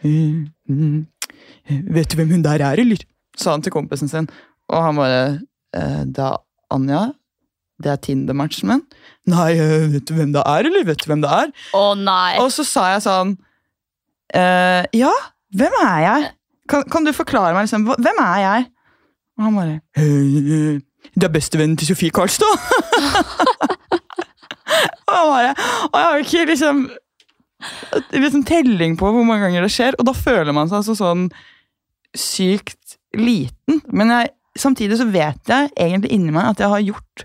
«Mm, 0.00 0.46
mm, 0.70 1.00
Vet 1.94 2.10
du 2.12 2.16
hvem 2.20 2.30
hun 2.34 2.44
der 2.44 2.62
er, 2.66 2.80
eller? 2.82 3.02
Sa 3.38 3.54
han 3.54 3.62
til 3.64 3.72
kompisen 3.74 4.10
sin. 4.10 4.28
Og 4.70 4.82
han 4.84 4.98
bare 4.98 5.20
eh, 5.76 6.02
Det 6.06 6.24
er 6.26 6.38
Anja. 6.74 7.04
Det 7.80 7.90
er 7.94 8.00
Tinder-matchen 8.04 8.68
min. 8.68 8.82
Nei, 9.32 9.52
eh, 9.56 9.86
vet 9.94 10.04
du 10.08 10.12
hvem 10.18 10.34
det 10.34 10.42
er, 10.44 10.66
eller? 10.68 10.84
Vet 10.88 11.00
du 11.00 11.08
hvem 11.10 11.22
det 11.24 11.30
er? 11.32 11.52
Å 11.76 11.84
nei. 11.96 12.34
Og 12.42 12.50
så 12.52 12.66
sa 12.68 12.90
jeg 12.94 13.04
sånn 13.06 13.32
eh, 14.36 14.84
Ja, 14.98 15.12
hvem 15.56 15.78
er 15.80 16.04
jeg? 16.04 16.28
Kan, 16.70 16.84
kan 16.92 17.06
du 17.08 17.12
forklare 17.16 17.54
meg, 17.56 17.66
liksom, 17.66 17.88
hvem 17.98 18.20
er 18.22 18.42
jeg? 18.44 18.68
Og 19.38 19.46
han 19.46 19.56
bare 19.56 19.78
«Eh, 19.96 20.80
Det 21.16 21.26
er 21.26 21.32
bestevennen 21.32 21.78
til 21.80 21.88
Sofie 21.88 22.12
Karlstad! 22.14 22.52
og 25.08 25.14
han 25.16 25.30
bare 25.32 25.54
Og 25.88 25.96
jeg 25.96 26.04
har 26.04 26.12
jo 26.18 26.26
ikke 26.26 26.44
liksom 26.52 26.82
liksom 28.12 28.44
telling 28.48 28.94
på 28.96 29.08
hvor 29.12 29.24
mange 29.26 29.44
ganger 29.44 29.66
det 29.66 29.72
skjer, 29.74 29.96
og 30.00 30.06
da 30.08 30.14
føler 30.16 30.54
man 30.56 30.68
seg 30.70 30.78
altså 30.78 30.94
sånn 30.96 31.26
sykt 32.16 32.96
liten. 33.16 33.80
Men 33.92 34.10
jeg, 34.14 34.30
samtidig 34.58 34.98
så 35.00 35.06
vet 35.10 35.50
jeg 35.50 35.70
egentlig 35.76 36.12
inni 36.16 36.32
meg 36.34 36.50
at 36.52 36.62
jeg 36.62 36.72
har 36.72 36.84
gjort 36.86 37.24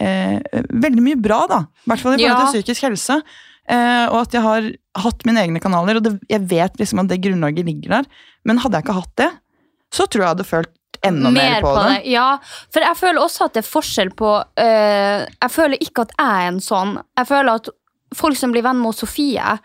eh, 0.00 0.38
veldig 0.70 1.02
mye 1.04 1.18
bra, 1.22 1.40
da. 1.50 1.60
I 1.84 1.90
hvert 1.92 2.02
fall 2.04 2.14
i 2.16 2.22
forhold 2.22 2.30
Ja. 2.30 2.38
til 2.50 2.62
psykisk 2.62 2.88
helse. 2.88 3.18
Eh, 3.64 4.06
og 4.12 4.18
at 4.26 4.34
jeg 4.36 4.42
har 4.44 4.66
hatt 5.04 5.24
mine 5.24 5.40
egne 5.40 5.60
kanaler, 5.62 5.96
og 5.96 6.04
det, 6.04 6.18
jeg 6.28 6.40
vet 6.50 6.76
liksom 6.80 7.00
at 7.00 7.08
det 7.08 7.22
grunnlaget 7.24 7.64
ligger 7.64 7.98
der. 8.00 8.08
Men 8.44 8.58
hadde 8.60 8.76
jeg 8.76 8.84
ikke 8.84 8.98
hatt 9.00 9.14
det, 9.16 9.30
så 9.94 10.06
tror 10.06 10.20
jeg 10.20 10.26
jeg 10.26 10.34
hadde 10.34 10.48
følt 10.50 10.74
enda 11.04 11.30
mer, 11.30 11.60
på, 11.60 11.72
det. 11.76 12.02
Ja, 12.12 12.38
for 12.72 12.80
jeg 12.84 12.96
føler 12.96 13.20
også 13.22 13.44
at 13.46 13.54
det 13.54 13.62
er 13.64 13.68
forskjell 13.68 14.10
på 14.16 14.30
øh, 14.40 15.24
Jeg 15.28 15.50
føler 15.52 15.76
ikke 15.80 16.02
at 16.06 16.12
jeg 16.18 16.44
er 16.44 16.48
en 16.48 16.60
sånn. 16.64 16.94
Jeg 17.18 17.28
føler 17.28 17.60
at 17.60 17.68
folk 18.14 18.36
som 18.38 18.52
blir 18.54 18.64
venn 18.64 18.80
med 18.80 18.96
Sofie 18.96 19.56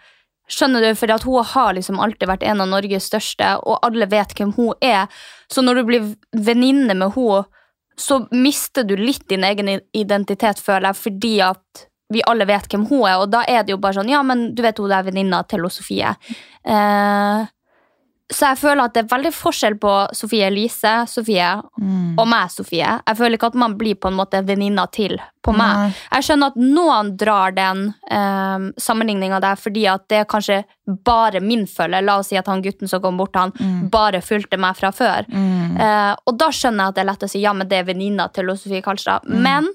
Skjønner 0.49 0.81
du, 0.81 0.95
for 0.97 1.11
Hun 1.25 1.45
har 1.45 1.73
liksom 1.77 1.99
alltid 1.99 2.27
vært 2.27 2.43
en 2.43 2.61
av 2.61 2.67
Norges 2.71 3.05
største, 3.11 3.57
og 3.63 3.79
alle 3.85 4.09
vet 4.09 4.33
hvem 4.33 4.53
hun 4.57 4.73
er. 4.81 5.07
Så 5.51 5.61
når 5.61 5.75
du 5.75 5.83
blir 5.83 6.09
venninne 6.33 6.95
med 6.95 7.13
henne, 7.15 7.45
så 7.99 8.21
mister 8.31 8.85
du 8.87 8.95
litt 8.95 9.27
din 9.27 9.43
egen 9.43 9.81
identitet, 9.91 10.59
føler 10.63 10.89
jeg, 10.89 10.95
fordi 11.03 11.33
at 11.43 11.85
vi 12.09 12.23
alle 12.25 12.47
vet 12.47 12.69
hvem 12.71 12.87
hun 12.89 13.05
er. 13.05 13.19
Og 13.19 13.29
da 13.29 13.43
er 13.43 13.63
det 13.63 13.75
jo 13.75 13.81
bare 13.81 13.99
sånn 13.99 14.09
Ja, 14.09 14.21
men 14.25 14.53
du 14.55 14.63
vet 14.65 14.79
hun 14.79 14.91
er 14.91 15.05
venninna 15.05 15.43
til 15.43 15.65
hun 15.65 15.73
Sofie. 15.73 16.15
Eh, 16.63 17.41
så 18.29 18.51
jeg 18.51 18.59
føler 18.61 18.83
at 18.85 18.93
det 18.93 19.01
er 19.01 19.09
veldig 19.09 19.31
forskjell 19.33 19.75
på 19.81 19.91
Sofie 20.13 20.45
Elise, 20.51 20.91
Sofie 21.09 21.47
Mm. 21.79 22.13
og 22.19 22.27
meg, 22.29 22.51
Sofie. 22.53 22.85
Jeg 23.07 23.17
føler 23.17 23.37
ikke 23.37 23.47
at 23.49 23.55
man 23.57 23.73
blir 23.79 23.95
på 23.95 24.07
en 24.11 24.17
måte 24.19 24.41
venninna 24.45 24.85
til 24.91 25.15
på 25.41 25.53
meg. 25.55 25.75
Nei. 25.79 25.93
Jeg 26.13 26.27
skjønner 26.27 26.51
at 26.51 26.59
noen 26.61 27.09
drar 27.17 27.55
den 27.55 27.81
um, 28.11 28.67
sammenligninga 28.77 29.39
der 29.41 29.55
fordi 29.57 29.87
at 29.89 30.05
det 30.11 30.19
er 30.21 30.29
kanskje 30.29 30.59
bare 30.85 31.41
min 31.41 31.65
følge. 31.65 32.03
La 32.05 32.19
oss 32.19 32.29
si 32.29 32.37
at 32.37 32.47
han 32.51 32.61
gutten 32.61 32.87
som 32.91 33.01
kom 33.01 33.17
bort, 33.17 33.35
han 33.39 33.53
bare 33.89 34.21
fulgte 34.21 34.59
meg 34.61 34.77
fra 34.77 34.91
før. 34.91 35.25
Mm. 35.31 35.77
Uh, 35.79 36.13
og 36.27 36.37
da 36.37 36.51
skjønner 36.53 36.83
jeg 36.83 36.93
at 36.93 36.95
det 36.99 37.01
er 37.05 37.11
lett 37.13 37.23
å 37.25 37.31
si 37.33 37.41
ja, 37.41 37.53
men 37.53 37.67
det 37.71 37.81
er 37.81 37.89
venninna 37.89 38.27
til 38.35 38.51
Sofie 38.57 38.83
Karlstad. 38.85 39.25
Men 39.25 39.71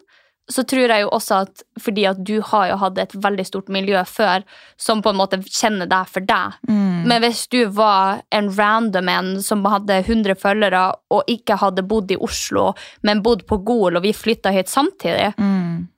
så 0.50 0.60
tror 0.68 0.90
jeg 0.92 1.00
jo 1.00 1.08
også 1.16 1.36
at 1.46 1.62
fordi 1.80 2.02
at 2.06 2.18
du 2.24 2.40
har 2.42 2.66
jo 2.68 2.76
hatt 2.76 2.98
et 2.98 3.14
veldig 3.16 3.46
stort 3.48 3.68
miljø 3.72 4.02
før 4.04 4.42
som 4.76 5.00
på 5.02 5.08
en 5.10 5.16
måte 5.16 5.38
kjenner 5.46 5.88
deg 5.88 6.06
for 6.12 6.20
deg. 6.20 6.58
Mm. 6.68 7.06
Men 7.08 7.22
hvis 7.24 7.46
du 7.48 7.62
var 7.72 8.20
en 8.30 8.50
random 8.52 9.08
en 9.08 9.30
som 9.42 9.64
hadde 9.64 10.02
100 10.04 10.36
følgere 10.36 10.82
og 11.10 11.24
ikke 11.32 11.56
hadde 11.62 11.86
bodd 11.88 12.12
i 12.12 12.16
Oslo, 12.20 12.74
men 13.02 13.22
bodd 13.24 13.46
på 13.48 13.56
Gol, 13.64 13.96
og 13.96 14.02
vi 14.04 14.12
flytta 14.12 14.52
hit 14.52 14.68
samtidig, 14.68 15.32
Mm. 15.38 15.88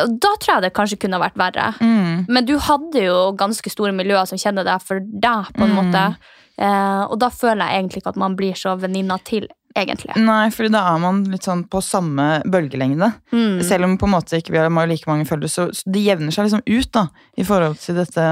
da 0.00 0.28
tror 0.40 0.54
jeg 0.54 0.62
det 0.62 0.72
kanskje 0.74 0.98
kunne 1.00 1.20
vært 1.20 1.36
verre. 1.36 1.74
Mm. 1.80 2.26
Men 2.28 2.44
du 2.44 2.58
hadde 2.58 3.02
jo 3.04 3.32
ganske 3.36 3.68
store 3.70 3.92
miljøer 3.92 4.26
som 4.28 4.38
kjenner 4.38 4.64
deg 4.64 4.80
for 4.82 5.00
deg, 5.00 5.50
på 5.56 5.62
en 5.64 5.74
Mm. 5.74 5.76
måte. 5.92 6.16
Eh, 6.58 7.02
og 7.08 7.18
da 7.18 7.28
føler 7.28 7.64
jeg 7.68 7.80
egentlig 7.82 8.02
ikke 8.02 8.08
at 8.10 8.16
man 8.16 8.36
blir 8.36 8.52
så 8.52 8.78
venninna 8.78 9.18
til, 9.24 9.48
egentlig. 9.78 10.14
Nei, 10.18 10.50
for 10.54 10.70
da 10.72 10.82
er 10.92 11.02
man 11.02 11.22
litt 11.30 11.46
sånn 11.46 11.64
på 11.70 11.82
samme 11.84 12.40
bølgelengde. 12.50 13.12
Mm. 13.34 13.60
Selv 13.66 13.88
om 13.88 13.98
på 14.00 14.08
en 14.08 14.14
måte 14.16 14.40
ikke 14.40 14.54
vi 14.54 14.62
har 14.62 14.90
like 14.90 15.10
mange 15.10 15.28
følgere, 15.28 15.52
så, 15.52 15.68
så 15.76 15.92
det 15.92 16.04
jevner 16.04 16.34
seg 16.34 16.48
liksom 16.48 16.64
ut 16.66 16.92
da, 16.96 17.06
i 17.36 17.46
forhold 17.46 17.78
til 17.82 18.00
dette 18.02 18.30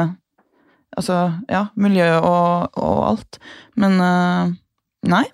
Altså, 0.96 1.14
ja, 1.52 1.66
miljø 1.76 2.06
og, 2.16 2.78
og 2.80 3.00
alt. 3.10 3.36
Men 3.78 3.98
uh, 4.00 4.48
nei. 5.06 5.26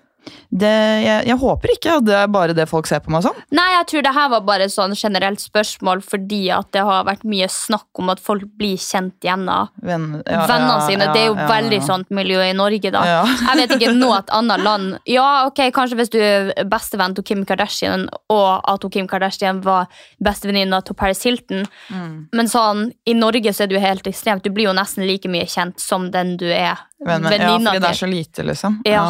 Det, 0.55 0.69
jeg, 1.03 1.25
jeg 1.27 1.37
håper 1.41 1.71
ikke 1.73 1.97
at 1.99 2.05
det 2.07 2.13
er 2.15 2.27
bare 2.31 2.53
det 2.55 2.65
folk 2.69 2.87
ser 2.87 3.01
på 3.03 3.11
meg 3.11 3.23
som. 3.25 3.35
Nei, 3.51 3.65
jeg 3.75 3.87
tror 3.91 4.05
det 4.05 4.13
her 4.15 4.29
var 4.31 4.43
bare 4.47 4.67
et 4.69 4.73
sånn 4.73 4.93
generelt 4.95 5.41
spørsmål 5.43 6.01
fordi 6.05 6.39
at 6.55 6.69
det 6.75 6.83
har 6.87 7.03
vært 7.07 7.25
mye 7.27 7.47
snakk 7.51 7.99
om 7.99 8.09
at 8.13 8.21
folk 8.23 8.45
blir 8.57 8.77
kjent 8.79 9.15
gjennom 9.25 9.67
Venn, 9.83 10.05
ja, 10.23 10.45
vennene 10.47 10.77
ja, 10.77 10.85
sine. 10.87 11.07
ja, 11.09 11.13
det 11.13 11.21
er 11.25 11.27
jo 11.31 11.35
veldig 11.49 11.81
sånt 11.83 12.09
miljø 12.15 12.39
i 12.45 12.53
Norge, 12.55 12.91
da. 12.95 13.03
Jeg 13.49 13.59
vet 13.61 13.75
ikke 13.77 13.91
noe 13.97 14.19
et 14.21 14.31
annet 14.37 14.63
land 14.65 14.95
Ja, 15.11 15.27
ok, 15.49 15.59
kanskje 15.75 15.99
hvis 15.99 16.13
du 16.13 16.19
er 16.23 16.53
bestevenn 16.71 17.15
til 17.17 17.25
Kim 17.27 17.43
Kardashian, 17.45 18.07
og 18.31 18.63
at 18.71 18.87
Kim 18.93 19.09
Kardashian 19.11 19.59
var 19.65 19.89
bestevenninna 20.23 20.81
til 20.85 20.95
Paris 20.95 21.23
Hilton, 21.27 21.65
Mm. 21.85 22.27
men 22.33 22.47
sånn, 22.49 22.87
i 23.05 23.13
Norge 23.13 23.51
så 23.53 23.63
er 23.63 23.67
det 23.69 23.75
jo 23.77 23.81
helt 23.83 24.07
ekstremt. 24.09 24.43
Du 24.45 24.49
blir 24.53 24.65
jo 24.69 24.73
nesten 24.75 25.05
like 25.07 25.29
mye 25.29 25.45
kjent 25.49 25.79
som 25.81 26.07
den 26.11 26.35
du 26.39 26.45
er 26.49 26.79
venninna 27.05 27.29
til. 27.29 27.41
ja, 27.41 27.57
fordi 27.59 27.79
det 27.83 27.89
er 27.89 27.99
så 27.99 28.09
lite, 28.09 28.45
liksom. 28.47 28.79
Ja. 28.87 29.03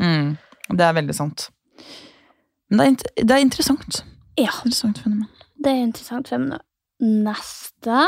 Mm, 0.00 0.36
det 0.68 0.86
er 0.86 0.94
veldig 0.96 1.14
sant. 1.14 1.48
Men 2.68 2.96
det 2.98 3.10
er, 3.14 3.24
det 3.24 3.36
er 3.36 3.44
interessant. 3.44 4.02
Ja. 4.36 4.52
Interessant 4.64 4.98
fenomen. 5.02 5.28
Det 5.56 5.72
er 5.72 5.84
interessant 5.84 6.28
fenomen. 6.28 6.62
Neste. 7.00 8.06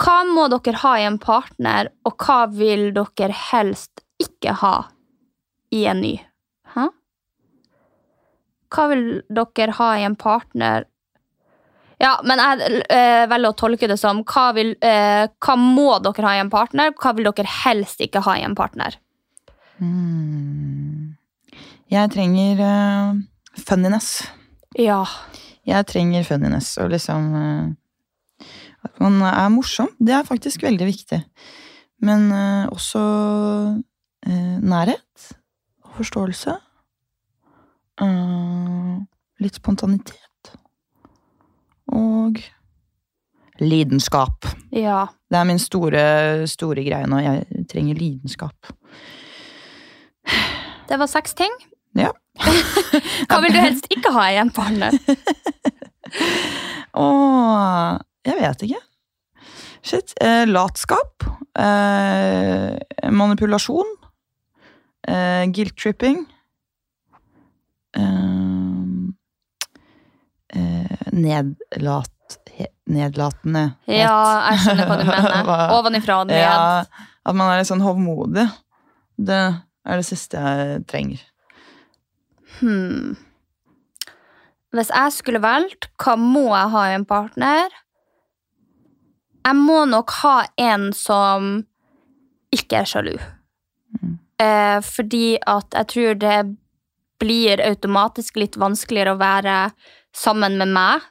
Hva 0.00 0.16
må 0.28 0.46
dere 0.52 0.80
ha 0.82 0.94
i 1.00 1.06
en 1.08 1.18
partner, 1.20 1.92
og 2.04 2.16
hva 2.20 2.44
vil 2.52 2.90
dere 2.96 3.36
helst 3.50 4.02
ikke 4.20 4.56
ha 4.60 4.74
i 5.72 5.84
en 5.88 6.02
ny? 6.04 6.14
Hæ? 6.74 6.88
Hva 8.70 8.86
vil 8.92 9.04
dere 9.32 9.76
ha 9.80 9.90
i 9.98 10.06
en 10.06 10.16
partner 10.18 10.86
Ja, 12.00 12.14
men 12.24 12.40
jeg 12.40 12.78
øh, 12.80 13.24
velger 13.28 13.52
å 13.52 13.56
tolke 13.60 13.88
det 13.90 13.98
som 14.00 14.22
hva, 14.24 14.46
vil, 14.56 14.70
øh, 14.72 15.26
hva 15.44 15.56
må 15.60 15.90
dere 16.00 16.24
ha 16.24 16.36
i 16.38 16.40
en 16.40 16.52
partner, 16.52 16.94
hva 16.96 17.12
vil 17.16 17.28
dere 17.28 17.56
helst 17.64 18.00
ikke 18.00 18.22
ha 18.24 18.38
i 18.40 18.44
en 18.46 18.56
partner? 18.56 18.96
Mm. 19.84 20.89
Jeg 21.90 22.10
trenger 22.14 22.60
uh, 22.62 23.16
funniness. 23.58 24.22
Ja. 24.78 25.02
Jeg 25.66 25.86
trenger 25.90 26.22
funniness, 26.22 26.76
og 26.78 26.92
liksom 26.92 27.32
uh, 27.34 28.44
At 28.86 29.00
man 29.02 29.18
er 29.26 29.48
morsom. 29.50 29.90
Det 29.98 30.14
er 30.14 30.22
faktisk 30.22 30.62
veldig 30.62 30.86
viktig. 30.86 31.18
Men 32.00 32.30
uh, 32.32 32.68
også 32.72 33.00
nærhet 34.62 35.30
og 35.84 35.94
forståelse. 35.96 36.54
Litt 39.40 39.56
spontanitet. 39.56 40.52
Og 41.92 42.38
lidenskap. 43.60 44.48
Ja. 44.72 45.06
Det 45.28 45.40
er 45.40 45.48
min 45.48 45.58
store, 45.58 46.46
store 46.48 46.84
greie 46.84 47.08
nå. 47.08 47.20
Jeg 47.24 47.66
trenger 47.72 48.00
lidenskap. 48.00 48.72
Det 50.88 51.00
var 51.00 51.08
seks 51.08 51.34
ting. 51.34 51.52
Ja. 51.98 52.10
Hva 53.30 53.38
vil 53.42 53.52
du 53.54 53.58
helst 53.60 53.86
ikke 53.92 54.12
ha 54.14 54.22
igjen 54.30 54.50
en 54.50 54.56
hånden? 54.56 54.92
Åh, 57.00 57.98
jeg 58.26 58.36
vet 58.40 58.62
ikke. 58.66 58.80
Shit. 59.86 60.14
Eh, 60.20 60.44
latskap. 60.50 61.24
Eh, 61.58 62.74
manipulasjon. 63.14 63.88
Eh, 65.08 65.44
guilt-tripping. 65.54 66.18
Eh, 67.96 68.84
eh, 70.54 70.96
nedlat, 71.16 72.36
nedlatende. 72.90 73.64
Ja, 73.90 74.16
jeg 74.50 74.58
skjønner 74.66 74.90
hva 74.90 74.96
du 75.00 75.04
mener. 75.10 75.50
Ovenifra 75.78 76.14
og 76.24 76.30
ned. 76.30 76.42
Ja, 76.42 76.82
at 77.24 77.34
man 77.38 77.48
er 77.52 77.62
litt 77.62 77.70
sånn 77.70 77.84
hovmodig. 77.84 78.46
Det 79.20 79.40
er 79.40 79.94
det 80.00 80.06
siste 80.08 80.40
jeg 80.42 80.84
trenger. 80.90 81.20
Hmm. 82.58 83.16
Hvis 84.74 84.90
jeg 84.94 85.14
skulle 85.16 85.42
valgt, 85.42 85.88
hva 85.98 86.16
må 86.18 86.48
jeg 86.50 86.72
ha 86.74 86.84
i 86.88 86.96
en 86.98 87.06
partner? 87.08 87.72
Jeg 89.40 89.56
må 89.56 89.84
nok 89.88 90.12
ha 90.20 90.36
en 90.60 90.90
som 90.94 91.52
ikke 92.54 92.82
er 92.82 92.90
sjalu. 92.90 93.14
Eh, 94.40 94.78
fordi 94.84 95.38
at 95.48 95.74
jeg 95.76 95.88
tror 95.94 96.20
det 96.20 96.36
blir 97.20 97.60
automatisk 97.64 98.38
litt 98.40 98.56
vanskeligere 98.60 99.14
å 99.14 99.20
være 99.20 99.56
sammen 100.16 100.56
med 100.60 100.70
meg 100.72 101.02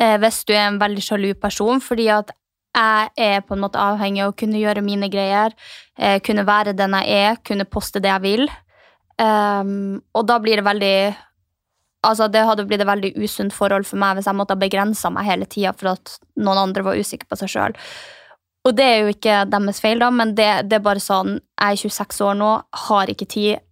eh, 0.00 0.16
hvis 0.20 0.42
du 0.48 0.54
er 0.56 0.66
en 0.66 0.80
veldig 0.80 1.04
sjalu 1.04 1.30
person, 1.40 1.80
fordi 1.80 2.08
at 2.12 2.32
jeg 2.76 3.12
er 3.16 3.44
på 3.46 3.56
en 3.56 3.62
måte 3.62 3.80
avhengig 3.80 4.24
av 4.24 4.34
å 4.34 4.36
kunne 4.36 4.60
gjøre 4.60 4.84
mine 4.84 5.08
greier, 5.12 5.54
eh, 5.96 6.18
kunne 6.20 6.44
være 6.48 6.76
den 6.76 6.96
jeg 6.98 7.28
er, 7.28 7.38
kunne 7.46 7.68
poste 7.68 8.02
det 8.04 8.10
jeg 8.12 8.24
vil. 8.24 8.48
Um, 9.16 10.02
og 10.12 10.26
da 10.28 10.36
blir 10.42 10.60
det 10.60 10.66
veldig 10.66 10.96
Altså, 12.06 12.28
det 12.30 12.42
hadde 12.46 12.66
blitt 12.68 12.82
et 12.84 12.86
veldig 12.86 13.08
usunt 13.18 13.54
forhold 13.56 13.86
for 13.88 13.98
meg 13.98 14.14
hvis 14.14 14.28
jeg 14.28 14.36
måtte 14.38 14.54
ha 14.54 14.60
begrensa 14.60 15.08
meg 15.10 15.26
hele 15.26 15.46
tida 15.50 15.72
for 15.74 15.94
at 15.96 16.12
noen 16.38 16.60
andre 16.60 16.84
var 16.86 17.00
usikre 17.00 17.26
på 17.26 17.38
seg 17.40 17.50
sjøl. 17.50 17.74
Og 18.66 18.76
det 18.78 18.84
er 18.86 19.00
jo 19.00 19.14
ikke 19.14 19.40
deres 19.50 19.80
feil, 19.82 19.98
da, 19.98 20.12
men 20.14 20.34
det, 20.38 20.50
det 20.70 20.78
er 20.78 20.84
bare 20.84 21.02
sånn 21.02 21.38
Jeg 21.38 21.80
er 21.80 21.80
26 21.82 22.22
år 22.28 22.36
nå, 22.38 22.50
har 22.86 23.10
ikke 23.10 23.26
tid. 23.32 23.64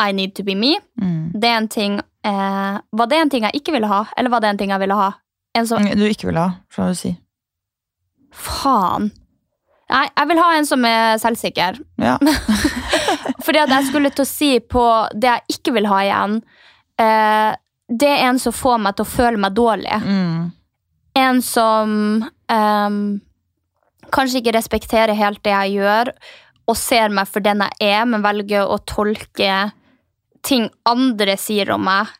I 0.00 0.12
need 0.14 0.36
to 0.38 0.44
be 0.46 0.54
me. 0.54 0.76
Mm. 1.00 1.32
Det 1.34 1.48
er 1.50 1.58
en 1.58 1.68
ting 1.68 1.98
eh, 1.98 2.76
Var 2.78 3.10
det 3.10 3.18
en 3.20 3.32
ting 3.32 3.48
jeg 3.48 3.60
ikke 3.60 3.74
ville 3.74 3.90
ha, 3.90 4.04
eller 4.16 4.32
var 4.32 4.44
det 4.44 4.52
en 4.52 4.62
ting 4.62 4.70
jeg 4.70 4.82
ville 4.84 4.96
ha? 4.96 5.10
En 5.58 5.66
som 5.66 5.82
Du 5.82 6.06
ikke 6.06 6.30
ville 6.30 6.46
ha, 6.46 6.60
skal 6.70 6.94
du 6.94 7.00
si. 7.00 7.16
Faen. 8.30 9.10
Nei, 9.90 10.06
jeg 10.06 10.30
vil 10.30 10.38
ha 10.38 10.50
en 10.54 10.68
som 10.68 10.84
er 10.86 11.18
selvsikker. 11.18 11.80
Ja. 11.98 12.14
Fordi 13.44 13.62
at 13.62 13.72
jeg 13.72 13.88
skulle 13.88 14.12
til 14.14 14.26
å 14.26 14.28
si 14.28 14.52
på 14.60 14.84
det 15.14 15.32
jeg 15.32 15.58
ikke 15.58 15.74
vil 15.78 15.88
ha 15.90 16.02
igjen, 16.04 16.38
eh, 17.00 17.50
det 17.90 18.10
er 18.10 18.28
en 18.28 18.38
som 18.38 18.54
får 18.54 18.78
meg 18.84 18.96
til 18.96 19.06
å 19.06 19.12
føle 19.14 19.40
meg 19.40 19.56
dårlig. 19.56 19.96
Mm. 20.04 20.52
En 21.20 21.42
som 21.42 21.96
eh, 22.52 23.00
kanskje 24.14 24.42
ikke 24.42 24.54
respekterer 24.58 25.18
helt 25.18 25.42
det 25.46 25.54
jeg 25.54 25.80
gjør, 25.80 26.12
og 26.70 26.78
ser 26.78 27.10
meg 27.14 27.28
for 27.30 27.42
den 27.42 27.64
jeg 27.66 27.90
er, 27.96 28.04
men 28.06 28.22
velger 28.22 28.68
å 28.68 28.78
tolke 28.86 29.70
ting 30.46 30.68
andre 30.88 31.36
sier 31.40 31.72
om 31.74 31.82
meg. 31.84 32.12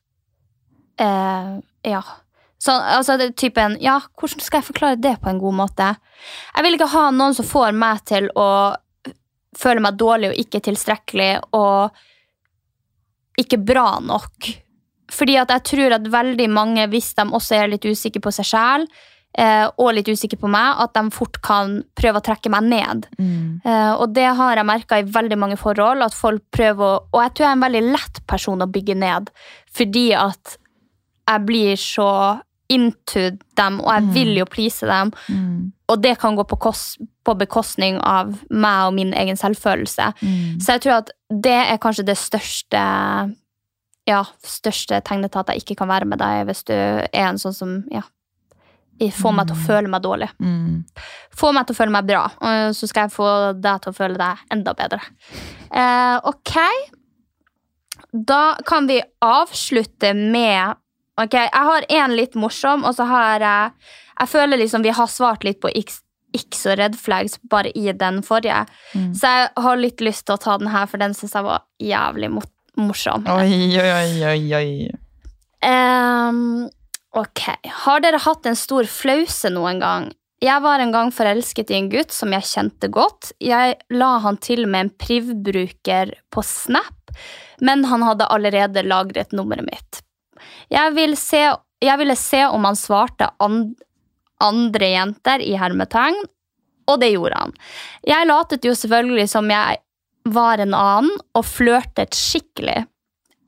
Eh, 1.01 1.53
ja. 1.89 2.03
Så, 2.61 2.75
altså, 2.77 3.17
det 3.17 3.39
typen 3.41 3.79
Ja, 3.81 4.03
hvordan 4.21 4.43
skal 4.45 4.61
jeg 4.61 4.69
forklare 4.69 5.01
det 5.01 5.15
på 5.23 5.31
en 5.31 5.39
god 5.41 5.57
måte? 5.63 5.87
Jeg 6.53 6.67
vil 6.67 6.77
ikke 6.77 6.91
ha 6.93 7.07
noen 7.15 7.37
som 7.37 7.47
får 7.49 7.73
meg 7.73 8.03
til 8.11 8.29
å 8.37 8.51
føle 9.59 9.83
meg 9.83 9.99
dårlig 9.99 10.33
og 10.33 10.41
ikke 10.43 10.63
tilstrekkelig 10.69 11.31
og 11.57 12.01
ikke 13.41 13.61
bra 13.63 13.99
nok. 14.05 14.51
Fordi 15.11 15.39
at 15.41 15.51
jeg 15.57 15.67
tror 15.73 15.97
at 15.97 16.11
veldig 16.13 16.51
mange, 16.53 16.87
hvis 16.91 17.15
de 17.19 17.27
også 17.27 17.57
er 17.59 17.73
litt 17.73 17.87
usikre 17.89 18.23
på 18.23 18.33
seg 18.35 18.47
sjæl, 18.47 18.85
eh, 19.39 19.67
og 19.67 19.95
litt 19.97 20.11
usikre 20.11 20.39
på 20.41 20.51
meg, 20.51 20.83
at 20.85 20.95
de 20.95 21.03
fort 21.15 21.41
kan 21.45 21.81
prøve 21.99 22.21
å 22.21 22.27
trekke 22.27 22.53
meg 22.53 22.69
ned. 22.71 23.09
Mm. 23.19 23.61
Eh, 23.65 23.93
og 23.97 24.15
det 24.15 24.29
har 24.39 24.61
jeg 24.61 24.69
merka 24.71 25.01
i 25.01 25.09
veldig 25.19 25.39
mange 25.41 25.59
forhold, 25.61 26.05
at 26.07 26.17
folk 26.17 26.45
prøver 26.55 26.85
å 26.87 27.01
Og 27.11 27.23
jeg 27.25 27.35
tror 27.35 27.47
jeg 27.47 27.51
er 27.51 27.59
en 27.59 27.67
veldig 27.67 27.85
lett 27.91 28.23
person 28.31 28.63
å 28.63 28.71
bygge 28.71 28.95
ned, 28.99 29.35
fordi 29.71 30.13
at 30.15 30.57
jeg 31.31 31.47
blir 31.47 31.77
så 31.79 32.13
into 32.71 33.31
dem, 33.59 33.81
og 33.83 33.91
jeg 33.91 34.15
vil 34.15 34.37
jo 34.39 34.47
please 34.47 34.87
dem. 34.87 35.11
Mm. 35.29 35.73
Og 35.91 36.01
det 36.03 36.15
kan 36.23 36.37
gå 36.39 36.45
på, 36.47 36.59
kos- 36.69 36.99
på 37.27 37.35
bekostning 37.41 37.99
av 38.07 38.33
meg 38.51 38.87
og 38.87 38.95
min 38.95 39.13
egen 39.17 39.39
selvfølelse. 39.39 40.13
Mm. 40.23 40.61
Så 40.63 40.77
jeg 40.77 40.85
tror 40.87 41.01
at 41.01 41.11
det 41.31 41.57
er 41.67 41.81
kanskje 41.83 42.07
det 42.07 42.19
største 42.21 42.85
ja, 44.09 44.23
største 44.47 45.01
tegnet 45.07 45.33
til 45.33 45.43
at 45.43 45.53
jeg 45.53 45.63
ikke 45.63 45.77
kan 45.83 45.91
være 45.91 46.09
med 46.09 46.21
deg, 46.23 46.45
hvis 46.49 46.65
du 46.69 46.75
er 46.75 47.27
en 47.29 47.39
sånn 47.41 47.55
som 47.57 47.75
ja, 47.93 48.03
får 49.17 49.35
meg 49.37 49.49
til 49.49 49.57
å 49.57 49.67
føle 49.67 49.91
meg 49.93 50.05
dårlig. 50.05 50.29
Mm. 50.43 50.83
Få 51.37 51.53
meg 51.57 51.67
til 51.69 51.77
å 51.77 51.81
føle 51.81 51.95
meg 51.95 52.09
bra, 52.09 52.25
og 52.41 52.75
så 52.77 52.89
skal 52.91 53.07
jeg 53.07 53.15
få 53.17 53.31
deg 53.61 53.83
til 53.85 53.93
å 53.93 53.97
føle 53.97 54.21
deg 54.21 54.43
enda 54.57 54.75
bedre. 54.77 55.01
Eh, 55.71 56.17
ok. 56.33 56.55
Da 58.11 58.43
kan 58.67 58.89
vi 58.91 59.01
avslutte 59.23 60.15
med 60.17 60.77
Ok, 61.21 61.35
Jeg 61.37 61.51
har 61.53 61.85
en 61.93 62.15
litt 62.17 62.33
morsom, 62.39 62.85
og 62.89 62.95
så 62.97 63.05
har 63.05 63.43
jeg 63.45 63.73
Jeg 64.21 64.29
føler 64.29 64.61
liksom 64.61 64.85
vi 64.85 64.93
har 64.95 65.09
svart 65.11 65.45
litt 65.47 65.61
på 65.63 65.71
X, 65.81 66.01
X 66.37 66.67
og 66.71 66.77
red 66.79 66.97
flags 67.01 67.39
bare 67.51 67.73
i 67.75 67.91
den 67.97 68.21
forrige. 68.27 68.67
Mm. 68.95 69.13
Så 69.17 69.31
jeg 69.33 69.49
har 69.65 69.81
litt 69.81 70.01
lyst 70.05 70.27
til 70.29 70.37
å 70.37 70.43
ta 70.45 70.59
den 70.61 70.71
her, 70.71 70.87
for 70.87 71.01
den 71.03 71.17
syns 71.17 71.35
jeg 71.35 71.47
var 71.47 71.65
jævlig 71.83 72.31
mo- 72.37 72.45
morsom. 72.79 73.25
Oi, 73.33 73.81
oi, 73.81 74.25
oi, 74.31 74.43
oi. 74.61 74.91
Ehm, 75.67 76.69
ok. 77.17 77.43
Har 77.85 78.01
dere 78.05 78.21
hatt 78.23 78.47
en 78.49 78.57
stor 78.59 78.85
flause 78.89 79.51
noen 79.53 79.81
gang? 79.83 80.11
Jeg 80.41 80.63
var 80.65 80.81
en 80.81 80.93
gang 80.95 81.11
forelsket 81.13 81.69
i 81.71 81.77
en 81.77 81.91
gutt 81.93 82.15
som 82.17 82.33
jeg 82.33 82.47
kjente 82.49 82.89
godt. 82.89 83.33
Jeg 83.45 83.77
la 83.93 84.15
han 84.25 84.39
til 84.41 84.65
med 84.67 84.87
en 84.87 84.93
privbruker 85.03 86.15
på 86.33 86.45
Snap, 86.47 87.13
men 87.61 87.85
han 87.91 88.07
hadde 88.07 88.29
allerede 88.33 88.87
lagret 88.87 89.35
nummeret 89.37 89.67
mitt. 89.67 90.01
Jeg, 90.73 90.95
vil 90.97 91.13
se, 91.21 91.43
jeg 91.85 92.01
ville 92.01 92.17
se 92.17 92.41
om 92.49 92.65
han 92.65 92.79
svarte 92.79 93.29
an, 93.45 93.75
andre 94.45 94.93
jenter 94.95 95.43
i 95.45 95.55
hermetegn, 95.61 96.19
og 96.91 97.01
det 97.03 97.13
gjorde 97.13 97.39
han. 97.39 97.55
Jeg 98.07 98.29
latet 98.29 98.67
jo 98.67 98.75
selvfølgelig 98.77 99.29
som 99.31 99.51
jeg 99.53 99.79
var 100.31 100.61
en 100.63 100.75
annen, 100.77 101.13
og 101.37 101.47
flørtet 101.47 102.17
skikkelig. 102.17 102.83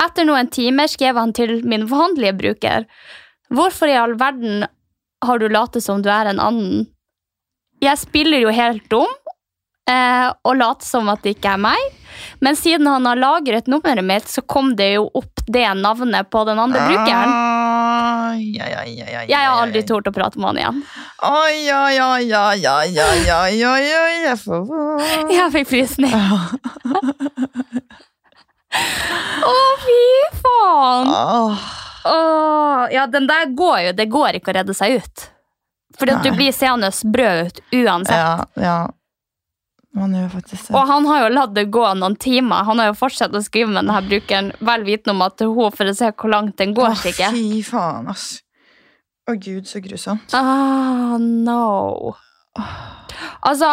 Etter 0.02 0.26
noen 0.26 0.48
timer 0.50 0.90
skrev 0.90 1.18
han 1.18 1.34
til 1.36 1.60
min 1.68 1.86
vanlige 1.90 2.34
bruker. 2.38 2.86
Hvorfor 3.52 3.90
i 3.90 3.98
all 3.98 4.16
verden 4.18 4.64
har 5.22 5.38
du 5.38 5.48
latet 5.52 5.84
som 5.84 6.02
du 6.02 6.10
er 6.10 6.30
en 6.30 6.40
annen? 6.42 6.86
Jeg 7.82 7.98
spiller 8.00 8.42
jo 8.42 8.54
helt 8.54 8.86
dum 8.90 9.10
eh, 9.90 10.28
og 10.46 10.56
later 10.58 10.86
som 10.86 11.10
at 11.12 11.22
det 11.24 11.36
ikke 11.36 11.54
er 11.54 11.62
meg. 11.62 11.98
Men 12.44 12.58
siden 12.58 12.86
han 12.86 13.06
har 13.08 13.18
lagret 13.18 13.70
nummeret 13.70 14.04
mitt, 14.06 14.28
så 14.30 14.42
kom 14.42 14.74
det 14.78 14.92
jo 14.96 15.08
opp 15.18 15.44
det 15.46 15.66
navnet 15.78 16.30
på 16.30 16.44
den 16.48 16.60
andre 16.62 16.86
brukeren. 16.90 17.34
Jeg 18.40 19.38
har 19.38 19.60
aldri 19.62 19.82
tort 19.88 20.08
å 20.08 20.12
prate 20.14 20.38
med 20.40 20.48
han 20.52 20.60
igjen. 20.62 20.80
Oi, 21.28 21.58
oi, 21.72 22.00
oi, 22.00 22.24
oi, 22.38 22.66
oi, 22.68 22.92
oi, 23.02 23.64
oi, 23.66 24.14
jeg 24.26 24.38
får 24.42 24.60
Jeg 25.32 25.52
fikk 25.58 25.68
frysning. 25.74 26.16
Å, 29.52 29.54
fy 29.82 30.00
faen! 30.40 31.12
Ja, 32.92 33.04
den 33.06 33.28
der 33.28 33.50
går 33.54 33.78
jo 33.86 33.92
Det 33.98 34.06
går 34.10 34.38
ikke 34.38 34.50
å 34.52 34.56
redde 34.56 34.74
seg 34.76 34.96
ut. 35.02 35.28
Fordi 35.98 36.14
at 36.16 36.24
du 36.24 36.32
blir 36.34 36.54
seende 36.56 36.88
brød 37.04 37.46
ut 37.46 37.60
uansett. 37.82 38.16
Ja, 38.16 38.46
ja. 38.56 38.78
Og 40.72 40.86
han 40.88 41.06
har 41.10 41.26
jo 41.26 41.32
latt 41.34 41.52
det 41.56 41.66
gå 41.74 41.84
noen 42.00 42.14
timer. 42.16 42.64
Han 42.64 42.80
har 42.80 42.90
jo 42.90 42.96
fortsatt 42.96 43.34
å 43.36 43.42
skrive 43.44 43.68
med 43.68 43.82
denne 43.82 44.00
brukeren, 44.06 44.52
vel 44.64 44.86
vitende 44.86 45.14
om 45.18 45.24
at 45.26 45.44
hun 45.44 45.74
for 45.74 45.90
å 45.90 45.96
se 45.96 46.08
hvor 46.16 46.32
langt 46.32 46.56
den 46.60 46.72
går. 46.76 46.94
Åh, 46.94 47.06
ikke. 47.12 47.28
Fy 47.34 47.60
faen, 47.66 48.08
ass. 48.12 48.28
Å 49.28 49.36
gud, 49.38 49.68
så 49.68 49.82
grusomt. 49.84 50.32
Ah, 50.34 51.18
no. 51.20 52.14
Altså, 53.44 53.68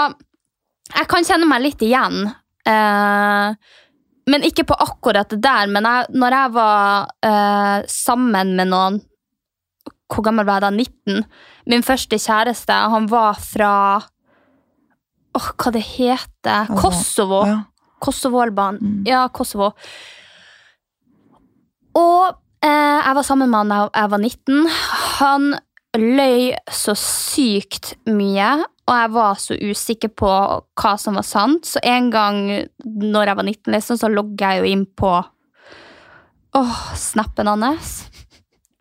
jeg 0.92 1.10
kan 1.10 1.26
kjenne 1.26 1.48
meg 1.50 1.64
litt 1.64 1.82
igjen. 1.88 2.28
Eh, 2.68 3.56
men 4.30 4.46
ikke 4.46 4.68
på 4.70 4.78
akkurat 4.78 5.32
det 5.32 5.40
der. 5.46 5.72
Men 5.72 5.88
jeg, 5.88 6.12
når 6.20 6.36
jeg 6.38 6.54
var 6.58 7.10
eh, 7.26 7.88
sammen 7.90 8.58
med 8.60 8.74
noen 8.74 9.00
Hvor 10.10 10.26
gammel 10.26 10.46
var 10.46 10.58
jeg 10.58 10.66
da? 10.66 10.70
19? 10.74 11.26
Min 11.70 11.84
første 11.86 12.18
kjæreste, 12.18 12.74
han 12.94 13.06
var 13.12 13.38
fra 13.38 13.74
Åh, 15.38 15.50
hva 15.62 15.72
det 15.76 15.84
heter? 15.86 16.72
Kosovo. 16.80 17.44
Ja. 17.48 17.60
Kosovo-Alban. 18.00 18.80
Mm. 18.82 19.00
Ja, 19.08 19.28
Kosovo. 19.34 19.74
Og 22.00 22.26
eh, 22.64 23.00
jeg 23.04 23.16
var 23.18 23.26
sammen 23.28 23.52
med 23.52 23.60
han 23.60 23.74
da 23.74 23.82
jeg 23.88 24.14
var 24.14 24.24
19. 24.24 24.70
Han 25.20 25.50
løy 25.98 26.52
så 26.72 26.94
sykt 26.98 27.96
mye, 28.10 28.52
og 28.90 28.94
jeg 28.94 29.12
var 29.16 29.40
så 29.42 29.58
usikker 29.58 30.12
på 30.18 30.30
hva 30.80 30.94
som 31.02 31.18
var 31.20 31.26
sant. 31.28 31.68
Så 31.68 31.82
en 31.84 32.12
gang 32.14 32.44
når 32.86 33.32
jeg 33.32 33.40
var 33.42 33.48
19, 33.48 33.74
liksom, 33.76 34.00
så 34.02 34.12
logget 34.12 34.46
jeg 34.46 34.62
jo 34.62 34.72
inn 34.74 34.86
på 34.98 35.12
åh, 36.60 36.80
snappen 36.98 37.50
hans. 37.52 38.00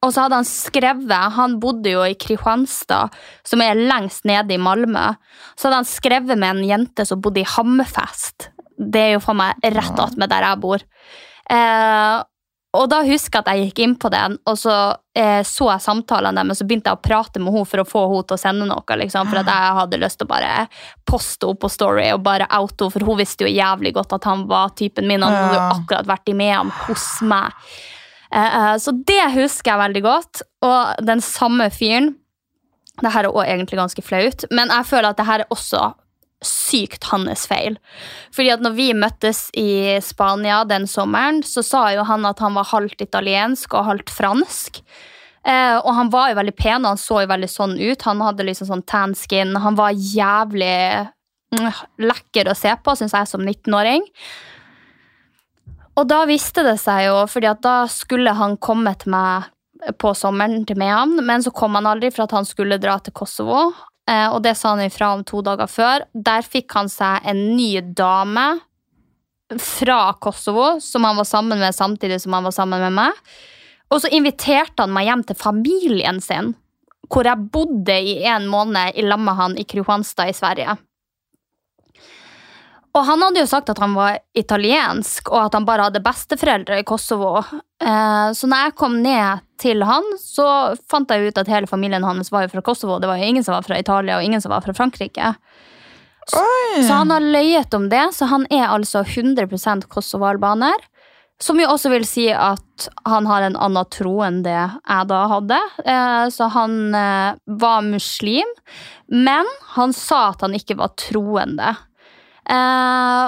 Og 0.05 0.13
så 0.15 0.25
hadde 0.25 0.39
han 0.39 0.47
skrevet 0.47 1.35
Han 1.35 1.59
bodde 1.63 1.91
jo 1.91 2.05
i 2.07 2.15
Kristianstad, 2.19 3.15
som 3.47 3.63
er 3.65 3.79
lengst 3.79 4.29
nede 4.29 4.55
i 4.55 4.63
Malmö. 4.63 5.11
Så 5.57 5.67
hadde 5.67 5.83
han 5.83 5.91
skrevet 5.91 6.39
med 6.39 6.51
en 6.53 6.65
jente 6.69 7.07
som 7.09 7.23
bodde 7.23 7.43
i 7.43 7.49
Hammerfest. 7.57 8.53
Det 8.79 9.01
er 9.09 9.15
jo 9.17 9.23
for 9.25 9.39
meg 9.39 9.59
rett 9.65 9.99
attmed 9.99 10.31
der 10.31 10.47
jeg 10.47 10.63
bor. 10.63 10.85
Eh, 11.51 12.19
og 12.79 12.85
da 12.93 13.01
husker 13.03 13.41
jeg 13.41 13.43
at 13.43 13.49
jeg 13.57 13.69
gikk 13.71 13.81
inn 13.83 13.95
på 13.99 14.11
den, 14.13 14.37
og 14.47 14.59
så 14.61 14.75
eh, 15.17 15.41
så 15.47 15.71
jeg 15.71 15.83
samtalene 15.83 16.45
deres, 16.45 16.53
og 16.53 16.61
så 16.61 16.67
begynte 16.69 16.93
jeg 16.93 17.01
å 17.01 17.03
prate 17.03 17.41
med 17.43 17.57
henne 17.57 17.67
for 17.71 17.83
å 17.83 17.87
få 17.89 18.03
henne 18.13 18.29
til 18.29 18.37
å 18.37 18.43
sende 18.43 18.69
noe. 18.69 18.99
Liksom, 19.03 19.31
for 19.33 19.41
at 19.41 19.51
jeg 19.51 19.77
hadde 19.81 20.01
lyst 20.05 20.21
til 20.21 20.29
å 20.29 20.33
bare 20.35 20.53
poste 21.09 21.49
henne 21.49 21.63
på 21.65 21.73
Story 21.73 22.11
og 22.13 22.23
bare 22.27 22.47
oute 22.61 22.85
henne, 22.85 22.95
for 22.95 23.09
hun 23.09 23.19
visste 23.19 23.49
jo 23.49 23.55
jævlig 23.55 23.97
godt 23.97 24.15
at 24.21 24.29
han 24.31 24.45
var 24.51 24.77
typen 24.79 25.09
min. 25.11 25.25
Han 25.25 25.35
hadde 25.35 25.57
jo 25.57 25.79
akkurat 25.81 26.13
vært 26.13 26.31
i 26.31 26.37
Mehamn 26.39 26.75
hos 26.85 27.09
meg. 27.27 27.57
Eh, 28.35 28.57
eh, 28.61 28.75
så 28.83 28.93
det 28.93 29.23
husker 29.37 29.73
jeg 29.73 29.83
veldig 29.85 30.05
godt. 30.05 30.43
Og 30.67 31.07
den 31.07 31.23
samme 31.25 31.71
fyren 31.73 32.17
Det 32.99 33.13
her 33.15 33.29
er 33.29 33.31
også 33.31 33.47
egentlig 33.47 33.79
ganske 33.79 34.03
flaut, 34.03 34.45
men 34.51 34.73
jeg 34.75 34.87
føler 34.89 35.13
at 35.13 35.19
det 35.21 35.27
her 35.29 35.45
er 35.45 35.53
også 35.55 35.93
sykt 36.43 37.05
hans 37.13 37.45
feil. 37.47 37.77
Fordi 38.35 38.51
at 38.51 38.63
når 38.63 38.75
vi 38.75 38.87
møttes 38.91 39.45
i 39.55 40.01
Spania 40.03 40.65
den 40.67 40.89
sommeren, 40.91 41.39
så 41.47 41.63
sa 41.63 41.85
jo 41.95 42.03
han 42.03 42.27
at 42.27 42.43
han 42.43 42.59
var 42.59 42.67
halvt 42.73 43.05
italiensk 43.07 43.77
og 43.79 43.87
halvt 43.87 44.11
fransk. 44.11 44.83
Uh, 45.47 45.79
og 45.79 45.93
han 45.95 46.11
var 46.11 46.33
jo 46.33 46.41
veldig 46.41 46.57
pen, 46.59 46.83
og 46.83 46.91
han 46.91 47.01
så 47.01 47.23
jo 47.23 47.31
veldig 47.31 47.51
sånn 47.51 47.79
ut. 47.79 48.03
Han 48.11 48.27
hadde 48.27 48.47
liksom 48.51 48.69
sånn 48.73 48.83
tan 48.83 49.15
skin. 49.19 49.55
Han 49.63 49.79
var 49.79 49.95
jævlig 49.95 50.75
uh, 51.55 51.83
lekker 52.03 52.51
å 52.51 52.59
se 52.59 52.75
på, 52.83 52.99
syns 52.99 53.15
jeg, 53.15 53.31
som 53.31 53.47
19-åring. 53.47 54.03
Og 55.99 56.07
da 56.07 56.23
visste 56.31 56.63
det 56.63 56.77
seg 56.79 57.09
jo, 57.09 57.23
fordi 57.27 57.49
at 57.51 57.63
da 57.65 57.79
skulle 57.91 58.35
han 58.39 58.57
komme 58.63 58.93
til 59.01 59.11
meg 59.17 59.49
på 59.99 60.13
sommeren 60.15 60.65
til 60.67 60.79
Mehamn, 60.79 61.19
men 61.27 61.43
så 61.43 61.53
kom 61.55 61.75
han 61.79 61.87
aldri 61.91 62.11
for 62.15 62.27
at 62.27 62.35
han 62.35 62.47
skulle 62.47 62.81
dra 62.83 62.99
til 63.03 63.15
Kosovo. 63.17 63.69
Eh, 64.09 64.27
og 64.31 64.41
det 64.45 64.55
sa 64.59 64.75
han 64.75 64.87
ifra 64.87 65.13
om 65.17 65.25
to 65.27 65.43
dager 65.47 65.71
før. 65.71 66.07
Der 66.15 66.47
fikk 66.47 66.75
han 66.79 66.91
seg 66.93 67.27
en 67.29 67.43
ny 67.57 67.71
dame 67.99 68.47
fra 69.63 70.01
Kosovo, 70.21 70.77
som 70.83 71.07
han 71.09 71.19
var 71.19 71.29
sammen 71.29 71.61
med 71.61 71.75
samtidig 71.75 72.21
som 72.23 72.37
han 72.37 72.47
var 72.47 72.55
sammen 72.55 72.83
med 72.85 72.97
meg. 72.99 73.23
Og 73.89 74.03
så 74.03 74.11
inviterte 74.13 74.85
han 74.85 74.93
meg 74.93 75.09
hjem 75.09 75.25
til 75.29 75.39
familien 75.41 76.21
sin, 76.25 76.53
hvor 77.09 77.25
jeg 77.25 77.49
bodde 77.55 77.97
i 77.97 78.19
en 78.29 78.51
måned 78.51 78.99
i 78.99 79.07
lag 79.07 79.23
med 79.23 79.39
han 79.39 79.57
i 79.57 79.65
Kristianstad 79.65 80.31
i 80.31 80.37
Sverige. 80.37 80.77
Og 82.99 83.05
han 83.07 83.23
hadde 83.23 83.45
jo 83.45 83.49
sagt 83.51 83.71
at 83.71 83.79
han 83.79 83.95
var 83.95 84.19
italiensk, 84.39 85.31
og 85.31 85.45
at 85.45 85.55
han 85.55 85.67
bare 85.69 85.87
hadde 85.87 86.03
besteforeldre 86.03 86.81
i 86.81 86.87
Kosovo. 86.89 87.37
Eh, 87.79 88.29
så 88.35 88.51
når 88.51 88.65
jeg 88.65 88.77
kom 88.81 88.99
ned 89.05 89.45
til 89.63 89.85
han, 89.87 90.07
så 90.19 90.75
fant 90.91 91.11
jeg 91.15 91.31
ut 91.31 91.39
at 91.39 91.51
hele 91.51 91.71
familien 91.71 92.07
hans 92.07 92.33
var 92.35 92.47
jo 92.47 92.53
fra 92.57 92.65
Kosovo. 92.67 92.99
Det 92.99 93.11
var 93.11 93.21
jo 93.21 93.31
ingen 93.31 93.47
som 93.47 93.55
var 93.55 93.67
fra 93.67 93.79
Italia, 93.79 94.19
og 94.19 94.27
ingen 94.27 94.43
som 94.43 94.51
var 94.55 94.67
fra 94.67 94.75
Frankrike. 94.75 95.35
Oi. 96.37 96.83
Så 96.83 96.93
han 96.93 97.15
har 97.15 97.25
løyet 97.25 97.75
om 97.79 97.89
det, 97.89 98.05
så 98.19 98.29
han 98.29 98.47
er 98.51 98.67
altså 98.69 99.05
100 99.07 99.87
kosovo-albaner. 99.89 100.77
Som 101.41 101.61
jo 101.63 101.69
også 101.71 101.93
vil 101.93 102.03
si 102.03 102.25
at 102.35 102.89
han 103.07 103.27
har 103.31 103.45
en 103.47 103.57
annen 103.63 103.87
tro 103.95 104.17
enn 104.27 104.41
det 104.43 104.57
jeg 104.59 105.07
da 105.07 105.21
hadde. 105.31 105.59
Eh, 105.87 106.25
Så 106.35 106.49
han 106.51 106.95
eh, 106.99 107.39
var 107.63 107.85
muslim, 107.87 108.51
men 109.07 109.47
han 109.77 109.95
sa 109.95 110.33
at 110.33 110.43
han 110.43 110.57
ikke 110.59 110.81
var 110.81 110.97
troende. 110.99 111.77
Eh, 112.51 113.27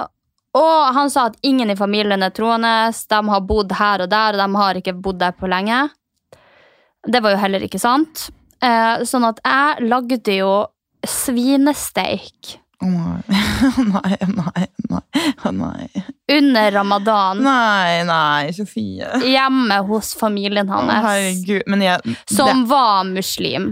og 0.59 0.93
han 0.97 1.09
sa 1.13 1.29
at 1.29 1.37
ingen 1.47 1.69
i 1.71 1.77
familien 1.79 2.23
er 2.25 2.33
troende, 2.35 2.71
de 2.91 3.19
har 3.31 3.41
bodd 3.47 3.71
her 3.79 4.03
og 4.03 4.09
der, 4.11 4.35
og 4.35 4.41
de 4.41 4.59
har 4.59 4.79
ikke 4.81 4.93
bodd 4.99 5.19
der 5.21 5.31
på 5.37 5.47
lenge. 5.51 5.85
Det 7.07 7.21
var 7.23 7.33
jo 7.35 7.41
heller 7.41 7.63
ikke 7.65 7.79
sant. 7.81 8.27
Eh, 8.61 9.01
Sånn 9.07 9.23
at 9.25 9.39
jeg 9.45 9.87
lagde 9.89 10.35
jo 10.37 10.51
svinesteik 11.07 12.57
Å, 12.81 12.87
Nei, 12.89 14.17
nei, 14.37 14.67
nei, 14.89 15.51
nei. 15.57 16.03
Under 16.37 16.71
ramadan 16.75 17.41
Nei, 17.45 18.03
nei, 18.05 18.51
Sofie. 18.53 19.07
hjemme 19.25 19.79
hos 19.89 20.11
familien 20.17 20.69
hans, 20.69 21.07
jeg 21.09 22.15
som 22.29 22.63
var 22.69 23.03
muslim. 23.09 23.71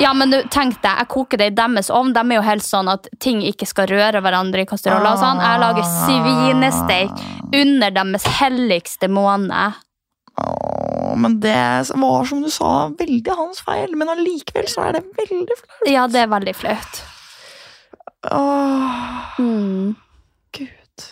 Ja, 0.00 0.10
men 0.12 0.30
du, 0.30 0.42
tenk 0.52 0.74
deg, 0.82 0.98
jeg 1.00 1.08
koker 1.08 1.40
det 1.40 1.46
i 1.52 1.54
deres 1.56 1.88
ovn. 1.90 2.10
De 2.12 2.20
er 2.20 2.36
jo 2.36 2.42
helt 2.44 2.64
sånn 2.66 2.90
at 2.92 3.06
ting 3.22 3.38
ikke 3.40 3.64
skal 3.66 3.86
røre 3.88 4.20
hverandre 4.20 4.60
i 4.66 4.68
kasseroller. 4.68 5.16
sånn. 5.16 5.40
Jeg 5.40 5.60
lager 5.62 5.86
svinesteik 5.88 7.24
under 7.56 7.90
deres 7.96 8.26
helligste 8.40 9.08
måned. 9.08 9.78
Åh, 10.36 11.14
men 11.16 11.38
det 11.40 11.56
var 11.96 12.24
som 12.28 12.42
du 12.44 12.50
sa, 12.52 12.88
veldig 12.92 13.36
hans 13.38 13.62
feil. 13.64 13.96
Men 13.96 14.12
allikevel 14.12 14.68
så 14.68 14.84
er 14.90 14.98
det 14.98 15.04
veldig 15.16 15.56
flaut. 15.62 15.88
Ja, 15.88 16.04
det 16.12 16.20
er 16.26 16.32
veldig 16.34 16.56
flaut. 16.56 17.02
Åh, 18.32 19.38
Mm, 19.38 19.94
Gud. 20.52 21.04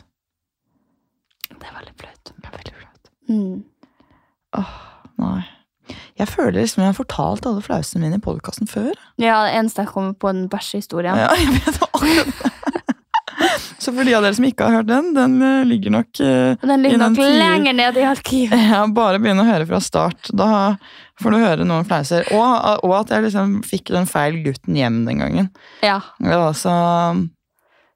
det 1.48 1.66
er 1.68 1.74
veldig 1.78 1.94
flaut. 2.00 2.32
Det 2.36 2.48
er 2.48 2.56
veldig 2.58 2.74
flaut. 2.76 3.10
Mm. 3.28 3.64
Nei. 5.18 5.44
Jeg 6.18 6.30
føler 6.30 6.60
liksom 6.60 6.84
jeg 6.84 6.92
har 6.92 6.98
fortalt 6.98 7.46
alle 7.48 7.62
flausene 7.64 8.04
mine 8.04 8.20
i 8.20 8.22
podkasten 8.22 8.70
før. 8.70 8.92
Ja, 9.18 9.40
det 9.48 9.56
eneste 9.58 9.82
jeg 9.82 9.90
kommer 9.90 10.14
på 10.14 10.30
den 10.30 10.46
bæsjehistorien. 10.52 11.18
Ja, 11.18 11.32
jeg 11.40 11.56
vet 11.58 11.80
akkurat 11.82 12.36
det. 12.42 12.52
Så 13.78 13.92
for 13.92 14.06
de 14.06 14.14
av 14.16 14.22
dere 14.24 14.36
som 14.36 14.44
ikke 14.46 14.64
har 14.64 14.78
hørt 14.78 14.88
den, 14.88 15.10
den 15.16 15.34
eh, 15.42 15.64
ligger 15.68 15.92
nok 15.92 16.20
uh, 16.22 16.54
Den 16.62 16.84
ligger 16.84 17.00
nok 17.02 17.18
lenger 17.18 17.74
ned 17.76 17.98
i 18.00 18.06
arkivet. 18.08 18.62
Ja, 18.70 18.84
bare 18.88 19.18
begynn 19.20 19.42
å 19.42 19.46
høre 19.48 19.66
fra 19.68 19.80
start. 19.82 20.30
Da 20.32 20.48
får 21.20 21.34
du 21.34 21.40
høre 21.42 21.66
noen 21.68 21.86
flauser. 21.88 22.24
Og, 22.32 22.84
og 22.86 22.94
at 23.02 23.12
jeg 23.12 23.26
liksom 23.26 23.58
fikk 23.66 23.92
den 23.92 24.08
feil 24.08 24.38
gutten 24.46 24.78
hjem 24.78 25.02
den 25.08 25.20
gangen. 25.20 25.50
Ja. 25.84 25.98
Ja, 26.22 26.46
så, 26.56 26.72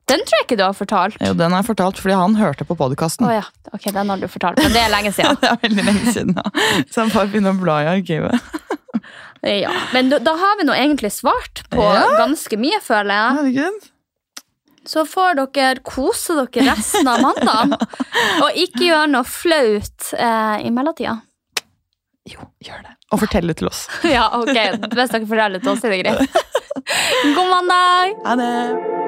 Den 0.09 0.23
tror 0.25 0.39
jeg 0.39 0.47
ikke 0.47 0.57
du 0.57 0.65
har 0.65 0.77
fortalt. 0.77 1.17
jo, 1.21 1.35
den 1.37 1.53
har 1.53 1.61
jeg 1.63 1.69
fortalt 1.69 1.99
fordi 2.01 2.15
han 2.17 2.37
hørte 2.39 2.65
på 2.69 2.77
podkasten. 2.79 3.27
Oh, 3.29 3.35
ja, 3.35 3.45
ok, 3.77 3.91
den 3.93 4.09
har 4.13 4.23
du 4.23 4.29
fortalt, 4.33 4.57
men 4.63 4.73
det 4.73 4.81
er 4.81 4.89
lenge 4.95 5.13
siden. 5.13 5.37
Det 5.43 5.51
er 5.53 5.61
veldig 5.67 5.85
lenge 5.85 6.13
siden, 6.17 6.33
ja. 6.39 6.83
Så 6.89 7.03
han 7.05 7.13
bare 7.13 7.29
begynner 7.33 7.53
å 7.57 7.61
bla 7.63 7.79
i 7.85 7.93
arkivet. 7.99 8.41
Ja, 9.47 9.71
Men 9.95 10.09
da, 10.11 10.17
da 10.19 10.33
har 10.35 10.57
vi 10.59 10.65
nå 10.67 10.75
egentlig 10.75 11.13
svart 11.15 11.61
på 11.71 11.79
Ja. 11.85 12.09
ganske 12.19 12.57
mye, 12.59 12.81
føler 12.83 13.15
jeg. 13.15 13.37
Herregud. 13.37 13.85
Så 14.89 15.05
får 15.07 15.39
dere 15.55 15.79
kose 15.87 16.35
dere 16.41 16.65
resten 16.73 17.07
av 17.07 17.21
mandagen. 17.23 17.77
Og 18.43 18.59
ikke 18.59 18.89
gjøre 18.89 19.07
noe 19.13 19.23
flaut 19.31 20.11
eh, 20.19 20.57
i 20.67 20.73
mellomtida. 20.75 21.15
Jo, 22.29 22.49
gjør 22.67 22.83
det. 22.89 22.97
Og 23.15 23.23
fortell 23.23 23.47
det 23.53 23.61
til 23.63 23.71
oss. 23.71 23.85
Ja, 24.11 24.27
ok. 24.41 24.51
Hvis 24.91 25.15
dere 25.15 25.23
forteller 25.31 25.63
til 25.63 25.71
oss, 25.77 25.87
er 25.87 25.95
det 25.95 26.03
greit. 26.03 26.41
God 27.39 27.53
mandag! 27.55 28.19
Ha 28.27 28.35
det. 28.43 29.08